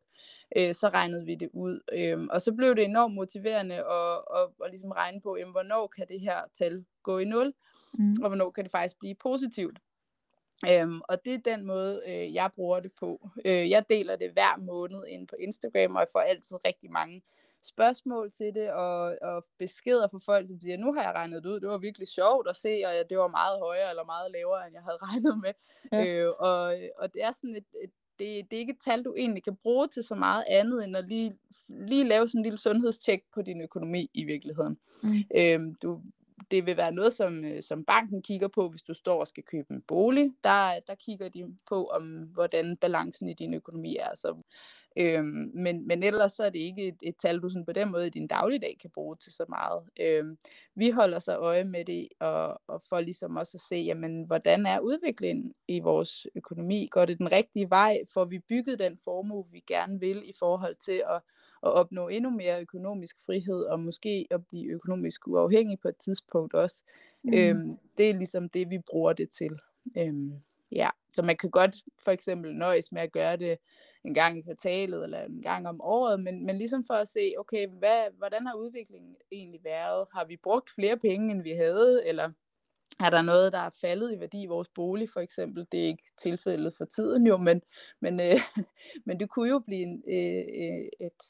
øh, 0.56 0.74
så 0.74 0.88
regnede 0.88 1.24
vi 1.24 1.34
det 1.34 1.48
ud, 1.52 1.80
øh, 1.92 2.26
og 2.30 2.40
så 2.40 2.52
blev 2.52 2.76
det 2.76 2.84
enormt 2.84 3.14
motiverende 3.14 3.74
at, 3.74 4.18
at, 4.36 4.48
at 4.64 4.70
ligesom 4.70 4.90
regne 4.90 5.20
på, 5.20 5.36
jamen, 5.36 5.52
hvornår 5.52 5.86
kan 5.86 6.08
det 6.08 6.20
her 6.20 6.40
tal 6.58 6.84
gå 7.02 7.18
i 7.18 7.24
nul, 7.24 7.52
mm. 7.94 8.16
og 8.22 8.28
hvornår 8.28 8.50
kan 8.50 8.64
det 8.64 8.70
faktisk 8.70 8.98
blive 8.98 9.14
positivt. 9.14 9.78
Øhm, 10.72 11.00
og 11.08 11.24
det 11.24 11.34
er 11.34 11.56
den 11.56 11.66
måde, 11.66 12.02
øh, 12.06 12.34
jeg 12.34 12.50
bruger 12.54 12.80
det 12.80 12.92
på. 13.00 13.28
Øh, 13.44 13.70
jeg 13.70 13.84
deler 13.90 14.16
det 14.16 14.32
hver 14.32 14.58
måned 14.58 15.04
ind 15.08 15.28
på 15.28 15.36
Instagram, 15.40 15.96
og 15.96 16.00
jeg 16.00 16.08
får 16.12 16.20
altid 16.20 16.56
rigtig 16.66 16.90
mange 16.90 17.22
spørgsmål 17.62 18.30
til 18.30 18.54
det, 18.54 18.72
og, 18.72 19.18
og 19.22 19.46
beskeder 19.58 20.08
fra 20.08 20.18
folk, 20.18 20.48
som 20.48 20.60
siger, 20.60 20.76
nu 20.76 20.92
har 20.92 21.02
jeg 21.02 21.12
regnet 21.14 21.42
det 21.42 21.50
ud, 21.50 21.60
det 21.60 21.68
var 21.68 21.78
virkelig 21.78 22.08
sjovt 22.08 22.48
at 22.48 22.56
se, 22.56 22.82
og 22.86 23.10
det 23.10 23.18
var 23.18 23.28
meget 23.28 23.58
højere 23.58 23.90
eller 23.90 24.04
meget 24.04 24.32
lavere, 24.32 24.66
end 24.66 24.74
jeg 24.74 24.82
havde 24.82 24.98
regnet 25.08 25.38
med. 25.42 25.52
Ja. 25.92 26.06
Øh, 26.06 26.32
og, 26.38 26.62
og 26.98 27.12
det 27.12 27.22
er 27.22 27.32
sådan 27.32 27.56
et, 27.56 27.66
et 27.82 27.90
det, 28.18 28.50
det 28.50 28.56
er 28.56 28.60
ikke 28.60 28.72
et 28.72 28.84
tal, 28.84 29.02
du 29.02 29.14
egentlig 29.14 29.44
kan 29.44 29.56
bruge 29.56 29.88
til 29.88 30.02
så 30.02 30.14
meget 30.14 30.44
andet, 30.48 30.84
end 30.84 30.96
at 30.96 31.08
lige, 31.08 31.38
lige 31.68 32.04
lave 32.04 32.28
sådan 32.28 32.38
en 32.38 32.42
lille 32.42 32.58
sundhedstjek 32.58 33.22
på 33.34 33.42
din 33.42 33.60
økonomi 33.60 34.10
i 34.14 34.24
virkeligheden. 34.24 34.78
Mm. 35.02 35.08
Øhm, 35.36 35.74
du, 35.74 36.02
det 36.50 36.66
vil 36.66 36.76
være 36.76 36.92
noget, 36.92 37.12
som, 37.12 37.44
øh, 37.44 37.62
som 37.62 37.84
banken 37.84 38.22
kigger 38.22 38.48
på, 38.48 38.68
hvis 38.68 38.82
du 38.82 38.94
står 38.94 39.20
og 39.20 39.28
skal 39.28 39.42
købe 39.42 39.74
en 39.74 39.82
bolig. 39.82 40.32
Der, 40.44 40.80
der 40.86 40.94
kigger 40.94 41.28
de 41.28 41.56
på, 41.68 41.86
om 41.86 42.22
hvordan 42.34 42.76
balancen 42.76 43.28
i 43.28 43.34
din 43.34 43.54
økonomi 43.54 43.96
er. 43.96 44.14
Så, 44.14 44.42
øhm, 44.96 45.50
men, 45.54 45.86
men 45.86 46.02
ellers 46.02 46.32
så 46.32 46.44
er 46.44 46.50
det 46.50 46.58
ikke 46.58 46.88
et, 46.88 46.96
et 47.02 47.16
tal, 47.16 47.40
du 47.40 47.48
sådan 47.48 47.64
på 47.64 47.72
den 47.72 47.90
måde 47.90 48.06
i 48.06 48.10
din 48.10 48.26
dagligdag 48.26 48.76
kan 48.80 48.90
bruge 48.90 49.16
til 49.16 49.32
så 49.32 49.44
meget. 49.48 49.82
Øhm, 50.00 50.38
vi 50.74 50.90
holder 50.90 51.18
så 51.18 51.36
øje 51.36 51.64
med 51.64 51.84
det, 51.84 52.08
og, 52.20 52.62
og 52.66 52.82
for 52.88 53.00
ligesom 53.00 53.36
også 53.36 53.56
at 53.56 53.60
se, 53.60 53.76
jamen, 53.76 54.22
hvordan 54.22 54.66
er 54.66 54.80
udviklingen 54.80 55.54
i 55.68 55.80
vores 55.80 56.26
økonomi? 56.34 56.88
Går 56.90 57.04
det 57.04 57.18
den 57.18 57.32
rigtige 57.32 57.70
vej? 57.70 57.98
Får 58.14 58.24
vi 58.24 58.38
bygget 58.38 58.78
den 58.78 58.98
formue, 59.04 59.44
vi 59.50 59.64
gerne 59.66 60.00
vil 60.00 60.22
i 60.28 60.32
forhold 60.38 60.76
til 60.76 61.02
at 61.06 61.22
at 61.62 61.72
opnå 61.72 62.08
endnu 62.08 62.30
mere 62.30 62.60
økonomisk 62.60 63.16
frihed, 63.26 63.64
og 63.64 63.80
måske 63.80 64.26
at 64.30 64.46
blive 64.46 64.72
økonomisk 64.72 65.28
uafhængig 65.28 65.80
på 65.80 65.88
et 65.88 65.96
tidspunkt 65.96 66.54
også. 66.54 66.82
Mm. 67.22 67.34
Øhm, 67.34 67.78
det 67.98 68.10
er 68.10 68.14
ligesom 68.14 68.48
det, 68.48 68.70
vi 68.70 68.78
bruger 68.90 69.12
det 69.12 69.30
til. 69.30 69.58
Øhm, 69.96 70.32
ja. 70.72 70.90
Så 71.12 71.22
man 71.22 71.36
kan 71.36 71.50
godt 71.50 71.76
for 71.98 72.10
eksempel 72.10 72.54
nøjes 72.54 72.92
med 72.92 73.02
at 73.02 73.12
gøre 73.12 73.36
det 73.36 73.58
en 74.04 74.14
gang 74.14 74.38
i 74.38 74.42
kvartalet 74.42 75.04
eller 75.04 75.24
en 75.24 75.42
gang 75.42 75.68
om 75.68 75.80
året, 75.80 76.20
men, 76.20 76.46
men 76.46 76.58
ligesom 76.58 76.84
for 76.84 76.94
at 76.94 77.08
se, 77.08 77.32
okay, 77.38 77.66
hvad, 77.66 78.02
hvordan 78.18 78.46
har 78.46 78.54
udviklingen 78.54 79.16
egentlig 79.32 79.60
været? 79.64 80.06
Har 80.14 80.24
vi 80.24 80.36
brugt 80.36 80.70
flere 80.70 80.98
penge, 80.98 81.30
end 81.30 81.42
vi 81.42 81.52
havde, 81.52 82.06
eller 82.06 82.32
er 83.00 83.10
der 83.10 83.22
noget, 83.22 83.52
der 83.52 83.58
er 83.58 83.70
faldet 83.80 84.12
i 84.12 84.20
værdi 84.20 84.42
i 84.42 84.46
vores 84.46 84.68
bolig 84.68 85.10
for 85.10 85.20
eksempel? 85.20 85.66
Det 85.72 85.80
er 85.80 85.86
ikke 85.86 86.12
tilfældet 86.22 86.74
for 86.76 86.84
tiden 86.84 87.26
jo, 87.26 87.36
men, 87.36 87.62
men, 88.00 88.20
øh, 88.20 88.40
men 89.06 89.20
det 89.20 89.30
kunne 89.30 89.48
jo 89.48 89.58
blive 89.58 89.82
en, 89.82 90.02
øh, 90.08 90.44
øh 90.62 90.88
et, 91.00 91.22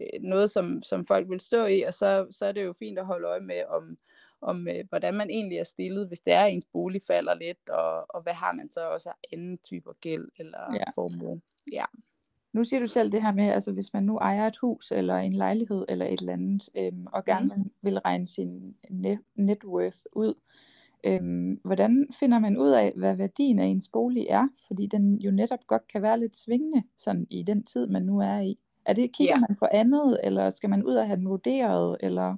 øh, 0.00 0.20
noget, 0.20 0.50
som, 0.50 0.82
som 0.82 1.06
folk 1.06 1.30
vil 1.30 1.40
stå 1.40 1.66
i, 1.66 1.82
og 1.82 1.94
så, 1.94 2.26
så 2.30 2.46
er 2.46 2.52
det 2.52 2.64
jo 2.64 2.72
fint 2.72 2.98
at 2.98 3.06
holde 3.06 3.28
øje 3.28 3.40
med, 3.40 3.64
om, 3.68 3.98
om 4.40 4.68
øh, 4.68 4.84
hvordan 4.88 5.14
man 5.14 5.30
egentlig 5.30 5.58
er 5.58 5.64
stillet, 5.64 6.08
hvis 6.08 6.20
det 6.20 6.32
er, 6.32 6.44
ens 6.44 6.66
bolig 6.72 7.02
falder 7.06 7.34
lidt, 7.34 7.68
og, 7.68 8.06
og 8.08 8.22
hvad 8.22 8.34
har 8.34 8.52
man 8.52 8.70
så 8.70 8.88
også 8.88 9.08
af 9.08 9.14
anden 9.32 9.58
typer 9.58 9.92
gæld 10.00 10.28
eller 10.38 10.74
ja. 10.74 10.90
formue. 10.94 11.40
Ja. 11.72 11.84
Nu 12.52 12.64
siger 12.64 12.80
du 12.80 12.86
selv 12.86 13.12
det 13.12 13.22
her 13.22 13.32
med, 13.32 13.50
altså 13.50 13.72
hvis 13.72 13.92
man 13.92 14.02
nu 14.02 14.18
ejer 14.18 14.46
et 14.46 14.56
hus 14.56 14.92
eller 14.92 15.16
en 15.16 15.32
lejlighed 15.32 15.84
eller 15.88 16.06
et 16.06 16.20
eller 16.20 16.32
andet, 16.32 16.68
øhm, 16.74 17.06
og 17.12 17.24
gerne 17.24 17.54
mm. 17.56 17.70
vil 17.82 17.98
regne 17.98 18.26
sin 18.26 18.76
net, 18.90 19.18
net 19.34 19.64
worth 19.64 19.98
ud, 20.12 20.34
øhm, 21.06 21.60
hvordan 21.64 22.06
finder 22.20 22.38
man 22.38 22.58
ud 22.58 22.70
af, 22.70 22.92
hvad 22.96 23.16
værdien 23.16 23.58
af 23.58 23.66
ens 23.66 23.88
bolig 23.92 24.26
er? 24.30 24.48
Fordi 24.66 24.86
den 24.86 25.16
jo 25.16 25.30
netop 25.30 25.66
godt 25.66 25.88
kan 25.88 26.02
være 26.02 26.20
lidt 26.20 26.36
svingende 26.36 26.82
sådan 26.96 27.26
i 27.30 27.42
den 27.42 27.64
tid, 27.64 27.86
man 27.86 28.02
nu 28.02 28.20
er 28.20 28.40
i. 28.40 28.58
Er 28.84 28.92
det, 28.92 29.12
kigger 29.12 29.34
ja. 29.34 29.40
man 29.48 29.56
på 29.58 29.66
andet, 29.72 30.20
eller 30.22 30.50
skal 30.50 30.70
man 30.70 30.84
ud 30.84 30.94
og 30.94 31.06
have 31.06 31.16
den 31.16 31.28
vurderet, 31.28 31.96
eller? 32.00 32.36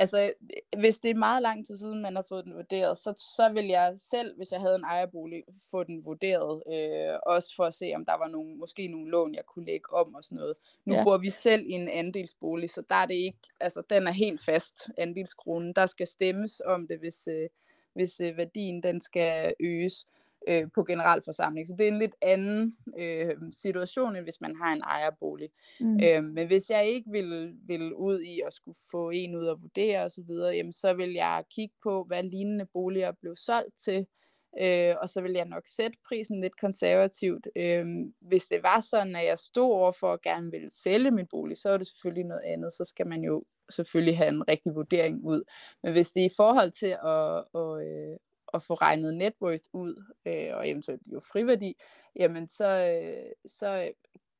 Altså, 0.00 0.32
hvis 0.78 0.98
det 0.98 1.10
er 1.10 1.14
meget 1.14 1.42
lang 1.42 1.66
tid 1.66 1.76
siden, 1.76 2.02
man 2.02 2.16
har 2.16 2.24
fået 2.28 2.44
den 2.44 2.54
vurderet, 2.54 2.98
så, 2.98 3.14
så 3.36 3.52
vil 3.52 3.66
jeg 3.66 3.92
selv, 3.96 4.36
hvis 4.36 4.52
jeg 4.52 4.60
havde 4.60 4.74
en 4.76 4.84
ejerbolig, 4.84 5.44
få 5.70 5.84
den 5.84 6.04
vurderet. 6.04 6.62
Øh, 6.72 7.18
også 7.26 7.54
for 7.56 7.64
at 7.64 7.74
se, 7.74 7.92
om 7.96 8.04
der 8.04 8.18
var 8.18 8.28
nogle, 8.28 8.56
måske 8.56 8.88
nogle 8.88 9.10
lån, 9.10 9.34
jeg 9.34 9.46
kunne 9.46 9.64
lægge 9.64 9.94
om 9.94 10.14
og 10.14 10.24
sådan 10.24 10.36
noget. 10.36 10.54
Nu 10.84 10.94
ja. 10.94 11.04
bor 11.04 11.18
vi 11.18 11.30
selv 11.30 11.66
i 11.66 11.72
en 11.72 11.88
andelsbolig, 11.88 12.70
så 12.70 12.82
der 12.90 12.94
er 12.94 13.06
det 13.06 13.14
ikke, 13.14 13.38
altså 13.60 13.82
den 13.90 14.06
er 14.06 14.12
helt 14.12 14.44
fast, 14.44 14.88
andelskronen. 14.98 15.72
Der 15.72 15.86
skal 15.86 16.06
stemmes 16.06 16.62
om 16.66 16.88
det, 16.88 16.98
hvis, 16.98 17.28
øh, 17.28 17.48
hvis 17.98 18.20
øh, 18.20 18.36
værdien 18.36 18.82
den 18.82 19.00
skal 19.00 19.54
øges 19.60 20.06
øh, 20.48 20.68
på 20.74 20.84
generalforsamling. 20.84 21.66
Så 21.66 21.74
det 21.78 21.84
er 21.84 21.92
en 21.92 21.98
lidt 21.98 22.16
anden 22.22 22.76
øh, 22.98 23.36
situation, 23.52 24.16
end 24.16 24.24
hvis 24.24 24.40
man 24.40 24.56
har 24.56 24.72
en 24.72 24.82
ejerbolig. 24.82 25.50
Mm. 25.80 26.00
Øh, 26.04 26.24
men 26.24 26.46
hvis 26.46 26.70
jeg 26.70 26.86
ikke 26.86 27.10
vil, 27.10 27.54
vil 27.66 27.94
ud 27.94 28.20
i 28.20 28.40
at 28.46 28.52
skulle 28.52 28.78
få 28.90 29.10
en 29.10 29.36
ud 29.36 29.46
at 29.48 29.62
vurdere 29.62 30.04
osv., 30.04 30.30
jamen, 30.30 30.72
så 30.72 30.94
vil 30.94 31.12
jeg 31.12 31.44
kigge 31.54 31.74
på, 31.82 32.04
hvad 32.04 32.22
lignende 32.22 32.66
boliger 32.72 33.12
blev 33.12 33.36
solgt 33.36 33.78
til, 33.78 34.06
øh, 34.60 34.94
og 35.02 35.08
så 35.08 35.20
vil 35.20 35.32
jeg 35.32 35.44
nok 35.44 35.66
sætte 35.66 35.98
prisen 36.08 36.40
lidt 36.40 36.60
konservativt. 36.60 37.48
Øh, 37.56 37.86
hvis 38.20 38.46
det 38.46 38.62
var 38.62 38.80
sådan, 38.80 39.16
at 39.16 39.26
jeg 39.26 39.38
stod 39.38 39.72
over 39.72 39.92
for 39.92 40.12
at 40.12 40.22
gerne 40.22 40.50
ville 40.50 40.70
sælge 40.70 41.10
min 41.10 41.26
bolig, 41.26 41.58
så 41.58 41.70
er 41.70 41.76
det 41.78 41.86
selvfølgelig 41.86 42.24
noget 42.24 42.42
andet. 42.44 42.72
Så 42.72 42.84
skal 42.84 43.06
man 43.06 43.20
jo 43.22 43.44
selvfølgelig 43.70 44.16
have 44.16 44.28
en 44.28 44.48
rigtig 44.48 44.74
vurdering 44.74 45.24
ud. 45.24 45.42
Men 45.82 45.92
hvis 45.92 46.10
det 46.10 46.20
er 46.20 46.26
i 46.26 46.36
forhold 46.36 46.70
til 46.70 46.96
at, 47.04 47.36
at, 47.54 47.86
øh, 47.86 48.16
at 48.54 48.62
få 48.62 48.74
regnet 48.74 49.14
net 49.14 49.32
worth 49.42 49.64
ud, 49.72 50.04
øh, 50.26 50.56
og 50.56 50.68
eventuelt 50.68 51.02
jo 51.12 51.20
friværdi, 51.32 51.74
jamen 52.16 52.48
så, 52.48 52.68
øh, 52.68 53.32
så 53.46 53.92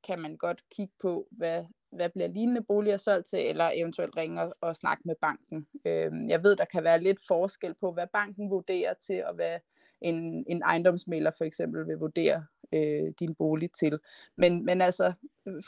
kan 0.06 0.18
man 0.18 0.36
godt 0.36 0.62
kigge 0.70 0.94
på, 1.00 1.28
hvad, 1.30 1.64
hvad 1.92 2.08
bliver 2.08 2.28
lignende 2.28 2.62
boliger 2.62 2.96
solgt 2.96 3.26
til, 3.26 3.48
eller 3.48 3.70
eventuelt 3.74 4.16
ringe 4.16 4.42
og, 4.42 4.54
og 4.60 4.76
snakke 4.76 5.02
med 5.04 5.14
banken. 5.20 5.66
Øh, 5.84 6.12
jeg 6.28 6.42
ved, 6.42 6.56
der 6.56 6.64
kan 6.64 6.84
være 6.84 7.02
lidt 7.02 7.20
forskel 7.28 7.74
på, 7.74 7.92
hvad 7.92 8.06
banken 8.12 8.50
vurderer 8.50 8.94
til, 9.06 9.24
og 9.24 9.34
hvad 9.34 9.58
en, 10.00 10.44
en 10.48 10.62
ejendomsmælder 10.62 11.30
for 11.38 11.44
eksempel 11.44 11.86
vil 11.86 11.96
vurdere 11.96 12.46
øh, 12.72 13.12
din 13.20 13.34
bolig 13.34 13.70
til. 13.72 13.98
Men, 14.36 14.64
men 14.64 14.80
altså, 14.80 15.12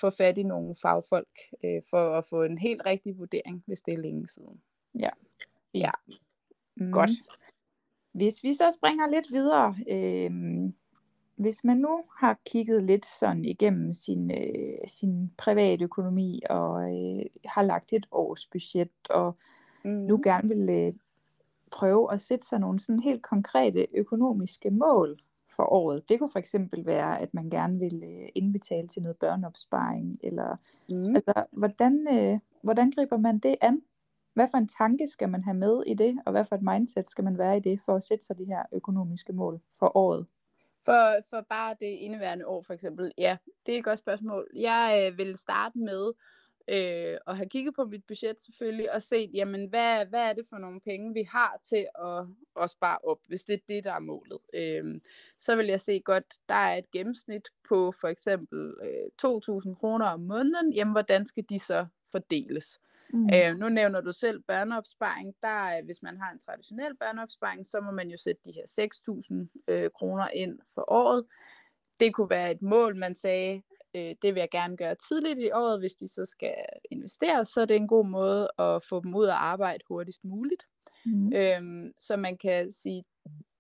få 0.01 0.11
fat 0.11 0.39
i 0.39 0.43
nogle 0.43 0.75
fagfolk 0.83 1.39
øh, 1.65 1.83
for 1.91 2.17
at 2.19 2.27
få 2.27 2.43
en 2.43 2.59
helt 2.59 2.83
rigtig 2.87 3.19
vurdering, 3.19 3.63
hvis 3.67 3.81
det 3.81 3.95
er 3.95 3.99
længe 3.99 4.29
siden. 4.29 4.61
Ja. 4.99 5.11
Ja. 5.75 5.91
Mm. 6.77 6.93
Godt. 6.93 7.11
Hvis 8.13 8.45
vi 8.45 8.53
så 8.53 8.71
springer 8.79 9.11
lidt 9.11 9.33
videre, 9.33 9.77
øh, 9.89 10.31
hvis 11.37 11.65
man 11.65 11.77
nu 11.77 12.05
har 12.19 12.39
kigget 12.47 12.85
lidt 12.85 13.07
sådan 13.07 13.45
igennem 13.45 13.93
sin, 13.93 14.31
øh, 14.31 14.79
sin 14.87 15.31
private 15.39 15.85
økonomi 15.85 16.43
og 16.51 16.83
øh, 16.83 17.23
har 17.45 17.63
lagt 17.63 17.93
et 17.93 18.07
års 18.11 18.47
budget 18.47 18.91
og 19.11 19.37
mm. 19.85 19.91
nu 19.91 20.21
gerne 20.25 20.49
vil 20.49 20.71
øh, 20.71 20.93
prøve 21.73 22.13
at 22.13 22.21
sætte 22.21 22.47
sig 22.47 22.59
nogle 22.59 22.81
sådan 22.81 23.01
helt 23.01 23.23
konkrete 23.23 23.87
økonomiske 23.95 24.71
mål 24.71 25.21
for 25.57 25.73
året. 25.73 26.09
Det 26.09 26.19
kunne 26.19 26.31
for 26.33 26.39
eksempel 26.39 26.87
være, 26.87 27.21
at 27.21 27.35
man 27.35 27.51
gerne 27.51 27.79
vil 27.79 28.03
øh, 28.05 28.29
indbetale 28.35 28.89
til 28.89 29.03
noget 29.03 29.17
børneopsparing, 29.17 30.19
eller 30.23 30.57
mm. 30.89 31.17
altså, 31.17 31.45
hvordan, 31.53 32.07
øh, 32.13 32.39
hvordan 32.63 32.91
griber 32.91 33.17
man 33.17 33.39
det 33.39 33.57
an? 33.61 33.83
Hvad 34.35 34.49
for 34.51 34.59
en 34.59 34.69
tanke 34.69 35.09
skal 35.09 35.29
man 35.29 35.45
have 35.45 35.57
med 35.57 35.83
i 35.87 35.95
det, 35.95 36.19
og 36.27 36.33
hvad 36.33 36.45
for 36.45 36.57
et 36.57 36.63
mindset 36.63 37.09
skal 37.09 37.25
man 37.25 37.39
være 37.39 37.57
i 37.57 37.61
det, 37.61 37.81
for 37.87 37.97
at 37.97 38.05
sætte 38.05 38.25
sig 38.27 38.39
de 38.39 38.45
her 38.45 38.63
økonomiske 38.73 39.33
mål 39.33 39.61
for 39.79 39.97
året? 39.97 40.27
For, 40.85 41.31
for 41.31 41.47
bare 41.49 41.77
det 41.81 41.87
indeværende 41.87 42.47
år 42.47 42.63
for 42.63 42.73
eksempel, 42.73 43.13
ja, 43.19 43.37
det 43.67 43.75
er 43.75 43.79
et 43.79 43.85
godt 43.85 43.99
spørgsmål. 43.99 44.47
Jeg 44.57 45.11
øh, 45.13 45.19
vil 45.19 45.37
starte 45.37 45.79
med 45.79 46.13
øh, 46.69 47.17
at 47.27 47.37
have 47.37 47.49
kigget 47.49 47.75
på 47.75 47.85
mit 47.85 48.05
budget 48.05 48.41
selvfølgelig, 48.41 48.93
og 48.93 49.03
set, 49.03 49.31
jamen, 49.35 49.69
hvad, 49.69 50.07
hvad 50.07 50.21
er 50.21 50.33
det 50.33 50.47
for 50.51 50.59
nogle 50.59 50.81
penge, 50.81 51.15
vi 51.15 51.23
har 51.23 51.61
til 51.65 51.87
at, 52.05 52.25
at 52.63 52.71
spare 52.71 52.99
op, 53.05 53.19
hvis 53.27 53.45
det 53.45 53.55
er 53.55 53.65
det, 53.69 53.85
der 53.85 53.93
er 53.93 53.99
målet. 53.99 54.39
Øh, 54.55 55.01
så 55.37 55.57
vil 55.57 55.67
jeg 55.67 55.81
se 55.81 56.01
godt, 56.01 56.25
der 56.49 56.55
er 56.55 56.77
et 56.77 56.91
gennemsnit 56.91 57.49
på 57.69 57.93
for 58.01 58.09
eksempel 58.09 58.75
øh, 58.83 59.71
2.000 59.71 59.75
kroner 59.75 60.07
om 60.07 60.21
måneden, 60.21 60.73
jamen, 60.73 60.93
hvordan 60.93 61.27
skal 61.27 61.45
de 61.49 61.59
så 61.59 61.87
fordeles? 62.13 62.81
Mm. 63.13 63.29
Øh, 63.35 63.57
nu 63.57 63.69
nævner 63.69 64.01
du 64.01 64.13
selv 64.13 64.43
børneopsparing. 64.43 65.35
Der, 65.43 65.85
hvis 65.85 66.03
man 66.03 66.17
har 66.17 66.33
en 66.33 66.39
traditionel 66.39 66.97
børneopsparing, 66.97 67.67
så 67.67 67.81
må 67.81 67.91
man 67.91 68.09
jo 68.09 68.17
sætte 68.17 68.41
de 68.45 68.53
her 68.53 68.89
6.000 69.67 69.73
øh, 69.75 69.91
kroner 69.91 70.29
ind 70.29 70.59
for 70.75 70.85
året. 70.89 71.25
Det 72.01 72.15
kunne 72.15 72.31
være 72.31 72.51
et 72.51 72.63
mål, 72.63 72.97
man 72.97 73.15
sagde, 73.15 73.63
øh, 73.95 74.15
det 74.23 74.35
vil 74.35 74.41
jeg 74.41 74.51
gerne 74.51 74.77
gøre 74.77 74.95
tidligt 74.95 75.39
i 75.39 75.51
året, 75.51 75.81
hvis 75.81 75.95
de 75.95 76.09
så 76.09 76.25
skal 76.25 76.55
investere, 76.91 77.45
så 77.45 77.61
er 77.61 77.65
det 77.65 77.77
en 77.77 77.89
god 77.89 78.07
måde 78.07 78.49
at 78.59 78.85
få 78.85 79.01
dem 79.03 79.15
ud 79.15 79.27
af 79.27 79.35
arbejde 79.35 79.85
hurtigst 79.89 80.25
muligt. 80.25 80.65
Mm. 81.05 81.33
Øhm, 81.33 81.93
så 81.99 82.17
man 82.17 82.39
kan 82.39 82.73
sige, 82.73 83.05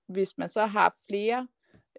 hvis 0.06 0.38
man 0.38 0.48
så 0.48 0.66
har 0.66 0.96
flere 1.08 1.48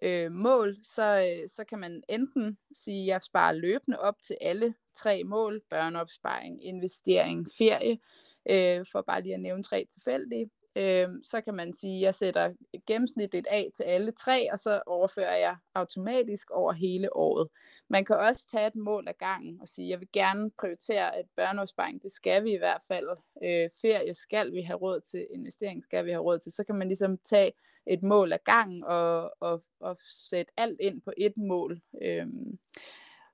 øh, 0.02 0.32
mål, 0.32 0.78
så, 0.84 1.04
øh, 1.04 1.50
så 1.50 1.64
kan 1.64 1.80
man 1.80 2.04
enten 2.10 2.58
sige, 2.74 3.02
at 3.02 3.08
jeg 3.08 3.22
sparer 3.24 3.52
løbende 3.52 4.00
op 4.00 4.16
til 4.24 4.38
alle 4.42 4.74
tre 4.96 5.24
mål, 5.24 5.62
børneopsparing, 5.70 6.66
investering, 6.66 7.48
ferie, 7.58 7.98
øh, 8.50 8.86
for 8.92 9.02
bare 9.02 9.22
lige 9.22 9.34
at 9.34 9.42
nævne 9.42 9.64
tre 9.64 9.86
tilfældige 9.94 10.50
øh, 10.76 11.10
så 11.24 11.42
kan 11.42 11.54
man 11.54 11.74
sige, 11.74 11.98
at 11.98 12.02
jeg 12.02 12.16
sætter 12.16 12.54
gennemsnitligt 12.88 13.48
af 13.48 13.72
til 13.76 13.84
alle 13.84 14.12
tre, 14.12 14.52
og 14.52 14.60
så 14.60 14.82
overfører 14.86 15.38
jeg 15.38 15.56
automatisk 15.76 16.52
over 16.52 16.74
hele 16.74 17.16
året. 17.16 17.48
Man 17.90 18.06
kan 18.06 18.16
også 18.16 18.48
tage 18.48 18.68
et 18.68 18.76
mål 18.76 19.08
af 19.08 19.18
gangen 19.18 19.62
og 19.62 19.68
sige, 19.68 19.86
at 19.86 19.90
jeg 19.90 20.00
vil 20.00 20.10
gerne 20.14 20.52
prioritere 20.60 21.20
et 21.20 21.26
børneopsparing, 21.36 22.04
det 22.04 22.12
skal 22.12 22.44
vi 22.44 22.54
i 22.54 22.58
hvert 22.58 22.82
fald. 22.88 23.08
Øh, 23.44 23.70
ferie 23.82 24.14
skal 24.14 24.52
vi 24.52 24.62
have 24.62 24.78
råd 24.78 25.02
til, 25.02 25.28
investering 25.34 25.84
skal 25.84 26.06
vi 26.06 26.12
have 26.12 26.24
råd 26.24 26.40
til. 26.40 26.52
Så 26.52 26.64
kan 26.64 26.76
man 26.76 26.88
ligesom 26.88 27.18
tage 27.18 27.52
et 27.88 28.04
mål 28.04 28.34
af 28.34 28.44
gangen 28.44 28.84
og, 28.84 29.34
og, 29.40 29.64
og 29.80 29.98
sætte 30.02 30.52
alt 30.58 30.80
ind 30.80 31.02
på 31.02 31.14
et 31.18 31.38
mål. 31.38 31.82
Øh, 32.02 32.28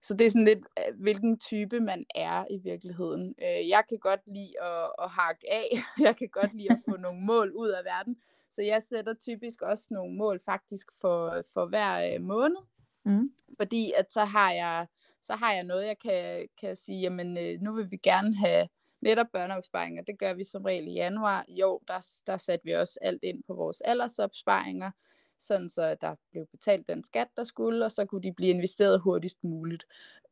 så 0.08 0.14
det 0.14 0.26
er 0.26 0.30
sådan 0.30 0.46
lidt, 0.46 0.60
øh, 0.80 1.02
hvilken 1.02 1.40
type 1.40 1.80
man 1.80 2.06
er 2.16 2.46
i 2.50 2.58
virkeligheden. 2.58 3.36
Øh, 3.42 3.70
jeg 3.70 3.84
kan 3.90 3.98
godt 3.98 4.22
lide 4.28 4.62
at, 4.62 4.92
at 5.04 5.10
hakke 5.10 5.46
af. 5.52 5.70
Jeg 6.08 6.16
kan 6.16 6.30
godt 6.30 6.54
lide 6.54 6.72
at 6.72 6.82
få 6.90 6.98
nogle 7.06 7.22
mål 7.22 7.52
ud 7.52 7.70
af 7.70 7.86
verden. 7.86 8.18
Så 8.52 8.62
jeg 8.62 8.84
sætter 8.84 9.14
typisk 9.14 9.62
også 9.62 9.88
nogle 9.92 10.18
mål 10.18 10.40
faktisk 10.46 10.88
for, 11.02 11.42
for 11.54 11.66
hver 11.66 12.14
øh, 12.14 12.22
måned. 12.22 12.62
Mm. 13.06 13.28
Fordi 13.58 13.92
at 13.98 14.14
så 14.14 14.24
har 14.24 14.52
jeg 14.52 14.88
så 15.22 15.36
har 15.36 15.54
jeg 15.54 15.64
noget, 15.64 15.88
jeg 15.88 16.00
kan, 16.00 16.48
kan 16.62 16.76
sige, 16.76 17.00
jamen 17.00 17.58
nu 17.64 17.74
vil 17.74 17.92
vi 17.92 17.98
gerne 17.98 18.36
have 18.36 18.68
netop 19.02 19.28
børneopsparinger. 19.34 20.04
Det 20.04 20.20
gør 20.20 20.34
vi 20.34 20.44
som 20.44 20.64
regel 20.64 20.88
i 20.88 20.92
januar. 20.92 21.46
Jo, 21.50 21.80
der, 21.88 22.06
der 22.28 22.38
satte 22.38 22.66
vi 22.66 22.72
også 22.72 23.00
alt 23.02 23.24
ind 23.24 23.44
på 23.48 23.54
vores 23.54 23.82
aldersopsparinger 23.82 24.92
sådan 25.40 25.70
så 25.70 25.96
der 26.02 26.16
blev 26.32 26.46
betalt 26.46 26.88
den 26.88 27.04
skat, 27.04 27.28
der 27.38 27.44
skulle, 27.44 27.86
og 27.86 27.92
så 27.92 28.06
kunne 28.06 28.24
de 28.24 28.34
blive 28.34 28.50
investeret 28.50 29.00
hurtigst 29.00 29.44
muligt. 29.44 29.86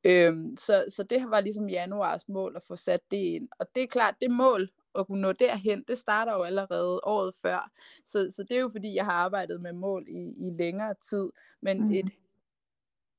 Øhm, 0.06 0.58
så, 0.58 0.86
så 0.90 1.04
det 1.04 1.24
var 1.30 1.40
ligesom 1.40 1.70
januars 1.70 2.28
mål 2.28 2.56
at 2.56 2.64
få 2.68 2.76
sat 2.76 3.02
det 3.12 3.18
ind. 3.18 3.48
Og 3.60 3.68
det 3.76 3.84
er 3.84 3.88
klart, 3.88 4.16
det 4.22 4.32
mål 4.32 4.70
at 5.00 5.08
kunne 5.08 5.22
nå 5.22 5.32
derhen, 5.32 5.84
det 5.88 5.98
starter 5.98 6.34
jo 6.34 6.44
allerede 6.44 7.00
året 7.04 7.36
før. 7.36 7.72
Så, 8.06 8.32
så 8.32 8.44
det 8.44 8.58
er 8.58 8.62
jo 8.62 8.70
fordi, 8.70 8.96
jeg 8.96 9.06
har 9.06 9.12
arbejdet 9.12 9.62
med 9.62 9.74
mål 9.74 10.06
i, 10.08 10.48
i 10.48 10.50
længere 10.58 10.94
tid. 11.10 11.30
Men 11.62 11.88
mm. 11.88 11.94
et 11.94 12.10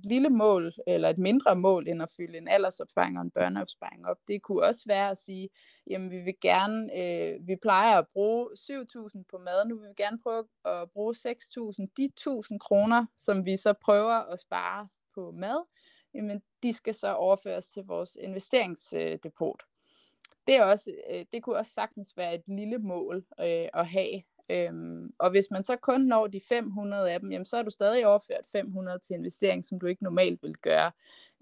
lille 0.05 0.31
mål, 0.31 0.75
eller 0.87 1.09
et 1.09 1.19
mindre 1.19 1.57
mål, 1.57 1.89
end 1.89 2.03
at 2.03 2.13
fylde 2.17 2.39
en 2.39 2.49
aldersopsparing 2.49 3.19
og 3.19 3.23
en 3.23 3.31
børneopsparing 3.31 4.07
op. 4.07 4.17
Det 4.29 4.43
kunne 4.43 4.63
også 4.63 4.85
være 4.87 5.11
at 5.11 5.19
sige, 5.19 5.49
jamen 5.91 6.11
vi 6.11 6.19
vil 6.19 6.35
gerne, 6.41 6.99
øh, 6.99 7.47
vi 7.47 7.57
plejer 7.57 7.99
at 7.99 8.09
bruge 8.09 8.49
7.000 8.57 9.23
på 9.31 9.39
mad, 9.39 9.69
nu 9.69 9.79
vil 9.79 9.89
vi 9.89 9.95
gerne 10.03 10.19
prøve 10.19 10.45
at 10.65 10.91
bruge 10.91 11.15
6.000. 11.15 11.87
De 11.97 12.11
1.000 12.21 12.59
kroner, 12.59 13.07
som 13.17 13.45
vi 13.45 13.57
så 13.57 13.73
prøver 13.73 14.33
at 14.33 14.41
spare 14.41 14.89
på 15.15 15.31
mad, 15.31 15.65
jamen 16.15 16.43
de 16.63 16.73
skal 16.73 16.95
så 16.95 17.15
overføres 17.15 17.69
til 17.69 17.85
vores 17.85 18.17
investeringsdepot. 18.21 19.63
Det, 20.47 20.55
er 20.57 20.65
også, 20.65 20.95
øh, 21.11 21.25
det 21.33 21.43
kunne 21.43 21.57
også 21.57 21.73
sagtens 21.73 22.17
være 22.17 22.35
et 22.35 22.49
lille 22.49 22.79
mål 22.79 23.17
øh, 23.41 23.69
at 23.75 23.87
have, 23.87 24.23
Øhm, 24.51 25.13
og 25.19 25.31
hvis 25.31 25.51
man 25.51 25.65
så 25.65 25.77
kun 25.77 26.01
når 26.01 26.27
de 26.27 26.41
500 26.41 27.11
af 27.11 27.21
dem, 27.21 27.33
jamen, 27.33 27.47
så 27.47 27.57
er 27.57 27.63
du 27.63 27.71
stadig 27.71 28.07
overført 28.07 28.45
500 28.53 28.99
til 28.99 29.15
investering, 29.15 29.65
som 29.65 29.81
du 29.81 29.87
ikke 29.87 30.05
normalt 30.05 30.43
vil 30.43 30.57
gøre. 30.57 30.93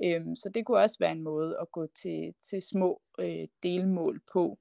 Øhm, 0.04 0.36
så 0.36 0.48
det 0.48 0.66
kunne 0.66 0.78
også 0.78 0.96
være 1.00 1.12
en 1.12 1.22
måde 1.22 1.58
at 1.60 1.72
gå 1.72 1.86
til, 1.86 2.34
til 2.42 2.62
små 2.62 3.00
øh, 3.18 3.46
delmål 3.62 4.20
på, 4.32 4.58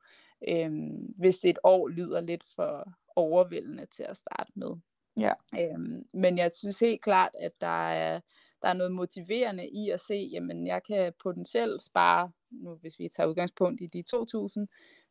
øhm, 0.48 1.14
hvis 1.18 1.40
det 1.40 1.50
et 1.50 1.60
år 1.64 1.88
lyder 1.88 2.22
lidt 2.22 2.44
for 2.56 2.94
overvældende 3.16 3.86
til 3.86 4.04
at 4.04 4.18
starte 4.18 4.52
med. 4.56 4.72
Ja. 5.18 5.34
Øhm, 5.60 6.06
men 6.14 6.38
jeg 6.38 6.52
synes 6.56 6.80
helt 6.80 7.02
klart, 7.02 7.32
at 7.40 7.52
der 7.62 7.88
er, 7.90 8.20
der 8.62 8.68
er 8.68 8.74
noget 8.74 8.92
motiverende 8.92 9.70
i 9.70 9.90
at 9.90 10.00
se, 10.00 10.30
jamen 10.32 10.68
jeg 10.68 10.84
kan 10.84 11.14
potentielt 11.24 11.84
spare, 11.84 12.32
nu 12.52 12.76
hvis 12.76 13.00
vi 13.00 13.10
tager 13.10 13.28
udgangspunkt 13.28 13.82
i 13.82 13.88
de 13.88 14.04
2.000, 14.16 14.66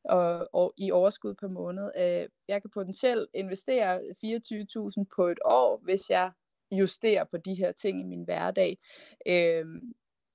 og, 0.05 0.49
og 0.53 0.75
i 0.77 0.91
overskud 0.91 1.35
per 1.35 1.49
måned. 1.49 1.91
Øh, 1.97 2.29
jeg 2.49 2.63
kan 2.63 2.71
potentielt 2.71 3.31
investere 3.35 4.01
24.000 4.01 5.05
på 5.17 5.29
et 5.29 5.39
år, 5.45 5.81
hvis 5.83 6.11
jeg 6.11 6.33
justerer 6.71 7.25
på 7.25 7.37
de 7.37 7.55
her 7.55 7.73
ting 7.73 8.01
i 8.01 8.05
min 8.05 8.25
hverdag. 8.25 8.79
Øh, 9.27 9.67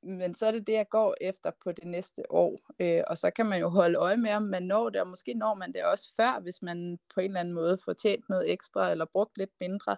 men 0.04 0.36
så 0.36 0.48
er 0.48 0.52
det 0.52 0.68
det, 0.68 0.74
jeg 0.74 0.90
går 0.90 1.16
efter 1.22 1.52
på 1.64 1.72
det 1.72 1.84
næste 1.84 2.32
år. 2.32 2.60
Øh, 2.80 3.04
og 3.08 3.18
så 3.18 3.32
kan 3.32 3.46
man 3.46 3.60
jo 3.60 3.70
holde 3.70 3.98
øje 3.98 4.18
med, 4.18 4.32
om 4.32 4.44
man 4.44 4.64
når 4.64 4.90
det, 4.90 5.02
og 5.02 5.08
måske 5.08 5.34
når 5.34 5.54
man 5.54 5.74
det 5.74 5.84
også 5.84 6.14
før, 6.16 6.40
hvis 6.40 6.62
man 6.62 7.00
på 7.14 7.20
en 7.20 7.26
eller 7.26 7.40
anden 7.40 7.54
måde 7.54 7.78
får 7.86 7.94
tjent 7.94 8.30
noget 8.30 8.52
ekstra, 8.52 8.92
eller 8.92 9.06
brugt 9.06 9.38
lidt 9.38 9.52
mindre. 9.60 9.98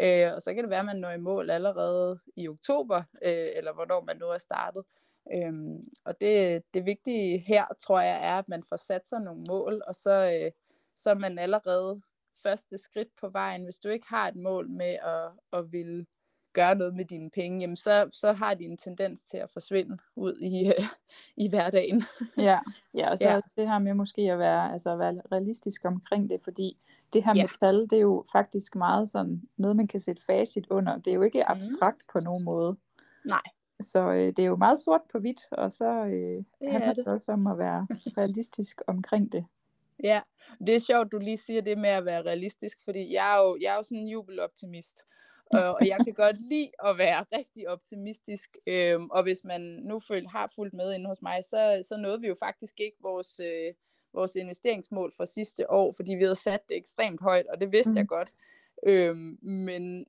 Øh, 0.00 0.34
og 0.34 0.42
så 0.42 0.54
kan 0.54 0.64
det 0.64 0.70
være, 0.70 0.78
at 0.78 0.84
man 0.84 0.96
når 0.96 1.10
i 1.10 1.18
mål 1.18 1.50
allerede 1.50 2.18
i 2.36 2.48
oktober, 2.48 3.02
øh, 3.22 3.48
eller 3.56 3.72
hvornår 3.72 4.00
man 4.00 4.16
nu 4.16 4.26
er 4.26 4.38
startet. 4.38 4.84
Øhm, 5.34 5.84
og 6.04 6.20
det, 6.20 6.62
det 6.74 6.86
vigtige 6.86 7.38
her, 7.38 7.64
tror 7.80 8.00
jeg, 8.00 8.24
er, 8.24 8.38
at 8.38 8.48
man 8.48 8.62
får 8.68 8.76
sat 8.76 9.08
sig 9.08 9.20
nogle 9.20 9.44
mål, 9.48 9.82
og 9.86 9.94
så, 9.94 10.40
øh, 10.44 10.50
så 10.96 11.10
er 11.10 11.14
man 11.14 11.38
allerede 11.38 12.00
første 12.42 12.78
skridt 12.78 13.08
på 13.20 13.28
vejen. 13.28 13.64
Hvis 13.64 13.78
du 13.78 13.88
ikke 13.88 14.06
har 14.08 14.28
et 14.28 14.36
mål 14.36 14.68
med 14.68 14.96
at, 15.02 15.58
at 15.58 15.72
ville 15.72 16.06
gøre 16.52 16.74
noget 16.74 16.94
med 16.94 17.04
dine 17.04 17.30
penge, 17.30 17.60
jamen 17.60 17.76
så, 17.76 18.08
så 18.12 18.32
har 18.32 18.54
de 18.54 18.64
en 18.64 18.76
tendens 18.76 19.22
til 19.22 19.36
at 19.36 19.50
forsvinde 19.50 19.98
ud 20.16 20.36
i, 20.40 20.66
øh, 20.66 20.84
i 21.36 21.48
hverdagen. 21.48 22.02
Ja, 22.36 22.58
ja 22.94 23.10
og 23.10 23.18
så 23.18 23.28
ja. 23.28 23.40
det 23.56 23.68
her 23.68 23.78
med 23.78 23.94
måske 23.94 24.22
at 24.22 24.38
være, 24.38 24.72
altså 24.72 24.90
at 24.90 24.98
være 24.98 25.22
realistisk 25.32 25.84
omkring 25.84 26.30
det, 26.30 26.40
fordi 26.42 26.76
det 27.12 27.24
her 27.24 27.32
ja. 27.36 27.42
med 27.42 27.50
tal, 27.60 27.82
det 27.82 27.92
er 27.92 28.00
jo 28.00 28.24
faktisk 28.32 28.76
meget 28.76 29.08
sådan 29.08 29.42
noget, 29.56 29.76
man 29.76 29.86
kan 29.86 30.00
sætte 30.00 30.22
facit 30.26 30.66
under. 30.70 30.98
Det 30.98 31.06
er 31.06 31.14
jo 31.14 31.22
ikke 31.22 31.44
mhm. 31.48 31.56
abstrakt 31.56 31.98
mm. 31.98 32.12
på 32.12 32.20
nogen 32.20 32.44
måde. 32.44 32.76
Nej. 33.24 33.42
Så 33.80 33.98
øh, 33.98 34.26
det 34.26 34.38
er 34.38 34.46
jo 34.46 34.56
meget 34.56 34.78
sort 34.78 35.00
på 35.12 35.18
hvidt, 35.18 35.40
og 35.52 35.72
så 35.72 36.04
øh, 36.04 36.44
det 36.60 36.72
handler 36.72 36.92
det 36.92 37.06
også 37.06 37.32
om 37.32 37.46
at 37.46 37.58
være 37.58 37.86
realistisk 38.18 38.82
omkring 38.86 39.32
det. 39.32 39.44
Ja, 40.02 40.20
det 40.66 40.74
er 40.74 40.78
sjovt, 40.78 41.12
du 41.12 41.18
lige 41.18 41.36
siger 41.36 41.60
det 41.60 41.78
med 41.78 41.90
at 41.90 42.04
være 42.04 42.22
realistisk, 42.22 42.78
fordi 42.84 43.12
jeg 43.12 43.36
er 43.36 43.42
jo, 43.42 43.58
jeg 43.60 43.72
er 43.72 43.76
jo 43.76 43.82
sådan 43.82 43.98
en 43.98 44.08
jubeloptimist, 44.08 45.04
og, 45.50 45.86
jeg 45.86 45.98
kan 46.04 46.14
godt 46.14 46.40
lide 46.40 46.70
at 46.84 46.98
være 46.98 47.24
rigtig 47.32 47.68
optimistisk, 47.68 48.56
øhm, 48.66 49.10
og 49.10 49.22
hvis 49.22 49.44
man 49.44 49.60
nu 49.60 50.00
føl, 50.00 50.26
har 50.26 50.52
fulgt 50.54 50.74
med 50.74 50.94
inde 50.94 51.06
hos 51.06 51.22
mig, 51.22 51.44
så, 51.44 51.84
så 51.88 51.96
nåede 51.96 52.20
vi 52.20 52.28
jo 52.28 52.36
faktisk 52.38 52.80
ikke 52.80 52.96
vores, 53.00 53.40
øh, 53.40 53.74
vores 54.12 54.36
investeringsmål 54.36 55.12
fra 55.16 55.26
sidste 55.26 55.70
år, 55.70 55.92
fordi 55.92 56.14
vi 56.14 56.22
havde 56.22 56.34
sat 56.34 56.68
det 56.68 56.76
ekstremt 56.76 57.20
højt, 57.20 57.46
og 57.46 57.60
det 57.60 57.72
vidste 57.72 57.90
mm. 57.90 57.96
jeg 57.96 58.06
godt. 58.08 58.30
Øhm, 58.86 59.38
men 59.42 60.06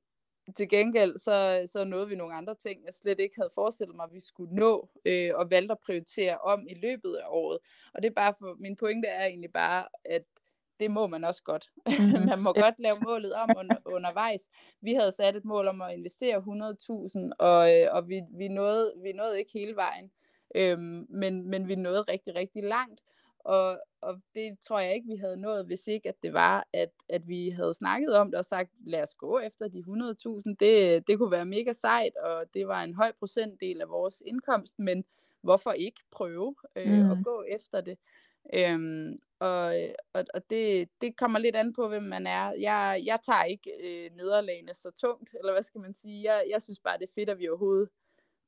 til 0.57 0.69
gengæld 0.69 1.17
så, 1.17 1.63
så 1.65 1.83
nåede 1.83 2.07
vi 2.07 2.15
nogle 2.15 2.33
andre 2.33 2.55
ting, 2.55 2.85
jeg 2.85 2.93
slet 2.93 3.19
ikke 3.19 3.35
havde 3.37 3.51
forestillet 3.55 3.95
mig, 3.95 4.03
at 4.03 4.13
vi 4.13 4.19
skulle 4.19 4.55
nå, 4.55 4.89
øh, 5.05 5.31
og 5.35 5.51
valgte 5.51 5.71
at 5.71 5.79
prioritere 5.85 6.37
om 6.37 6.67
i 6.69 6.73
løbet 6.73 7.15
af 7.15 7.25
året. 7.29 7.59
Og 7.93 8.01
det 8.01 8.09
er 8.09 8.13
bare 8.13 8.33
for, 8.39 8.55
min 8.59 8.75
pointe 8.75 9.07
er 9.07 9.25
egentlig 9.25 9.51
bare, 9.51 9.87
at 10.05 10.23
det 10.79 10.91
må 10.91 11.07
man 11.07 11.23
også 11.23 11.43
godt. 11.43 11.69
Mm-hmm. 11.85 12.25
man 12.29 12.39
må 12.39 12.53
godt 12.53 12.79
lave 12.79 12.99
målet 12.99 13.33
om 13.33 13.49
under, 13.57 13.75
undervejs. 13.85 14.49
Vi 14.81 14.93
havde 14.93 15.11
sat 15.11 15.35
et 15.35 15.45
mål 15.45 15.67
om 15.67 15.81
at 15.81 15.93
investere 15.93 16.37
100.000, 16.37 17.31
og, 17.39 17.79
øh, 17.79 17.87
og 17.91 18.07
vi, 18.09 18.21
vi, 18.37 18.47
nåede, 18.47 18.93
vi 19.03 19.11
nåede 19.11 19.39
ikke 19.39 19.51
hele 19.53 19.75
vejen. 19.75 20.11
Øhm, 20.55 21.05
men, 21.09 21.49
men 21.49 21.67
vi 21.67 21.75
nåede 21.75 22.01
rigtig, 22.01 22.35
rigtig 22.35 22.63
langt. 22.63 23.01
Og, 23.39 23.79
og 24.01 24.21
det 24.35 24.59
tror 24.59 24.79
jeg 24.79 24.95
ikke, 24.95 25.07
vi 25.07 25.15
havde 25.15 25.37
nået, 25.37 25.65
hvis 25.65 25.87
ikke 25.87 26.09
at 26.09 26.15
det 26.23 26.33
var, 26.33 26.67
at, 26.73 26.91
at 27.09 27.27
vi 27.27 27.49
havde 27.49 27.73
snakket 27.73 28.15
om 28.17 28.31
det 28.31 28.35
og 28.35 28.45
sagt, 28.45 28.69
lad 28.85 29.01
os 29.01 29.15
gå 29.15 29.39
efter 29.39 29.67
de 29.67 29.79
100.000. 29.79 30.55
Det, 30.59 31.07
det 31.07 31.17
kunne 31.17 31.31
være 31.31 31.45
mega 31.45 31.73
sejt, 31.73 32.15
og 32.15 32.45
det 32.53 32.67
var 32.67 32.83
en 32.83 32.93
høj 32.93 33.11
procentdel 33.19 33.81
af 33.81 33.89
vores 33.89 34.23
indkomst, 34.25 34.79
men, 34.79 35.03
hvorfor 35.41 35.71
ikke 35.71 36.01
prøve 36.11 36.55
øh, 36.75 37.03
mm. 37.03 37.11
at 37.11 37.17
gå 37.23 37.43
efter 37.47 37.81
det? 37.81 37.97
Øhm, 38.53 39.17
og 39.39 39.75
og, 40.13 40.25
og 40.33 40.49
det, 40.49 40.89
det 41.01 41.17
kommer 41.17 41.39
lidt 41.39 41.55
an 41.55 41.73
på, 41.73 41.87
hvem 41.87 42.03
man 42.03 42.27
er. 42.27 42.51
Jeg, 42.51 43.01
jeg 43.05 43.19
tager 43.23 43.43
ikke 43.43 43.71
øh, 43.83 44.17
nederlagene 44.17 44.73
så 44.73 44.91
tungt, 44.91 45.29
eller 45.39 45.51
hvad 45.51 45.63
skal 45.63 45.81
man 45.81 45.93
sige. 45.93 46.23
Jeg, 46.23 46.45
jeg 46.49 46.61
synes 46.61 46.79
bare, 46.79 46.97
det 46.97 47.03
er 47.03 47.13
fedt, 47.15 47.29
at 47.29 47.39
vi 47.39 47.49
overhovedet 47.49 47.89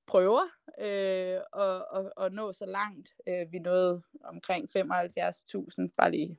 prøver 0.08 0.42
øh, 0.80 1.40
at, 1.64 1.86
at, 1.96 2.26
at 2.26 2.34
nå 2.34 2.54
så 2.54 2.66
langt. 2.66 3.10
Øh, 3.28 3.52
vi 3.52 3.60
nåede 3.60 4.02
omkring 4.24 4.70
75.000, 4.78 5.90
bare 5.98 6.12
lige 6.12 6.38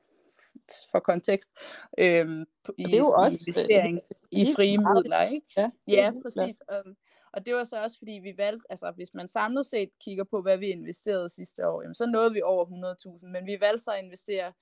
for 0.90 0.98
kontekst, 0.98 1.50
øh, 1.98 2.46
i, 2.78 2.84
det 2.84 2.94
er 2.94 2.98
jo 2.98 3.10
også, 3.16 3.38
øh, 3.40 3.46
investering 3.46 4.00
i 4.30 4.52
frie 4.56 4.78
midler. 4.78 5.22
Ikke? 5.22 5.46
Ja, 5.56 5.70
ja 5.88 6.12
præcis. 6.22 6.60
Og, 6.60 6.84
og 7.32 7.46
det 7.46 7.54
var 7.54 7.64
så 7.64 7.82
også, 7.82 7.98
fordi 7.98 8.12
vi 8.12 8.34
valgte, 8.36 8.66
altså 8.70 8.90
hvis 8.90 9.14
man 9.14 9.28
samlet 9.28 9.66
set 9.66 9.90
kigger 10.00 10.24
på, 10.24 10.42
hvad 10.42 10.58
vi 10.58 10.66
investerede 10.66 11.28
sidste 11.28 11.68
år, 11.68 11.82
jamen, 11.82 11.94
så 11.94 12.06
nåede 12.06 12.32
vi 12.32 12.42
over 12.42 12.94
100.000, 13.20 13.26
men 13.26 13.46
vi 13.46 13.60
valgte 13.60 13.84
så 13.84 13.90
at 13.90 14.04
investere 14.04 14.52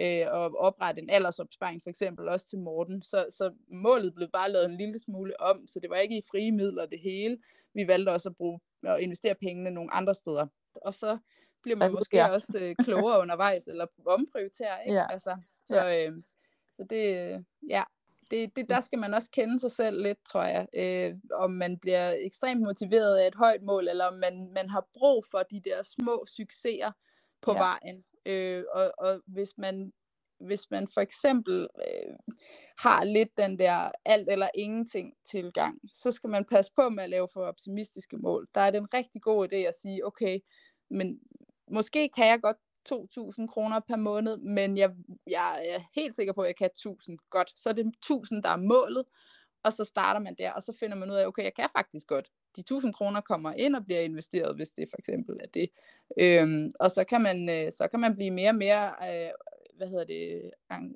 øh, 0.00 0.26
og 0.30 0.56
oprette 0.56 1.02
en 1.02 1.10
aldersopsparing 1.10 1.82
for 1.82 1.90
eksempel 1.90 2.28
også 2.28 2.46
til 2.46 2.58
Morten. 2.58 3.02
Så, 3.02 3.26
så 3.30 3.52
målet 3.68 4.14
blev 4.14 4.28
bare 4.28 4.52
lavet 4.52 4.64
en 4.64 4.76
lille 4.76 4.98
smule 4.98 5.40
om, 5.40 5.64
så 5.68 5.80
det 5.80 5.90
var 5.90 5.96
ikke 5.96 6.18
i 6.18 6.22
frie 6.30 6.52
midler 6.52 6.86
det 6.86 6.98
hele. 7.00 7.38
Vi 7.74 7.88
valgte 7.88 8.10
også 8.10 8.28
at, 8.28 8.36
bruge, 8.36 8.60
at 8.82 9.00
investere 9.00 9.34
pengene 9.34 9.70
nogle 9.70 9.94
andre 9.94 10.14
steder. 10.14 10.46
Og 10.74 10.94
så 10.94 11.18
bliver 11.62 11.76
man 11.76 11.92
måske 11.92 12.16
ja. 12.16 12.28
også 12.28 12.58
øh, 12.60 12.76
klogere 12.84 13.20
undervejs, 13.20 13.68
eller 13.68 13.86
omprioritere, 14.06 14.86
ikke? 14.86 14.98
Ja. 14.98 15.12
Altså, 15.12 15.36
så, 15.62 15.76
ja. 15.76 16.08
øh, 16.08 16.22
så 16.76 16.86
det, 16.90 17.44
ja, 17.68 17.82
det, 18.30 18.56
det, 18.56 18.68
der 18.68 18.80
skal 18.80 18.98
man 18.98 19.14
også 19.14 19.30
kende 19.30 19.60
sig 19.60 19.70
selv 19.70 20.02
lidt, 20.02 20.18
tror 20.26 20.42
jeg. 20.42 20.66
Øh, 20.76 21.14
om 21.32 21.50
man 21.50 21.78
bliver 21.78 22.14
ekstremt 22.18 22.62
motiveret 22.62 23.18
af 23.18 23.26
et 23.26 23.34
højt 23.34 23.62
mål, 23.62 23.88
eller 23.88 24.04
om 24.04 24.14
man, 24.14 24.50
man 24.54 24.70
har 24.70 24.86
brug 24.94 25.24
for 25.30 25.42
de 25.42 25.60
der 25.60 25.82
små 25.82 26.24
succeser 26.26 26.92
på 27.42 27.52
ja. 27.52 27.58
vejen. 27.58 28.04
Øh, 28.26 28.64
og, 28.72 28.92
og 28.98 29.22
hvis 29.26 29.58
man 29.58 29.92
hvis 30.46 30.70
man 30.70 30.88
for 30.94 31.00
eksempel 31.00 31.68
øh, 31.78 32.34
har 32.78 33.04
lidt 33.04 33.28
den 33.36 33.58
der 33.58 33.90
alt 34.04 34.28
eller 34.30 34.48
ingenting 34.54 35.14
tilgang, 35.30 35.80
så 35.94 36.10
skal 36.10 36.30
man 36.30 36.44
passe 36.44 36.72
på 36.76 36.88
med 36.88 37.04
at 37.04 37.10
lave 37.10 37.28
for 37.32 37.44
optimistiske 37.44 38.16
mål. 38.16 38.48
Der 38.54 38.60
er 38.60 38.70
det 38.70 38.78
en 38.78 38.94
rigtig 38.94 39.22
god 39.22 39.48
idé 39.48 39.56
at 39.56 39.74
sige, 39.82 40.06
okay, 40.06 40.38
men 40.90 41.20
måske 41.70 42.08
kan 42.16 42.26
jeg 42.26 42.40
godt 42.42 42.56
2.000 42.88 43.46
kroner 43.46 43.80
per 43.88 43.96
måned, 43.96 44.36
men 44.36 44.76
jeg, 44.76 44.90
jeg 45.26 45.66
er 45.68 45.80
helt 45.94 46.14
sikker 46.14 46.32
på, 46.32 46.42
at 46.42 46.46
jeg 46.46 46.56
kan 46.56 46.70
1.000 46.78 47.16
godt. 47.30 47.58
Så 47.58 47.68
er 47.68 47.72
det 47.72 47.94
1.000, 48.10 48.40
der 48.42 48.48
er 48.48 48.56
målet, 48.56 49.04
og 49.62 49.72
så 49.72 49.84
starter 49.84 50.20
man 50.20 50.34
der, 50.38 50.52
og 50.52 50.62
så 50.62 50.76
finder 50.80 50.96
man 50.96 51.10
ud 51.10 51.16
af, 51.16 51.26
okay, 51.26 51.44
jeg 51.44 51.54
kan 51.54 51.68
faktisk 51.76 52.06
godt. 52.06 52.28
De 52.56 52.64
1.000 52.74 52.92
kroner 52.92 53.20
kommer 53.20 53.52
ind 53.52 53.76
og 53.76 53.84
bliver 53.84 54.00
investeret, 54.00 54.56
hvis 54.56 54.70
det 54.70 54.88
for 54.90 54.96
eksempel 54.98 55.36
er 55.40 55.46
det. 55.54 55.70
Øhm, 56.20 56.70
og 56.80 56.90
så 56.90 57.04
kan 57.04 57.20
man, 57.20 57.48
øh, 57.48 57.72
så 57.72 57.88
kan 57.88 58.00
man 58.00 58.14
blive 58.14 58.30
mere 58.30 58.50
og 58.50 58.54
mere, 58.54 58.86
øh, 58.86 59.30
hvad 59.76 59.88
hedder 59.88 60.04
det, 60.04 60.50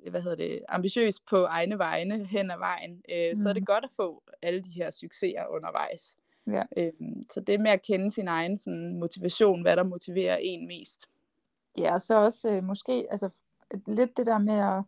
hvad 0.09 0.21
hedder 0.21 0.37
det, 0.37 0.61
ambitiøs 0.69 1.19
på 1.19 1.43
egne 1.43 1.77
vegne 1.77 2.25
hen 2.25 2.51
ad 2.51 2.57
vejen. 2.57 3.03
Øh, 3.11 3.29
mm. 3.29 3.35
Så 3.35 3.49
er 3.49 3.53
det 3.53 3.61
mm. 3.61 3.65
godt 3.65 3.83
at 3.83 3.89
få 3.95 4.23
alle 4.41 4.63
de 4.63 4.69
her 4.69 4.91
succeser 4.91 5.47
undervejs. 5.49 6.17
Ja. 6.47 6.63
Øhm, 6.77 7.25
så 7.31 7.39
det 7.39 7.59
med 7.59 7.71
at 7.71 7.81
kende 7.81 8.11
sin 8.11 8.27
egen 8.27 8.57
sådan, 8.57 8.99
motivation, 8.99 9.61
hvad 9.61 9.75
der 9.75 9.83
motiverer 9.83 10.37
en 10.37 10.67
mest. 10.67 11.09
Ja, 11.77 11.93
og 11.93 12.01
så 12.01 12.15
også 12.15 12.49
øh, 12.49 12.63
måske 12.63 13.07
altså, 13.11 13.29
lidt 13.87 14.17
det 14.17 14.25
der 14.25 14.37
med 14.37 14.59
at 14.59 14.83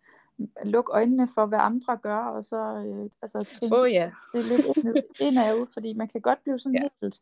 lukke 0.64 0.92
øjnene 0.92 1.28
for, 1.36 1.46
hvad 1.46 1.60
andre 1.62 1.98
gør, 1.98 2.18
og 2.18 2.46
så 2.46 2.58
øh, 2.58 3.10
altså, 3.22 3.58
tænke, 3.60 3.78
oh, 3.78 3.90
yeah. 3.90 4.12
det 4.34 4.46
lidt 4.46 4.78
ind, 4.78 4.96
ind 5.20 5.38
ud, 5.62 5.68
fordi 5.74 5.94
man 5.94 6.08
kan 6.08 6.22
godt 6.22 6.44
blive 6.44 6.60
sådan 6.60 6.76
yeah. 6.76 6.90
helt 7.02 7.22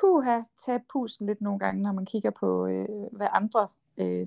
puha, 0.00 0.40
tage 0.56 0.80
pusten 0.92 1.26
lidt 1.26 1.40
nogle 1.40 1.58
gange, 1.58 1.82
når 1.82 1.92
man 1.92 2.06
kigger 2.06 2.30
på, 2.30 2.66
øh, 2.66 2.88
hvad 3.12 3.28
andre 3.32 3.68
øh, 3.96 4.26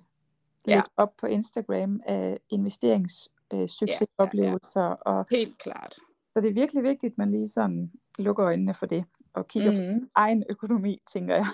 lægger 0.66 0.84
ja. 0.98 0.98
op 0.98 1.14
på 1.18 1.26
Instagram 1.26 2.02
af 2.06 2.40
investeringssuccesoplevelser. 2.50 4.82
Ja, 4.82 4.88
ja, 4.88 4.90
ja. 4.90 4.96
Og, 4.96 5.26
Helt 5.32 5.58
klart. 5.58 5.96
Så 6.34 6.42
det 6.42 6.50
er 6.50 6.54
virkelig 6.54 6.84
vigtigt, 6.84 7.12
at 7.12 7.18
man 7.18 7.32
lige 7.32 7.48
sådan 7.48 7.92
lukker 8.18 8.46
øjnene 8.46 8.74
for 8.74 8.86
det, 8.86 9.06
og 9.34 9.48
kigger 9.48 9.72
mm-hmm. 9.72 10.00
på 10.00 10.06
egen 10.16 10.44
økonomi, 10.50 11.02
tænker 11.14 11.36
jeg. 11.36 11.48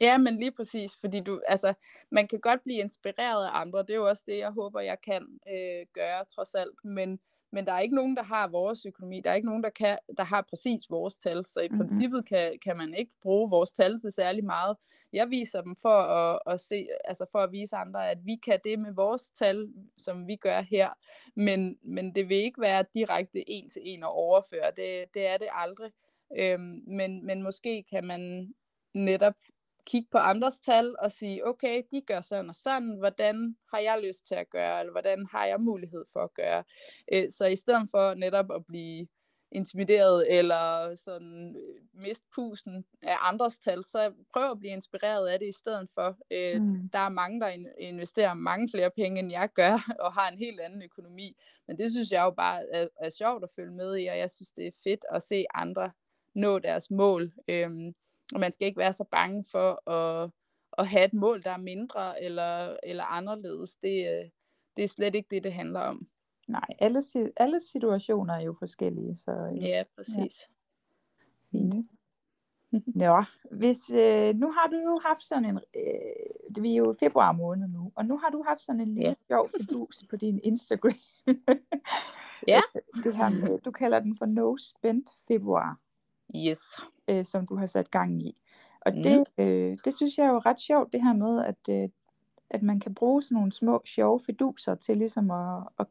Ja, 0.00 0.18
men 0.18 0.36
lige 0.36 0.52
præcis, 0.52 0.96
fordi 1.00 1.20
du, 1.20 1.40
altså, 1.48 1.74
man 2.10 2.28
kan 2.28 2.40
godt 2.40 2.62
blive 2.62 2.78
inspireret 2.78 3.46
af 3.46 3.50
andre, 3.60 3.78
det 3.78 3.90
er 3.90 3.94
jo 3.94 4.08
også 4.08 4.24
det, 4.26 4.38
jeg 4.38 4.50
håber, 4.50 4.80
jeg 4.80 5.00
kan 5.00 5.38
øh, 5.48 5.86
gøre 5.92 6.24
trods 6.24 6.54
alt, 6.54 6.84
men, 6.84 7.20
men 7.52 7.66
der 7.66 7.72
er 7.72 7.80
ikke 7.80 7.94
nogen, 7.94 8.16
der 8.16 8.22
har 8.22 8.48
vores 8.48 8.86
økonomi, 8.86 9.20
der 9.20 9.30
er 9.30 9.34
ikke 9.34 9.48
nogen, 9.48 9.62
der, 9.62 9.70
kan, 9.70 9.98
der 10.16 10.24
har 10.24 10.46
præcis 10.48 10.90
vores 10.90 11.16
tal, 11.16 11.46
så 11.46 11.60
i 11.60 11.68
mm-hmm. 11.68 11.80
princippet 11.80 12.28
kan, 12.28 12.58
kan 12.64 12.76
man 12.76 12.94
ikke 12.94 13.12
bruge 13.22 13.50
vores 13.50 13.72
tal 13.72 14.00
til 14.00 14.12
særlig 14.12 14.44
meget. 14.44 14.76
Jeg 15.12 15.30
viser 15.30 15.60
dem 15.60 15.76
for 15.76 15.98
at, 15.98 16.38
at, 16.46 16.60
se, 16.60 16.86
altså 17.04 17.26
for 17.32 17.38
at 17.38 17.52
vise 17.52 17.76
andre, 17.76 18.10
at 18.10 18.18
vi 18.24 18.36
kan 18.36 18.60
det 18.64 18.78
med 18.78 18.92
vores 18.92 19.30
tal, 19.30 19.68
som 19.98 20.26
vi 20.26 20.36
gør 20.36 20.60
her, 20.60 20.88
men, 21.36 21.78
men 21.82 22.14
det 22.14 22.28
vil 22.28 22.36
ikke 22.36 22.60
være 22.60 22.84
direkte 22.94 23.50
en 23.50 23.70
til 23.70 23.82
en 23.84 24.02
at 24.02 24.08
overføre, 24.08 24.70
det, 24.76 25.04
det 25.14 25.26
er 25.26 25.38
det 25.38 25.48
aldrig. 25.52 25.92
Øhm, 26.36 26.82
men, 26.86 27.26
men 27.26 27.42
måske 27.42 27.84
kan 27.90 28.04
man 28.04 28.54
netop 28.94 29.34
kigge 29.86 30.08
på 30.12 30.18
andres 30.18 30.58
tal 30.60 30.96
og 30.98 31.12
sige, 31.12 31.46
okay, 31.46 31.82
de 31.92 32.00
gør 32.00 32.20
sådan 32.20 32.48
og 32.48 32.54
sådan, 32.54 32.96
hvordan 32.98 33.56
har 33.72 33.78
jeg 33.78 34.02
lyst 34.02 34.26
til 34.26 34.34
at 34.34 34.50
gøre, 34.50 34.80
eller 34.80 34.92
hvordan 34.92 35.26
har 35.30 35.46
jeg 35.46 35.60
mulighed 35.60 36.04
for 36.12 36.20
at 36.20 36.34
gøre. 36.34 36.64
Øh, 37.12 37.30
så 37.30 37.46
i 37.46 37.56
stedet 37.56 37.88
for 37.90 38.14
netop 38.14 38.50
at 38.50 38.66
blive 38.66 39.06
intimideret 39.54 40.38
eller 40.38 40.94
sådan 40.94 41.56
øh, 41.56 42.02
miste 42.02 42.26
pusen 42.34 42.84
af 43.02 43.16
andres 43.20 43.58
tal, 43.58 43.84
så 43.84 44.12
prøv 44.32 44.50
at 44.50 44.58
blive 44.58 44.72
inspireret 44.72 45.28
af 45.28 45.38
det 45.38 45.48
i 45.48 45.52
stedet 45.52 45.88
for. 45.94 46.18
Øh, 46.30 46.62
mm. 46.62 46.88
Der 46.92 46.98
er 46.98 47.08
mange, 47.08 47.40
der 47.40 47.48
investerer 47.78 48.34
mange 48.34 48.68
flere 48.68 48.90
penge, 48.90 49.18
end 49.18 49.30
jeg 49.32 49.48
gør, 49.54 49.78
og 50.04 50.12
har 50.12 50.28
en 50.28 50.38
helt 50.38 50.60
anden 50.60 50.82
økonomi. 50.82 51.36
Men 51.66 51.78
det 51.78 51.90
synes 51.90 52.10
jeg 52.10 52.22
jo 52.22 52.30
bare 52.30 52.62
er, 52.72 52.88
er 53.00 53.10
sjovt 53.10 53.44
at 53.44 53.50
følge 53.56 53.72
med 53.72 53.98
i, 53.98 54.06
og 54.06 54.18
jeg 54.18 54.30
synes, 54.30 54.52
det 54.52 54.66
er 54.66 54.80
fedt 54.84 55.04
at 55.12 55.22
se 55.22 55.44
andre 55.54 55.90
nå 56.34 56.58
deres 56.58 56.90
mål. 56.90 57.32
Øhm, 57.48 57.94
og 58.34 58.40
man 58.40 58.52
skal 58.52 58.66
ikke 58.66 58.78
være 58.78 58.92
så 58.92 59.04
bange 59.04 59.44
for 59.50 59.90
at, 59.90 60.30
at 60.78 60.88
have 60.88 61.04
et 61.04 61.14
mål, 61.14 61.42
der 61.42 61.50
er 61.50 61.56
mindre 61.56 62.22
eller, 62.22 62.76
eller 62.82 63.04
anderledes. 63.04 63.76
Det, 63.76 64.08
øh, 64.08 64.30
det 64.76 64.84
er 64.84 64.88
slet 64.88 65.14
ikke 65.14 65.28
det, 65.30 65.44
det 65.44 65.52
handler 65.52 65.80
om. 65.80 66.06
Nej, 66.48 66.66
alle, 66.78 67.02
alle 67.36 67.60
situationer 67.60 68.34
er 68.34 68.40
jo 68.40 68.54
forskellige. 68.58 69.16
Så, 69.16 69.30
øh, 69.30 69.62
ja, 69.62 69.84
præcis. 69.96 70.16
Ja. 71.52 71.58
Fint. 71.58 71.74
Nå, 73.02 73.24
hvis, 73.50 73.90
øh, 73.90 74.34
nu 74.34 74.50
har 74.52 74.68
du 74.68 74.76
jo 74.76 75.00
haft 75.04 75.22
sådan 75.22 75.44
en, 75.44 75.60
øh, 75.76 76.62
vi 76.62 76.72
er 76.72 76.76
jo 76.76 76.94
februar 77.00 77.32
måned 77.32 77.68
nu, 77.68 77.92
og 77.94 78.06
nu 78.06 78.18
har 78.18 78.30
du 78.30 78.44
haft 78.48 78.60
sådan 78.60 78.80
en 78.80 78.94
lille 78.94 79.08
ja. 79.08 79.14
sjov 79.26 79.48
fidus 79.48 80.04
på 80.10 80.16
din 80.16 80.40
Instagram. 80.44 80.94
ja. 82.48 82.60
Det 83.04 83.16
her 83.16 83.28
med, 83.28 83.58
du 83.58 83.70
kalder 83.70 84.00
den 84.00 84.16
for 84.16 84.26
No 84.26 84.56
Spent 84.56 85.10
Februar. 85.28 85.78
Yes. 86.36 86.60
Øh, 87.08 87.24
som 87.24 87.46
du 87.46 87.56
har 87.56 87.66
sat 87.66 87.90
gang 87.90 88.22
i. 88.22 88.42
Og 88.80 88.92
mm. 88.94 89.02
det, 89.02 89.24
øh, 89.38 89.78
det 89.84 89.96
synes 89.96 90.18
jeg 90.18 90.26
er 90.26 90.30
jo 90.30 90.38
ret 90.38 90.60
sjovt, 90.60 90.92
det 90.92 91.02
her 91.02 91.12
med, 91.12 91.44
at, 91.44 91.68
øh, 91.70 91.88
at 92.50 92.62
man 92.62 92.80
kan 92.80 92.94
bruge 92.94 93.22
sådan 93.22 93.34
nogle 93.34 93.52
små, 93.52 93.82
sjove 93.84 94.20
fiduser 94.20 94.74
til 94.74 94.96
ligesom 94.96 95.30
at, 95.30 95.62
at, 95.78 95.86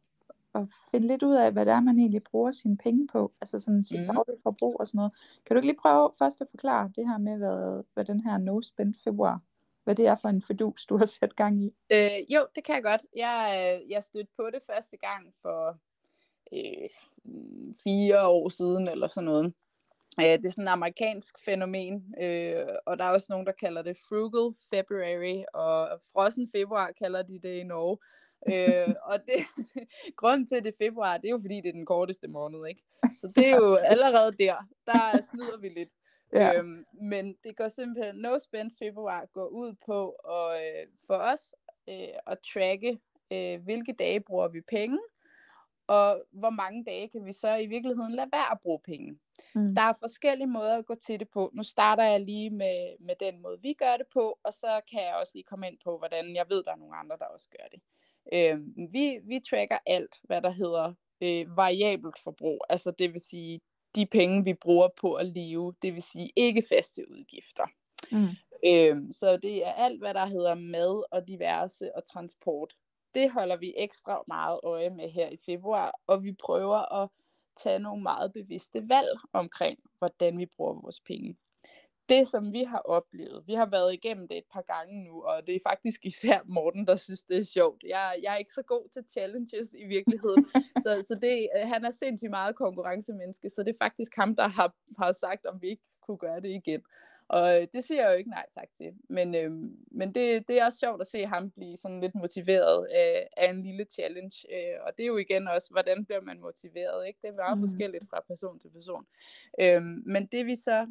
at 0.56 0.68
finde 0.92 1.08
lidt 1.08 1.24
ud 1.24 1.36
af, 1.36 1.52
hvad 1.52 1.66
det 1.66 1.74
er, 1.74 1.80
man 1.80 2.00
egentlig 2.00 2.24
bruger 2.24 2.52
sine 2.52 2.78
penge 2.78 3.08
på. 3.08 3.32
Altså 3.42 3.60
sådan 3.60 3.84
sit 3.84 4.00
mm. 4.00 4.08
daglige 4.08 4.42
forbrug 4.44 4.76
og 4.80 4.88
sådan 4.88 4.98
noget. 4.98 5.12
Kan 5.46 5.56
du 5.56 5.58
ikke 5.58 5.68
lige 5.68 5.82
prøve 5.82 6.12
først 6.20 6.42
at 6.42 6.48
forklare 6.50 6.92
det 6.96 7.08
her 7.08 7.18
med, 7.18 7.38
hvad, 7.38 7.84
hvad 7.94 8.06
den 8.06 8.22
her 8.22 8.38
No 8.38 8.62
Spend 8.62 8.94
Februar, 9.04 9.40
hvad 9.84 9.96
det 9.96 10.08
er 10.08 10.16
for 10.16 10.30
en 10.30 10.42
fidus, 10.42 10.86
du 10.86 10.98
har 10.98 11.06
sat 11.06 11.36
gang 11.36 11.64
i? 11.64 11.76
Øh, 11.92 12.34
jo, 12.34 12.48
det 12.56 12.64
kan 12.64 12.76
jeg 12.76 12.84
godt. 12.84 13.02
Jeg, 13.16 13.40
øh, 13.84 13.92
jeg 13.92 14.04
stødte 14.04 14.32
på 14.38 14.50
det 14.54 14.62
første 14.68 14.98
gang 14.98 15.34
for 15.42 15.78
øh, 16.54 16.90
fire 17.84 18.28
år 18.28 18.50
siden, 18.50 18.88
eller 18.88 19.08
sådan 19.08 19.26
noget. 19.26 19.54
Øh, 20.20 20.26
det 20.26 20.46
er 20.46 20.50
sådan 20.50 20.64
et 20.64 20.72
amerikansk 20.72 21.46
fænomen, 21.46 22.16
øh, 22.22 22.66
og 22.86 22.98
der 22.98 23.04
er 23.06 23.10
også 23.10 23.28
nogen, 23.30 23.46
der 23.46 23.52
kalder 23.52 23.82
det 23.82 23.98
frugal 24.10 24.56
February, 24.70 25.44
og 25.54 26.00
frossen 26.14 26.50
februar 26.52 26.92
kalder 26.92 27.22
de 27.22 27.40
det 27.40 27.60
i 27.60 27.64
Norge. 27.64 27.98
øh, 28.48 28.96
og 29.04 29.20
det, 29.26 29.66
grunden 30.20 30.48
til, 30.48 30.56
at 30.56 30.64
det 30.64 30.72
er 30.72 30.86
februar, 30.86 31.18
det 31.18 31.28
er 31.28 31.32
jo 31.32 31.40
fordi, 31.42 31.56
det 31.56 31.70
er 31.70 31.74
den 31.74 31.86
korteste 31.86 32.28
måned, 32.28 32.68
ikke? 32.68 32.82
Så 33.18 33.34
det 33.36 33.48
er 33.50 33.56
jo 33.56 33.76
allerede 33.94 34.32
der, 34.32 34.56
der 34.86 35.22
snyder 35.22 35.58
vi 35.58 35.70
lidt. 35.70 35.90
Ja. 36.34 36.58
Øhm, 36.58 36.86
men 36.94 37.38
det 37.44 37.58
går 37.58 37.68
simpelthen, 37.68 38.16
no 38.16 38.40
spend 38.40 38.72
februar 38.80 39.26
går 39.34 39.48
ud 39.48 39.74
på 39.86 40.10
at, 40.10 40.62
øh, 40.62 40.88
for 41.08 41.16
os 41.16 41.56
øh, 41.90 42.18
at 42.28 42.38
tracke, 42.54 43.00
øh, 43.32 43.64
hvilke 43.64 43.94
dage 43.94 44.20
bruger 44.20 44.48
vi 44.48 44.62
penge, 44.62 45.00
og 45.88 46.24
hvor 46.32 46.50
mange 46.50 46.86
dage 46.86 47.10
kan 47.10 47.26
vi 47.26 47.34
så 47.34 47.56
i 47.56 47.66
virkeligheden 47.66 48.16
lade 48.16 48.30
være 48.32 48.52
at 48.52 48.60
bruge 48.62 48.80
penge. 48.86 49.20
Mm. 49.56 49.76
Der 49.76 49.82
er 49.82 49.94
forskellige 50.00 50.48
måder 50.48 50.78
at 50.78 50.86
gå 50.86 50.96
til 50.96 51.20
det 51.20 51.30
på. 51.30 51.52
Nu 51.54 51.64
starter 51.64 52.04
jeg 52.04 52.22
lige 52.22 52.50
med, 52.50 52.96
med 53.00 53.16
den 53.20 53.42
måde, 53.42 53.62
vi 53.62 53.74
gør 53.74 53.98
det 53.98 54.08
på, 54.14 54.40
og 54.44 54.54
så 54.54 54.82
kan 54.92 55.02
jeg 55.02 55.16
også 55.16 55.32
lige 55.36 55.44
komme 55.44 55.68
ind 55.68 55.78
på, 55.84 55.98
hvordan 55.98 56.36
jeg 56.36 56.46
ved, 56.50 56.64
der 56.64 56.72
er 56.72 56.76
nogle 56.76 56.96
andre, 56.96 57.18
der 57.18 57.26
også 57.26 57.48
gør 57.50 57.68
det. 57.72 57.82
Øh, 58.34 58.60
vi, 58.94 59.20
vi 59.24 59.40
tracker 59.50 59.78
alt, 59.86 60.16
hvad 60.24 60.42
der 60.42 60.50
hedder 60.50 60.94
øh, 61.22 61.58
variabelt 61.58 62.20
forbrug, 62.24 62.66
altså 62.70 62.92
det 62.92 63.14
vil 63.14 63.22
sige 63.22 63.62
de 63.96 64.06
penge, 64.06 64.44
vi 64.44 64.54
bruger 64.54 64.88
på 65.02 65.14
at 65.14 65.26
leve, 65.26 65.74
det 65.82 65.94
vil 65.94 66.02
sige 66.02 66.32
ikke 66.36 66.64
faste 66.70 67.12
udgifter. 67.12 67.68
Mm. 68.12 68.28
Øhm, 68.66 69.12
så 69.12 69.38
det 69.38 69.66
er 69.66 69.72
alt, 69.72 70.00
hvad 70.00 70.14
der 70.14 70.26
hedder 70.26 70.56
mad 70.56 71.04
og 71.12 71.28
diverse 71.28 71.96
og 71.96 72.06
transport. 72.06 72.74
Det 73.16 73.32
holder 73.32 73.58
vi 73.58 73.74
ekstra 73.78 74.24
meget 74.28 74.60
øje 74.64 74.90
med 74.90 75.10
her 75.10 75.30
i 75.30 75.38
februar, 75.46 76.00
og 76.08 76.24
vi 76.24 76.34
prøver 76.34 77.04
at 77.04 77.10
tage 77.58 77.80
nogle 77.80 78.04
meget 78.04 78.34
bevidste 78.34 78.90
valg 78.90 79.18
omkring, 79.34 79.80
hvordan 79.98 80.38
vi 80.38 80.46
bruger 80.46 80.82
vores 80.82 81.00
penge 81.00 81.38
det, 82.10 82.28
som 82.28 82.54
vi 82.54 82.64
har 82.64 82.80
oplevet, 82.80 83.44
vi 83.48 83.54
har 83.54 83.66
været 83.66 83.94
igennem 83.94 84.28
det 84.28 84.38
et 84.38 84.50
par 84.54 84.62
gange 84.62 85.04
nu, 85.04 85.24
og 85.24 85.48
det 85.48 85.56
er 85.56 85.60
faktisk 85.70 86.06
især 86.12 86.40
Morten, 86.46 86.88
der 86.88 86.96
synes, 86.96 87.24
det 87.24 87.38
er 87.38 87.44
sjovt. 87.44 87.84
Jeg, 87.84 88.20
jeg 88.24 88.34
er 88.34 88.38
ikke 88.38 88.54
så 88.54 88.62
god 88.62 88.90
til 88.94 89.04
challenges 89.12 89.74
i 89.74 89.86
virkeligheden, 89.86 90.46
så, 90.84 91.06
så 91.08 91.16
det, 91.22 91.50
øh, 91.58 91.68
han 91.68 91.86
er 91.86 91.92
sindssygt 91.92 92.30
meget 92.30 92.56
konkurrencemenneske, 92.56 93.50
så 93.50 93.64
det 93.64 93.74
er 93.74 93.86
faktisk 93.86 94.16
ham, 94.16 94.36
der 94.36 94.48
har, 94.48 94.76
har 94.98 95.12
sagt, 95.12 95.46
om 95.46 95.62
vi 95.62 95.68
ikke 95.70 95.84
kunne 96.02 96.18
gøre 96.18 96.42
det 96.42 96.50
igen. 96.50 96.82
Og 97.28 97.62
øh, 97.62 97.68
det 97.74 97.84
siger 97.84 98.02
jeg 98.02 98.12
jo 98.12 98.18
ikke 98.18 98.30
nej 98.30 98.46
tak 98.56 98.68
til. 98.78 98.94
Men, 99.10 99.36
øhm, 99.36 99.78
men 99.92 100.16
det, 100.16 100.48
det 100.48 100.60
er 100.60 100.66
også 100.66 100.80
sjovt 100.80 101.02
at 101.02 101.08
se 101.08 101.26
ham 101.26 101.52
blive 101.52 101.78
sådan 101.78 102.02
lidt 102.02 102.16
motiveret 102.16 102.86
af, 102.86 103.28
af 103.38 103.50
en 103.50 103.64
lille 103.64 103.86
challenge. 103.94 104.46
Øh, 104.54 104.80
og 104.86 104.92
det 104.98 105.04
er 105.04 105.08
jo 105.08 105.18
igen 105.18 105.48
også, 105.48 105.70
hvordan 105.72 106.06
bliver 106.06 106.22
man 106.22 106.40
motiveret? 106.40 107.08
Ikke? 107.08 107.20
Det 107.22 107.28
er 107.28 107.34
meget 107.34 107.58
mm. 107.58 107.62
forskelligt 107.68 108.10
fra 108.10 108.24
person 108.28 108.60
til 108.60 108.70
person. 108.70 109.06
Øhm, 109.60 110.04
men 110.06 110.26
det 110.26 110.46
vi 110.46 110.56
så 110.56 110.88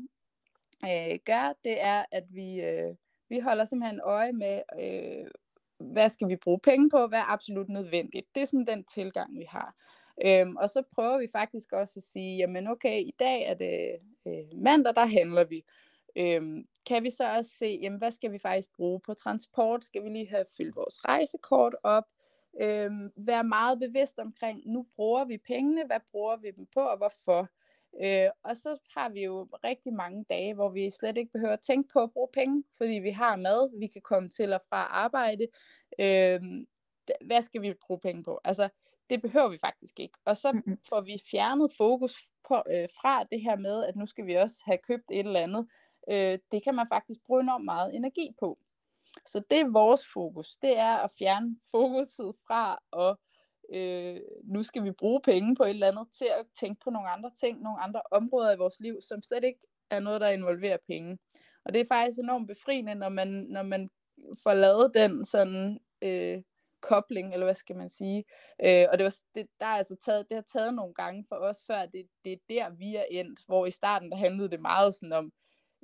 øh, 0.85 1.19
gør, 1.25 1.53
det 1.65 1.83
er, 1.83 2.05
at 2.13 2.25
vi, 2.31 2.63
øh, 2.63 2.95
vi 3.29 3.39
holder 3.39 3.65
simpelthen 3.65 4.01
øje 4.05 4.33
med, 4.33 4.63
øh, 4.81 5.27
hvad 5.79 6.09
skal 6.09 6.29
vi 6.29 6.37
bruge 6.37 6.61
penge 6.61 6.91
på, 6.91 7.07
hvad 7.07 7.19
er 7.19 7.33
absolut 7.33 7.69
nødvendigt. 7.69 8.27
Det 8.35 8.41
er 8.41 8.45
sådan 8.45 8.67
den 8.67 8.85
tilgang, 8.85 9.39
vi 9.39 9.45
har. 9.49 9.75
Øhm, 10.25 10.57
og 10.57 10.71
så 10.71 10.83
prøver 10.95 11.19
vi 11.19 11.29
faktisk 11.33 11.73
også 11.73 11.95
at 11.97 12.03
sige, 12.03 12.37
jamen 12.37 12.69
okay, 12.69 13.01
i 13.01 13.15
dag 13.19 13.43
er 13.43 13.55
det 13.55 13.99
øh, 14.27 14.59
mandag, 14.59 14.95
der 14.95 15.07
handler 15.07 15.45
vi. 15.45 15.65
Øhm, 16.17 16.67
kan 16.87 17.03
vi 17.03 17.11
så 17.11 17.37
også 17.37 17.51
se, 17.51 17.79
jamen 17.83 17.99
hvad 17.99 18.11
skal 18.11 18.33
vi 18.33 18.39
faktisk 18.39 18.69
bruge 18.77 19.01
på 19.01 19.15
transport? 19.15 19.85
Skal 19.85 20.05
vi 20.05 20.09
lige 20.09 20.29
have 20.29 20.45
fyldt 20.57 20.77
vores 20.77 21.05
rejsekort 21.05 21.75
op? 21.83 22.05
Øhm, 22.61 23.11
være 23.17 23.45
meget 23.45 23.79
bevidst 23.79 24.19
omkring, 24.19 24.63
nu 24.67 24.87
bruger 24.97 25.25
vi 25.25 25.39
pengene, 25.39 25.87
hvad 25.87 26.01
bruger 26.11 26.37
vi 26.37 26.51
dem 26.51 26.67
på, 26.75 26.81
og 26.81 26.97
hvorfor? 26.97 27.49
Øh, 28.03 28.31
og 28.45 28.57
så 28.57 28.77
har 28.97 29.09
vi 29.09 29.25
jo 29.25 29.49
rigtig 29.65 29.95
mange 29.95 30.25
dage, 30.29 30.55
hvor 30.55 30.69
vi 30.69 30.91
slet 30.91 31.19
ikke 31.19 31.33
behøver 31.33 31.53
at 31.53 31.61
tænke 31.61 31.93
på 31.93 31.99
at 31.99 32.13
bruge 32.13 32.29
penge, 32.33 32.65
fordi 32.77 32.93
vi 32.93 33.11
har 33.11 33.37
mad, 33.37 33.79
vi 33.79 33.87
kan 33.87 34.03
komme 34.03 34.29
til 34.29 34.53
og 34.53 34.61
fra 34.69 34.83
arbejde. 34.83 35.47
Øh, 35.99 36.41
hvad 37.21 37.43
skal 37.43 37.63
vi 37.63 37.75
bruge 37.87 38.01
penge 38.01 38.25
på? 38.25 38.41
Altså, 38.45 38.69
det 39.11 39.23
behøver 39.23 39.49
vi 39.49 39.59
faktisk 39.59 40.01
ikke. 40.01 40.19
Og 40.25 40.37
så 40.37 40.63
får 40.89 41.01
vi 41.01 41.23
fjernet 41.31 41.73
fokus 41.77 42.29
på, 42.49 42.55
øh, 42.55 42.89
fra 43.01 43.25
det 43.25 43.41
her 43.41 43.57
med, 43.57 43.85
at 43.85 43.97
nu 43.97 44.07
skal 44.07 44.27
vi 44.27 44.35
også 44.35 44.63
have 44.65 44.79
købt 44.79 45.11
et 45.11 45.27
eller 45.27 45.41
andet. 45.41 45.69
Øh, 46.11 46.39
det 46.53 46.65
kan 46.65 46.75
man 46.75 46.87
faktisk 46.89 47.21
bruge 47.27 47.41
enormt 47.41 47.65
meget 47.65 47.95
energi 47.95 48.35
på. 48.41 48.59
Så 49.27 49.43
det 49.51 49.61
er 49.61 49.73
vores 49.73 50.07
fokus. 50.13 50.57
Det 50.57 50.79
er 50.79 50.97
at 50.97 51.11
fjerne 51.19 51.57
fokuset 51.71 52.35
fra 52.47 52.79
at 53.03 53.17
øh, 53.75 54.21
nu 54.45 54.63
skal 54.63 54.85
vi 54.85 54.91
bruge 54.91 55.21
penge 55.21 55.57
på 55.57 55.65
et 55.65 55.71
eller 55.71 55.89
andet, 55.89 56.07
til 56.19 56.29
at 56.39 56.47
tænke 56.61 56.81
på 56.85 56.91
nogle 56.91 57.09
andre 57.09 57.31
ting, 57.41 57.61
nogle 57.61 57.81
andre 57.81 58.01
områder 58.11 58.53
i 58.53 58.57
vores 58.57 58.81
liv, 58.81 59.03
som 59.03 59.23
slet 59.23 59.45
ikke 59.45 59.61
er 59.91 60.01
noget, 60.01 60.21
der 60.21 60.29
involverer 60.29 60.79
penge. 60.87 61.19
Og 61.65 61.75
det 61.75 61.81
er 61.81 61.85
faktisk 61.89 62.19
enormt 62.19 62.49
befriende, 62.49 62.95
når 62.95 63.09
man, 63.09 63.29
når 63.29 63.63
man 63.63 63.91
får 64.43 64.55
lavet 64.55 64.95
den 64.95 65.25
sådan 65.25 65.79
øh, 66.03 66.43
kobling, 66.81 67.33
eller 67.33 67.47
hvad 67.47 67.55
skal 67.55 67.77
man 67.77 67.91
sige. 67.91 68.25
Øh, 68.65 68.87
og 68.93 68.99
det, 68.99 69.05
var, 69.05 69.15
det, 69.35 69.47
der 69.61 69.67
er 69.67 69.77
altså 69.77 69.97
taget, 70.05 70.29
det 70.29 70.35
har 70.35 70.45
taget 70.53 70.75
nogle 70.75 70.95
gange 70.95 71.25
for 71.29 71.37
os, 71.37 71.63
før 71.67 71.87
det, 71.87 72.07
det 72.25 72.33
er 72.33 72.37
der, 72.49 72.71
vi 72.71 72.97
er 72.97 73.05
endt, 73.11 73.41
hvor 73.47 73.67
i 73.67 73.71
starten, 73.71 74.11
der 74.11 74.17
handlede 74.17 74.51
det 74.51 74.61
meget 74.61 74.95
sådan 74.95 75.13
om, 75.13 75.33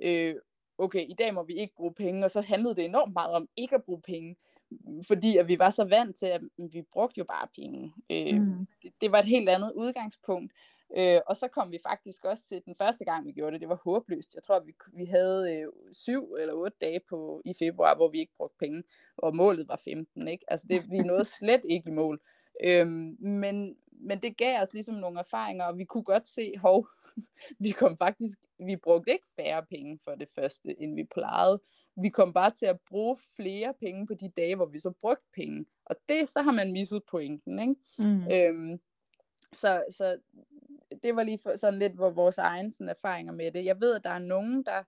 øh, 0.03 0.35
okay, 0.79 1.07
i 1.09 1.15
dag 1.15 1.35
må 1.35 1.43
vi 1.43 1.55
ikke 1.55 1.75
bruge 1.77 1.95
penge, 1.95 2.25
og 2.25 2.31
så 2.31 2.41
handlede 2.41 2.77
det 2.77 2.85
enormt 2.85 3.13
meget 3.13 3.33
om 3.33 3.49
ikke 3.57 3.75
at 3.75 3.85
bruge 3.85 4.03
penge 4.03 4.37
fordi 5.07 5.37
at 5.37 5.49
vi 5.49 5.59
var 5.59 5.71
så 5.71 5.85
vant 5.85 6.17
til, 6.17 6.27
at 6.27 6.41
vi 6.73 6.83
brugte 6.93 7.19
jo 7.19 7.25
bare 7.25 7.49
penge. 7.57 7.93
Øh, 8.11 8.41
mm. 8.41 8.67
det, 8.83 8.93
det 9.01 9.13
var 9.13 9.19
et 9.19 9.27
helt 9.27 9.49
andet 9.49 9.73
udgangspunkt. 9.73 10.53
Øh, 10.97 11.21
og 11.27 11.37
så 11.37 11.49
kom 11.49 11.73
vi 11.73 11.79
faktisk 11.89 12.25
også 12.25 12.45
til 12.49 12.63
den 12.65 12.75
første 12.75 13.05
gang, 13.05 13.27
vi 13.27 13.33
gjorde 13.33 13.53
det. 13.53 13.61
Det 13.61 13.69
var 13.69 13.81
håbløst. 13.85 14.35
Jeg 14.35 14.43
tror, 14.43 14.61
vi, 14.61 14.73
vi 14.93 15.05
havde 15.05 15.55
øh, 15.55 15.69
syv 15.93 16.35
eller 16.41 16.55
otte 16.55 16.77
dage 16.81 17.01
på, 17.09 17.43
i 17.45 17.55
februar, 17.59 17.95
hvor 17.97 18.09
vi 18.09 18.19
ikke 18.19 18.33
brugte 18.37 18.57
penge, 18.59 18.83
og 19.17 19.37
målet 19.37 19.69
var 19.69 19.81
15. 19.85 20.29
Ikke? 20.29 20.45
Altså 20.49 20.67
det, 20.71 20.91
vi 20.91 20.99
nåede 20.99 21.25
slet 21.25 21.63
ikke 21.69 21.91
i 21.91 21.93
mål. 21.93 22.21
Øhm, 22.65 23.17
men, 23.21 23.77
men 23.93 24.23
det 24.23 24.37
gav 24.37 24.63
os 24.63 24.73
ligesom 24.73 24.95
nogle 24.95 25.19
erfaringer, 25.19 25.65
og 25.65 25.79
vi 25.79 25.85
kunne 25.85 26.05
godt 26.05 26.29
se, 26.29 26.53
hov, 26.59 26.89
vi 27.65 27.71
kom 27.71 27.97
faktisk, 27.99 28.39
vi 28.59 28.77
brugte 28.77 29.13
ikke 29.13 29.27
færre 29.37 29.67
penge 29.67 29.99
for 30.05 30.15
det 30.15 30.29
første, 30.35 30.83
end 30.83 30.95
vi 30.95 31.05
plejede. 31.05 31.61
Vi 31.97 32.09
kom 32.09 32.33
bare 32.33 32.51
til 32.51 32.67
at 32.67 32.81
bruge 32.89 33.17
flere 33.37 33.75
penge 33.81 34.07
på 34.07 34.15
de 34.15 34.29
dage, 34.37 34.57
hvor 34.57 34.67
vi 34.67 34.79
så 34.79 34.93
brugte 35.01 35.27
penge. 35.35 35.67
Og 35.85 35.97
det, 36.09 36.29
så 36.29 36.43
har 36.43 36.53
man 36.53 36.73
misset 36.73 37.03
pointen, 37.11 37.59
ikke? 37.59 37.75
Mm. 37.99 38.33
Øhm, 38.33 38.81
så, 39.53 39.85
så 39.91 40.19
det 41.03 41.17
var 41.17 41.23
lige 41.23 41.39
for, 41.43 41.57
sådan 41.57 41.79
lidt 41.79 41.93
hvor 41.93 42.11
vores 42.11 42.39
egen 42.39 42.71
sådan, 42.71 42.89
erfaringer 42.89 43.33
med 43.33 43.53
det. 43.53 43.65
Jeg 43.65 43.81
ved, 43.81 43.95
at 43.95 44.05
der 44.05 44.11
er 44.11 44.19
nogen, 44.19 44.63
der 44.63 44.83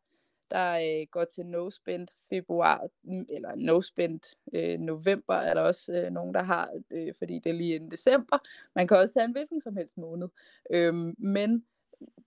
der 0.51 1.01
øh, 1.01 1.07
går 1.11 1.25
til 1.25 1.47
no 1.47 1.71
spend 1.71 2.09
februar, 2.29 2.89
eller 3.29 3.55
no 3.57 3.81
spend 3.81 4.21
øh, 4.53 4.79
november, 4.79 5.35
er 5.35 5.55
der 5.55 5.61
også 5.61 5.93
øh, 5.93 6.11
nogen, 6.11 6.35
der 6.35 6.43
har, 6.43 6.71
øh, 6.91 7.15
fordi 7.19 7.39
det 7.39 7.51
er 7.51 7.55
lige 7.55 7.75
inden 7.75 7.91
december. 7.91 8.39
Man 8.75 8.89
kan 8.89 8.97
også 8.97 9.15
tage 9.15 9.25
en 9.25 9.33
hvilken 9.33 9.61
som 9.61 9.77
helst 9.77 9.97
måned. 9.97 10.29
Øh, 10.71 10.95
men 11.19 11.65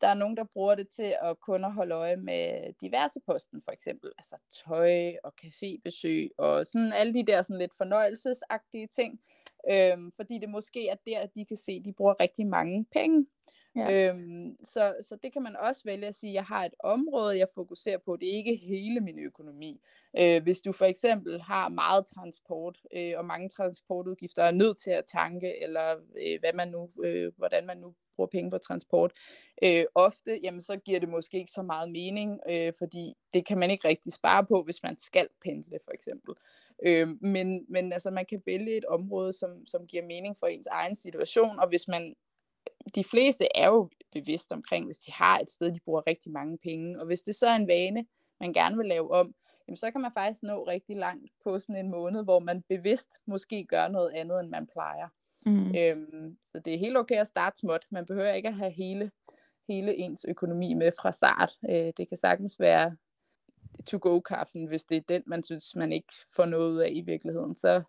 der 0.02 0.08
er 0.08 0.14
nogen, 0.14 0.38
der 0.38 0.44
bruger 0.44 0.76
det 0.76 0.90
til 0.90 1.16
at 1.22 1.40
kun 1.40 1.66
at 1.66 1.74
holde 1.74 1.96
øje 1.96 2.16
med 2.16 2.74
diverse 2.82 3.20
posten, 3.26 3.62
for 3.62 3.72
eksempel 3.72 4.12
altså 4.18 4.36
tøj 4.66 5.14
og 5.24 5.34
cafébesøg 5.42 6.30
og 6.38 6.66
sådan 6.66 6.94
alle 6.94 7.14
de 7.14 7.26
der 7.26 7.42
sådan 7.42 7.60
lidt 7.60 7.78
fornøjelsesagtige 7.78 8.88
ting, 8.88 9.20
øhm, 9.72 10.12
fordi 10.12 10.38
det 10.40 10.50
måske 10.50 10.88
er 10.88 10.96
der, 11.06 11.20
at 11.20 11.36
de 11.36 11.46
kan 11.46 11.58
se, 11.58 11.72
at 11.72 11.86
de 11.86 11.94
bruger 11.94 12.16
rigtig 12.20 12.48
mange 12.48 12.86
penge. 12.92 13.28
Ja. 13.76 14.08
Øhm, 14.10 14.58
så, 14.64 14.96
så 15.02 15.18
det 15.24 15.34
kan 15.34 15.44
man 15.44 15.56
også 15.56 15.82
vælge 15.86 16.08
at 16.08 16.16
sige, 16.16 16.30
at 16.32 16.36
jeg 16.36 16.44
har 16.44 16.66
et 16.66 16.74
område, 16.80 17.38
jeg 17.38 17.48
fokuserer 17.56 17.98
på. 17.98 18.16
Det 18.16 18.30
er 18.30 18.38
ikke 18.38 18.56
hele 18.56 19.00
min 19.00 19.20
økonomi. 19.20 19.82
Øh, 20.20 20.44
hvis 20.44 20.62
du 20.62 20.72
for 20.72 20.86
eksempel 20.86 21.42
har 21.42 21.70
meget 21.70 22.06
transport, 22.06 22.80
øh, 22.96 23.14
og 23.18 23.26
mange 23.26 23.50
transportudgifter 23.50 24.44
er 24.44 24.52
nødt 24.52 24.78
til 24.78 24.92
at 24.92 25.06
tanke, 25.06 25.64
eller 25.64 25.96
øh, 26.26 26.40
hvad 26.40 26.54
man 26.54 26.68
nu, 26.68 26.90
øh, 27.04 27.32
hvordan 27.38 27.66
man 27.66 27.78
nu 27.78 27.94
bruger 28.16 28.28
penge 28.28 28.52
på 28.52 28.58
transport, 28.58 29.14
øh, 29.64 29.86
ofte, 29.96 30.40
jamen 30.44 30.62
så 30.62 30.78
giver 30.78 31.00
det 31.00 31.10
måske 31.10 31.38
ikke 31.38 31.52
så 31.52 31.62
meget 31.62 31.92
mening, 31.92 32.40
øh, 32.50 32.74
fordi 32.78 33.14
det 33.34 33.46
kan 33.46 33.58
man 33.58 33.72
ikke 33.72 33.88
rigtig 33.88 34.14
spare 34.14 34.46
på, 34.46 34.64
hvis 34.64 34.84
man 34.84 34.98
skal 34.98 35.28
pendle 35.44 35.80
for 35.86 35.92
eksempel. 35.92 36.34
Øh, 36.86 37.08
men, 37.22 37.66
men 37.70 37.94
altså 37.94 38.12
man 38.12 38.26
kan 38.26 38.44
vælge 38.46 38.78
et 38.78 38.86
område, 38.86 39.34
som, 39.34 39.66
som 39.68 39.88
giver 39.88 40.04
mening 40.06 40.38
for 40.38 40.48
ens 40.48 40.68
egen 40.68 40.96
situation, 40.96 41.60
og 41.60 41.68
hvis 41.68 41.88
man 41.88 42.16
de 42.96 43.04
fleste 43.04 43.48
er 43.56 43.68
jo 43.68 43.90
bevidst 44.12 44.52
omkring, 44.52 44.86
hvis 44.86 44.98
de 44.98 45.12
har 45.12 45.40
et 45.40 45.52
sted, 45.52 45.72
de 45.72 45.80
bruger 45.86 46.08
rigtig 46.08 46.32
mange 46.32 46.58
penge. 46.58 47.00
Og 47.00 47.06
hvis 47.06 47.22
det 47.22 47.36
så 47.36 47.48
er 47.48 47.56
en 47.56 47.68
vane, 47.68 48.06
man 48.40 48.54
gerne 48.54 48.78
vil 48.78 48.86
lave 48.86 49.12
om, 49.12 49.36
jamen 49.68 49.78
så 49.78 49.92
kan 49.92 50.02
man 50.02 50.12
faktisk 50.14 50.44
nå 50.44 50.64
rigtig 50.64 50.96
langt 50.96 51.32
på 51.44 51.60
sådan 51.60 51.86
en 51.86 51.92
måned, 51.92 52.24
hvor 52.24 52.40
man 52.40 52.62
bevidst 52.70 53.10
måske 53.26 53.66
gør 53.66 53.88
noget 53.88 54.12
andet, 54.12 54.40
end 54.40 54.50
man 54.50 54.68
plejer. 54.68 55.08
Mm. 55.46 55.76
Øhm, 55.78 56.38
så 56.46 56.60
det 56.60 56.74
er 56.74 56.78
helt 56.78 56.98
okay 56.98 57.16
at 57.16 57.28
starte 57.28 57.58
småt. 57.58 57.86
Man 57.90 58.06
behøver 58.06 58.34
ikke 58.34 58.50
at 58.50 58.56
have 58.56 58.72
hele, 58.72 59.12
hele 59.68 59.96
ens 59.96 60.26
økonomi 60.28 60.74
med 60.74 60.92
fra 61.02 61.12
start. 61.12 61.58
Øh, 61.70 61.94
det 61.98 62.10
kan 62.10 62.18
sagtens 62.18 62.60
være 62.60 62.96
to-go-kaffen, 63.88 64.66
hvis 64.66 64.84
det 64.84 64.98
er 64.98 65.02
den, 65.02 65.24
man 65.28 65.44
synes, 65.44 65.76
man 65.76 65.92
ikke 65.92 66.14
får 66.36 66.46
noget 66.46 66.72
ud 66.72 66.78
af 66.78 66.90
i 66.94 67.02
virkeligheden. 67.02 67.56
Så 67.56 67.84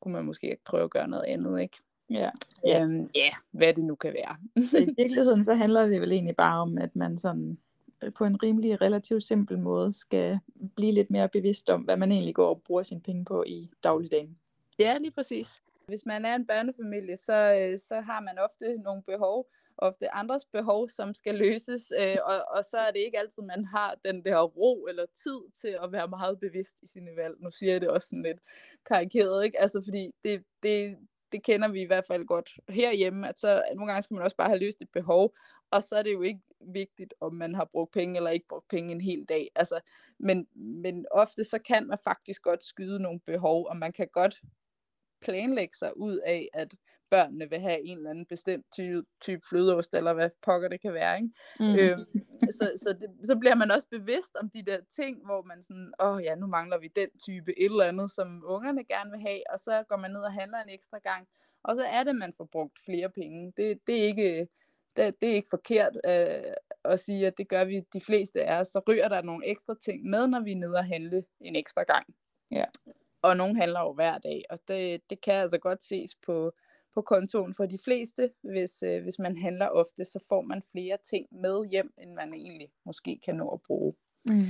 kunne 0.00 0.12
man 0.12 0.24
måske 0.24 0.56
prøve 0.64 0.84
at 0.84 0.90
gøre 0.90 1.08
noget 1.08 1.24
andet, 1.24 1.60
ikke? 1.60 1.78
Ja. 2.10 2.30
Ja. 2.64 2.82
Øhm, 2.82 3.10
ja, 3.14 3.30
hvad 3.50 3.74
det 3.74 3.84
nu 3.84 3.94
kan 3.94 4.14
være. 4.14 4.36
så 4.70 4.78
i 4.78 4.94
virkeligheden 4.96 5.44
så 5.44 5.54
handler 5.54 5.86
det 5.86 6.00
vel 6.00 6.12
egentlig 6.12 6.36
bare 6.36 6.60
om, 6.60 6.78
at 6.78 6.96
man 6.96 7.18
sådan 7.18 7.58
øh, 8.02 8.12
på 8.12 8.24
en 8.24 8.42
rimelig 8.42 8.80
relativt 8.80 9.22
simpel 9.22 9.58
måde 9.58 9.92
skal 9.92 10.38
blive 10.76 10.92
lidt 10.92 11.10
mere 11.10 11.28
bevidst 11.28 11.70
om, 11.70 11.82
hvad 11.82 11.96
man 11.96 12.12
egentlig 12.12 12.34
går 12.34 12.48
og 12.48 12.62
bruger 12.62 12.82
sine 12.82 13.00
penge 13.00 13.24
på 13.24 13.44
i 13.46 13.70
dagligdagen. 13.82 14.38
Ja, 14.78 14.98
lige 14.98 15.10
præcis. 15.10 15.62
Hvis 15.86 16.06
man 16.06 16.24
er 16.24 16.34
en 16.34 16.46
børnefamilie, 16.46 17.16
så, 17.16 17.32
øh, 17.32 17.78
så 17.78 18.00
har 18.00 18.20
man 18.20 18.38
ofte 18.38 18.82
nogle 18.82 19.02
behov, 19.02 19.46
ofte 19.78 20.14
andres 20.14 20.44
behov, 20.44 20.88
som 20.88 21.14
skal 21.14 21.34
løses, 21.34 21.92
øh, 22.00 22.16
og, 22.24 22.44
og 22.56 22.64
så 22.64 22.78
er 22.78 22.90
det 22.90 22.98
ikke 22.98 23.18
altid, 23.18 23.42
man 23.42 23.64
har 23.64 23.94
den 24.04 24.24
der 24.24 24.42
ro 24.42 24.86
eller 24.86 25.06
tid 25.14 25.40
til 25.60 25.78
at 25.82 25.92
være 25.92 26.08
meget 26.08 26.40
bevidst 26.40 26.74
i 26.82 26.86
sine 26.86 27.16
valg. 27.16 27.34
Nu 27.40 27.50
siger 27.50 27.72
jeg 27.72 27.80
det 27.80 27.88
også 27.88 28.08
sådan 28.08 28.22
lidt 28.22 28.38
karikeret, 28.86 29.44
ikke? 29.44 29.60
Altså 29.60 29.82
fordi 29.84 30.10
det, 30.24 30.44
det, 30.62 30.96
det 31.36 31.44
kender 31.44 31.68
vi 31.68 31.82
i 31.82 31.86
hvert 31.86 32.06
fald 32.06 32.26
godt 32.26 32.50
herhjemme, 32.68 33.28
at 33.28 33.40
så 33.40 33.62
nogle 33.74 33.92
gange 33.92 34.02
skal 34.02 34.14
man 34.14 34.24
også 34.24 34.36
bare 34.36 34.48
have 34.48 34.60
løst 34.60 34.82
et 34.82 34.90
behov, 34.92 35.34
og 35.70 35.82
så 35.82 35.96
er 35.96 36.02
det 36.02 36.12
jo 36.12 36.22
ikke 36.22 36.40
vigtigt, 36.60 37.14
om 37.20 37.34
man 37.34 37.54
har 37.54 37.64
brugt 37.64 37.92
penge 37.92 38.16
eller 38.16 38.30
ikke 38.30 38.48
brugt 38.48 38.68
penge 38.68 38.92
en 38.92 39.00
hel 39.00 39.24
dag. 39.24 39.50
Altså, 39.54 39.80
men, 40.18 40.46
men 40.54 41.06
ofte 41.10 41.44
så 41.44 41.58
kan 41.58 41.86
man 41.86 41.98
faktisk 42.04 42.42
godt 42.42 42.64
skyde 42.64 43.00
nogle 43.00 43.20
behov, 43.20 43.66
og 43.66 43.76
man 43.76 43.92
kan 43.92 44.08
godt 44.12 44.40
planlægge 45.20 45.76
sig 45.76 45.96
ud 45.96 46.18
af, 46.18 46.48
at 46.52 46.74
børnene 47.10 47.50
vil 47.50 47.60
have 47.60 47.80
en 47.80 47.96
eller 47.96 48.10
anden 48.10 48.26
bestemt 48.26 48.66
type, 48.72 49.02
type 49.20 49.42
flødeost, 49.48 49.94
eller 49.94 50.12
hvad 50.12 50.30
pokker 50.42 50.68
det 50.68 50.80
kan 50.80 50.92
være. 50.92 51.16
Ikke? 51.16 51.30
Mm. 51.60 51.74
Øhm, 51.74 52.06
så 52.50 52.72
så, 52.76 52.96
det, 53.00 53.26
så 53.26 53.36
bliver 53.36 53.54
man 53.54 53.70
også 53.70 53.88
bevidst 53.90 54.36
om 54.40 54.50
de 54.50 54.62
der 54.62 54.80
ting, 54.96 55.24
hvor 55.24 55.42
man 55.42 55.62
sådan, 55.62 55.92
åh 56.00 56.14
oh, 56.14 56.22
ja, 56.22 56.34
nu 56.34 56.46
mangler 56.46 56.78
vi 56.78 56.88
den 56.96 57.08
type 57.26 57.58
et 57.58 57.64
eller 57.64 57.84
andet, 57.84 58.10
som 58.10 58.42
ungerne 58.46 58.84
gerne 58.84 59.10
vil 59.10 59.20
have, 59.20 59.40
og 59.52 59.58
så 59.58 59.84
går 59.88 59.96
man 59.96 60.10
ned 60.10 60.20
og 60.20 60.32
handler 60.32 60.58
en 60.58 60.68
ekstra 60.68 60.98
gang, 60.98 61.28
og 61.66 61.76
så 61.76 61.82
er 61.82 62.04
det, 62.04 62.16
man 62.16 62.32
får 62.36 62.48
brugt 62.52 62.78
flere 62.84 63.10
penge. 63.10 63.52
Det, 63.56 63.78
det, 63.86 63.98
er, 64.00 64.04
ikke, 64.04 64.48
det, 64.96 65.20
det 65.20 65.30
er 65.30 65.34
ikke 65.34 65.48
forkert 65.50 65.96
øh, 66.04 66.52
at 66.84 67.00
sige, 67.00 67.26
at 67.26 67.38
det 67.38 67.48
gør 67.48 67.64
vi 67.64 67.80
de 67.92 68.00
fleste 68.00 68.44
af 68.44 68.60
os. 68.60 68.68
Så 68.68 68.80
ryger 68.88 69.08
der 69.08 69.22
nogle 69.22 69.46
ekstra 69.46 69.74
ting 69.84 70.04
med, 70.04 70.26
når 70.26 70.40
vi 70.40 70.52
er 70.52 70.56
nede 70.56 70.74
og 70.74 70.84
handle 70.84 71.24
en 71.40 71.56
ekstra 71.56 71.82
gang. 71.82 72.06
Ja. 72.50 72.64
Og 73.22 73.36
nogle 73.36 73.56
handler 73.56 73.80
jo 73.80 73.92
hver 73.92 74.18
dag, 74.18 74.42
og 74.50 74.58
det, 74.68 75.10
det 75.10 75.20
kan 75.20 75.34
altså 75.34 75.58
godt 75.58 75.84
ses 75.84 76.14
på, 76.26 76.52
på 76.96 77.02
kontoen 77.02 77.54
for 77.54 77.66
de 77.66 77.78
fleste. 77.84 78.30
Hvis, 78.42 78.82
øh, 78.82 79.02
hvis 79.02 79.18
man 79.18 79.36
handler 79.36 79.68
ofte, 79.68 80.04
så 80.04 80.18
får 80.28 80.42
man 80.42 80.62
flere 80.72 80.96
ting 81.10 81.26
med 81.30 81.68
hjem, 81.70 81.92
end 82.02 82.12
man 82.12 82.34
egentlig 82.34 82.68
måske 82.86 83.20
kan 83.24 83.34
nå 83.34 83.48
at 83.48 83.60
bruge. 83.66 83.94
Mm. 84.30 84.46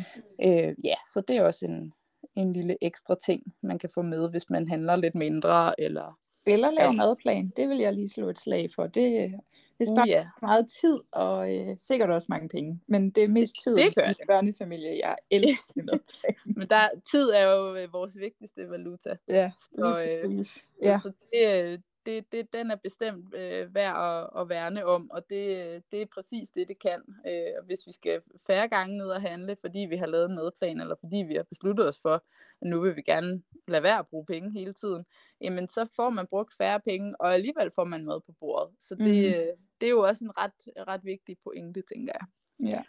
Øh, 0.47 0.74
ja, 0.84 0.94
så 1.12 1.22
det 1.28 1.36
er 1.36 1.42
også 1.42 1.66
en, 1.66 1.92
en 2.34 2.53
lille 2.53 2.76
ekstra 2.80 3.16
ting, 3.26 3.42
man 3.62 3.78
kan 3.78 3.90
få 3.94 4.03
med, 4.03 4.30
hvis 4.30 4.51
man 4.51 4.68
handler 4.68 4.97
lidt 4.97 5.14
mindre, 5.14 5.80
eller 5.80 6.18
eller 6.49 6.70
lave 6.70 6.86
ja. 6.86 6.92
madplan. 6.92 7.53
Det 7.57 7.68
vil 7.68 7.78
jeg 7.78 7.92
lige 7.92 8.09
slå 8.09 8.28
et 8.28 8.38
slag 8.38 8.68
for. 8.74 8.86
Det, 8.86 9.34
det 9.78 9.88
sparer 9.88 10.03
uh, 10.03 10.09
yeah. 10.09 10.26
meget 10.42 10.66
tid, 10.80 10.99
og 11.12 11.55
øh, 11.55 11.76
sikkert 11.78 12.11
også 12.11 12.26
mange 12.30 12.49
penge. 12.49 12.80
Men 12.86 13.11
det 13.11 13.24
er 13.24 13.28
mest 13.28 13.55
tid 13.64 13.76
det 13.76 13.94
gør 13.94 14.11
i 14.11 14.26
børnefamilie. 14.26 14.99
Jeg 15.07 15.16
elsker 15.30 15.72
madplan. 15.92 16.34
Men 16.44 16.68
der, 16.68 16.88
tid 17.12 17.28
er 17.28 17.42
jo 17.42 17.76
øh, 17.76 17.92
vores 17.92 18.18
vigtigste 18.18 18.70
valuta. 18.70 19.16
Ja, 19.28 19.53
så, 19.59 20.03
øh, 20.03 20.44
så, 20.44 20.62
ja. 20.82 20.99
så 21.03 21.12
det, 21.32 21.64
øh, 21.64 21.78
det, 22.07 22.33
det, 22.33 22.53
den 22.53 22.71
er 22.71 22.77
bestemt 22.77 23.35
øh, 23.35 23.75
værd 23.75 23.97
at, 23.97 24.41
at 24.41 24.49
værne 24.49 24.85
om, 24.85 25.11
og 25.11 25.31
det, 25.31 25.83
det 25.93 26.03
er 26.03 26.07
præcis 26.07 26.49
det, 26.49 26.69
det 26.69 26.79
kan. 26.79 27.03
Øh, 27.27 27.65
hvis 27.67 27.87
vi 27.87 27.93
skal 27.93 28.23
færre 28.47 28.69
gange 28.69 28.99
ned 28.99 29.07
og 29.07 29.21
handle, 29.21 29.57
fordi 29.61 29.79
vi 29.79 29.97
har 29.97 30.07
lavet 30.07 30.31
en 30.31 30.37
madplan, 30.37 30.81
eller 30.81 30.95
fordi 31.01 31.17
vi 31.17 31.35
har 31.35 31.43
besluttet 31.43 31.89
os 31.89 32.01
for, 32.01 32.15
at 32.15 32.23
nu 32.63 32.81
vil 32.81 32.97
vi 32.97 33.03
gerne 33.03 33.43
lade 33.69 33.83
være 33.83 33.99
at 33.99 34.07
bruge 34.07 34.27
penge 34.27 34.53
hele 34.53 34.73
tiden, 34.73 35.05
jamen 35.41 35.69
så 35.69 35.87
får 35.97 36.11
man 36.11 36.27
brugt 36.27 36.55
færre 36.57 36.81
penge, 36.81 37.21
og 37.21 37.35
alligevel 37.35 37.71
får 37.75 37.85
man 37.85 38.05
mad 38.05 38.21
på 38.21 38.33
bordet. 38.41 38.75
Så 38.81 38.95
det, 38.95 39.07
mm. 39.07 39.63
det 39.81 39.87
er 39.87 39.91
jo 39.91 40.01
også 40.01 40.25
en 40.25 40.39
ret, 40.39 40.89
ret 40.89 41.05
vigtig 41.05 41.37
pointe, 41.45 41.83
tænker 41.95 42.13
jeg. 42.21 42.27
Ja. 42.71 42.83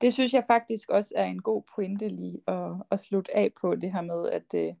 Det 0.00 0.12
synes 0.12 0.34
jeg 0.34 0.44
faktisk 0.46 0.90
også 0.90 1.12
er 1.16 1.24
en 1.24 1.42
god 1.42 1.62
pointe 1.74 2.08
lige 2.08 2.40
at, 2.46 2.72
at 2.90 3.00
slutte 3.00 3.36
af 3.36 3.52
på, 3.60 3.74
det 3.74 3.92
her 3.92 4.00
med, 4.00 4.30
at 4.30 4.54
øh, 4.54 4.74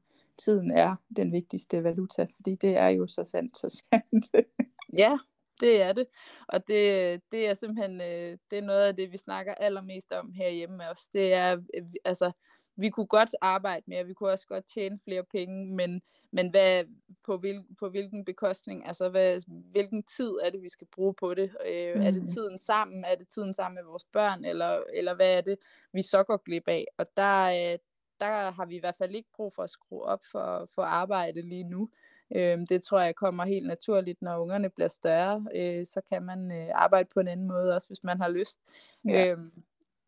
tiden 0.44 0.70
er 0.70 0.96
den 1.16 1.32
vigtigste 1.32 1.84
valuta, 1.84 2.26
fordi 2.36 2.54
det 2.54 2.76
er 2.76 2.88
jo 2.88 3.06
så 3.06 3.24
sandt, 3.24 3.50
så 3.50 3.82
sandt. 3.90 4.48
ja, 5.02 5.18
det 5.60 5.82
er 5.82 5.92
det. 5.92 6.06
Og 6.48 6.68
det, 6.68 7.20
det 7.32 7.48
er 7.48 7.54
simpelthen 7.54 8.00
øh, 8.00 8.38
det 8.50 8.58
er 8.58 8.62
noget 8.62 8.82
af 8.82 8.96
det, 8.96 9.12
vi 9.12 9.16
snakker 9.16 9.54
allermest 9.54 10.12
om 10.12 10.32
herhjemme 10.32 10.90
også. 10.90 11.08
Det 11.12 11.32
er, 11.32 11.52
øh, 11.74 11.84
altså, 12.04 12.32
vi 12.76 12.90
kunne 12.90 13.06
godt 13.06 13.34
arbejde 13.40 13.84
mere, 13.86 14.06
vi 14.06 14.14
kunne 14.14 14.30
også 14.30 14.46
godt 14.46 14.64
tjene 14.74 14.98
flere 15.04 15.24
penge, 15.24 15.76
men, 15.76 16.02
men 16.30 16.50
hvad, 16.50 16.84
på, 17.26 17.36
hvil, 17.38 17.64
på 17.78 17.88
hvilken 17.88 18.24
bekostning, 18.24 18.86
altså 18.86 19.08
hvad, 19.08 19.40
hvilken 19.70 20.02
tid 20.02 20.30
er 20.42 20.50
det, 20.50 20.62
vi 20.62 20.68
skal 20.68 20.86
bruge 20.94 21.14
på 21.14 21.34
det? 21.34 21.50
Øh, 21.66 21.94
mm. 21.94 22.02
Er 22.02 22.10
det 22.10 22.22
mm. 22.22 22.28
tiden 22.28 22.58
sammen? 22.58 23.04
Er 23.04 23.14
det 23.14 23.28
tiden 23.28 23.54
sammen 23.54 23.74
med 23.74 23.84
vores 23.84 24.04
børn? 24.12 24.44
Eller, 24.44 24.82
eller 24.94 25.14
hvad 25.14 25.36
er 25.36 25.40
det, 25.40 25.58
vi 25.92 26.02
så 26.02 26.22
går 26.22 26.36
glip 26.36 26.68
af? 26.68 26.84
Og 26.98 27.06
der, 27.16 27.76
der 28.22 28.50
har 28.50 28.66
vi 28.66 28.76
i 28.76 28.80
hvert 28.80 28.96
fald 28.98 29.14
ikke 29.14 29.28
brug 29.36 29.52
for 29.54 29.62
at 29.62 29.70
skrue 29.70 30.02
op 30.02 30.20
for, 30.32 30.68
for 30.74 30.82
arbejde 30.82 31.42
lige 31.42 31.64
nu. 31.64 31.88
Øhm, 32.36 32.66
det 32.66 32.82
tror 32.82 33.00
jeg 33.00 33.14
kommer 33.14 33.44
helt 33.44 33.66
naturligt, 33.66 34.22
når 34.22 34.38
ungerne 34.38 34.70
bliver 34.70 34.88
større. 34.88 35.46
Øh, 35.54 35.86
så 35.86 36.00
kan 36.08 36.22
man 36.22 36.52
øh, 36.52 36.68
arbejde 36.74 37.08
på 37.14 37.20
en 37.20 37.28
anden 37.28 37.46
måde, 37.46 37.74
også 37.74 37.88
hvis 37.88 38.04
man 38.04 38.20
har 38.20 38.28
lyst. 38.28 38.58
Ja. 39.04 39.30
Øhm, 39.30 39.52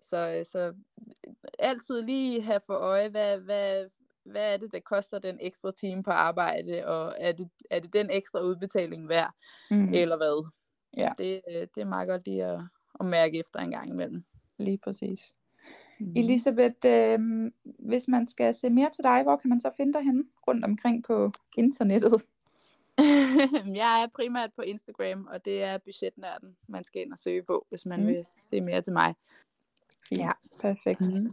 så, 0.00 0.40
så 0.44 0.74
altid 1.58 2.02
lige 2.02 2.42
have 2.42 2.60
for 2.66 2.74
øje, 2.74 3.08
hvad, 3.08 3.38
hvad, 3.38 3.86
hvad 4.24 4.52
er 4.52 4.56
det, 4.56 4.72
der 4.72 4.80
koster 4.80 5.18
den 5.18 5.38
ekstra 5.40 5.72
time 5.72 6.02
på 6.02 6.10
arbejde, 6.10 6.86
og 6.86 7.14
er 7.18 7.32
det, 7.32 7.48
er 7.70 7.80
det 7.80 7.92
den 7.92 8.10
ekstra 8.10 8.40
udbetaling 8.40 9.08
værd, 9.08 9.32
mm. 9.70 9.94
eller 9.94 10.16
hvad? 10.16 10.50
Ja. 10.96 11.12
Det, 11.18 11.40
øh, 11.50 11.66
det 11.74 11.80
er 11.80 11.84
meget 11.84 12.08
godt 12.08 12.26
lige 12.26 12.44
at, 12.44 12.60
at 13.00 13.06
mærke 13.06 13.38
efter 13.38 13.58
en 13.58 13.70
gang 13.70 13.90
imellem. 13.90 14.24
Lige 14.58 14.78
præcis. 14.78 15.34
Mm. 15.98 16.12
Elisabeth, 16.16 16.86
øh, 16.86 17.18
hvis 17.64 18.08
man 18.08 18.26
skal 18.26 18.54
se 18.54 18.70
mere 18.70 18.90
til 18.90 19.04
dig, 19.04 19.22
hvor 19.22 19.36
kan 19.36 19.50
man 19.50 19.60
så 19.60 19.70
finde 19.76 19.92
dig 19.92 20.02
henne 20.02 20.24
rundt 20.48 20.64
omkring 20.64 21.04
på 21.04 21.32
internettet? 21.56 22.24
jeg 23.82 24.02
er 24.02 24.06
primært 24.16 24.50
på 24.56 24.62
Instagram, 24.62 25.28
og 25.32 25.44
det 25.44 25.62
er 25.62 25.78
budgetnørden, 25.78 26.56
man 26.68 26.84
skal 26.84 27.02
ind 27.02 27.12
og 27.12 27.18
søge 27.18 27.42
på, 27.42 27.66
hvis 27.68 27.86
man 27.86 28.00
mm. 28.00 28.06
vil 28.06 28.26
se 28.42 28.60
mere 28.60 28.82
til 28.82 28.92
mig. 28.92 29.14
Fint. 30.08 30.20
Ja, 30.20 30.30
perfekt. 30.62 31.00
Mm. 31.00 31.30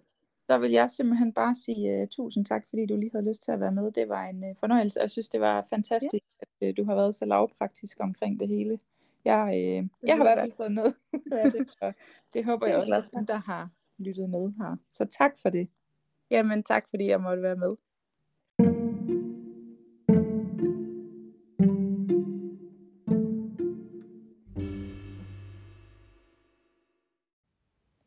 Så 0.49 0.57
vil 0.57 0.71
jeg 0.71 0.89
simpelthen 0.89 1.33
bare 1.33 1.55
sige 1.55 2.01
uh, 2.01 2.07
tusind 2.07 2.45
tak, 2.45 2.63
fordi 2.69 2.85
du 2.85 2.95
lige 2.95 3.11
havde 3.11 3.29
lyst 3.29 3.43
til 3.43 3.51
at 3.51 3.59
være 3.59 3.71
med. 3.71 3.91
Det 3.91 4.09
var 4.09 4.23
en 4.25 4.43
uh, 4.43 4.55
fornøjelse, 4.59 4.99
og 4.99 5.01
jeg 5.01 5.11
synes, 5.11 5.29
det 5.29 5.41
var 5.41 5.67
fantastisk, 5.69 6.23
ja. 6.41 6.45
at 6.61 6.69
uh, 6.69 6.77
du 6.77 6.85
har 6.85 6.95
været 6.95 7.15
så 7.15 7.25
lavpraktisk 7.25 7.97
omkring 7.99 8.39
det 8.39 8.47
hele. 8.47 8.79
Jeg, 9.25 9.47
uh, 9.47 10.07
jeg 10.07 10.17
har 10.17 10.23
i 10.23 10.27
hvert 10.27 10.39
fald 10.39 10.51
fået 10.51 10.71
noget 10.71 10.95
ud 11.13 11.31
af 11.31 11.51
det, 11.51 11.69
og 11.81 11.93
det 12.33 12.45
håber 12.45 12.67
jeg 12.67 12.77
også, 12.77 13.09
at 13.13 13.27
der 13.27 13.37
har 13.37 13.69
lyttet 13.97 14.29
med 14.29 14.53
her. 14.57 14.75
Så 14.91 15.05
tak 15.05 15.31
for 15.41 15.49
det. 15.49 15.67
Jamen 16.31 16.63
tak, 16.63 16.83
fordi 16.89 17.07
jeg 17.07 17.21
måtte 17.21 17.41
være 17.41 17.55
med. 17.55 17.71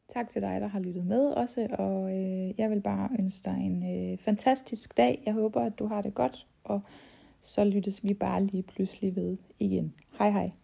Tak 0.09 0.29
til 0.29 0.43
dig, 0.43 0.61
der 0.61 0.67
har 0.67 0.81
lyttet 0.81 1.07
med 1.07 1.27
også, 1.27 1.67
og 1.79 2.11
øh, 2.17 2.61
jeg 2.61 2.71
vil 2.71 2.81
bare 2.81 3.09
ønske 3.19 3.51
dig 3.51 3.59
en 3.59 4.13
øh, 4.13 4.19
fantastisk 4.19 4.97
dag. 4.97 5.23
Jeg 5.27 5.35
håber, 5.35 5.61
at 5.61 5.79
du 5.79 5.87
har 5.87 6.03
det 6.03 6.15
godt, 6.15 6.47
og 6.65 6.81
så 7.41 7.65
lyttes 7.65 8.05
vi 8.05 8.15
bare 8.15 8.45
lige 8.45 8.63
pludselig 8.63 9.17
ved 9.17 9.37
igen. 9.59 9.95
Hej 10.19 10.31
hej. 10.31 10.64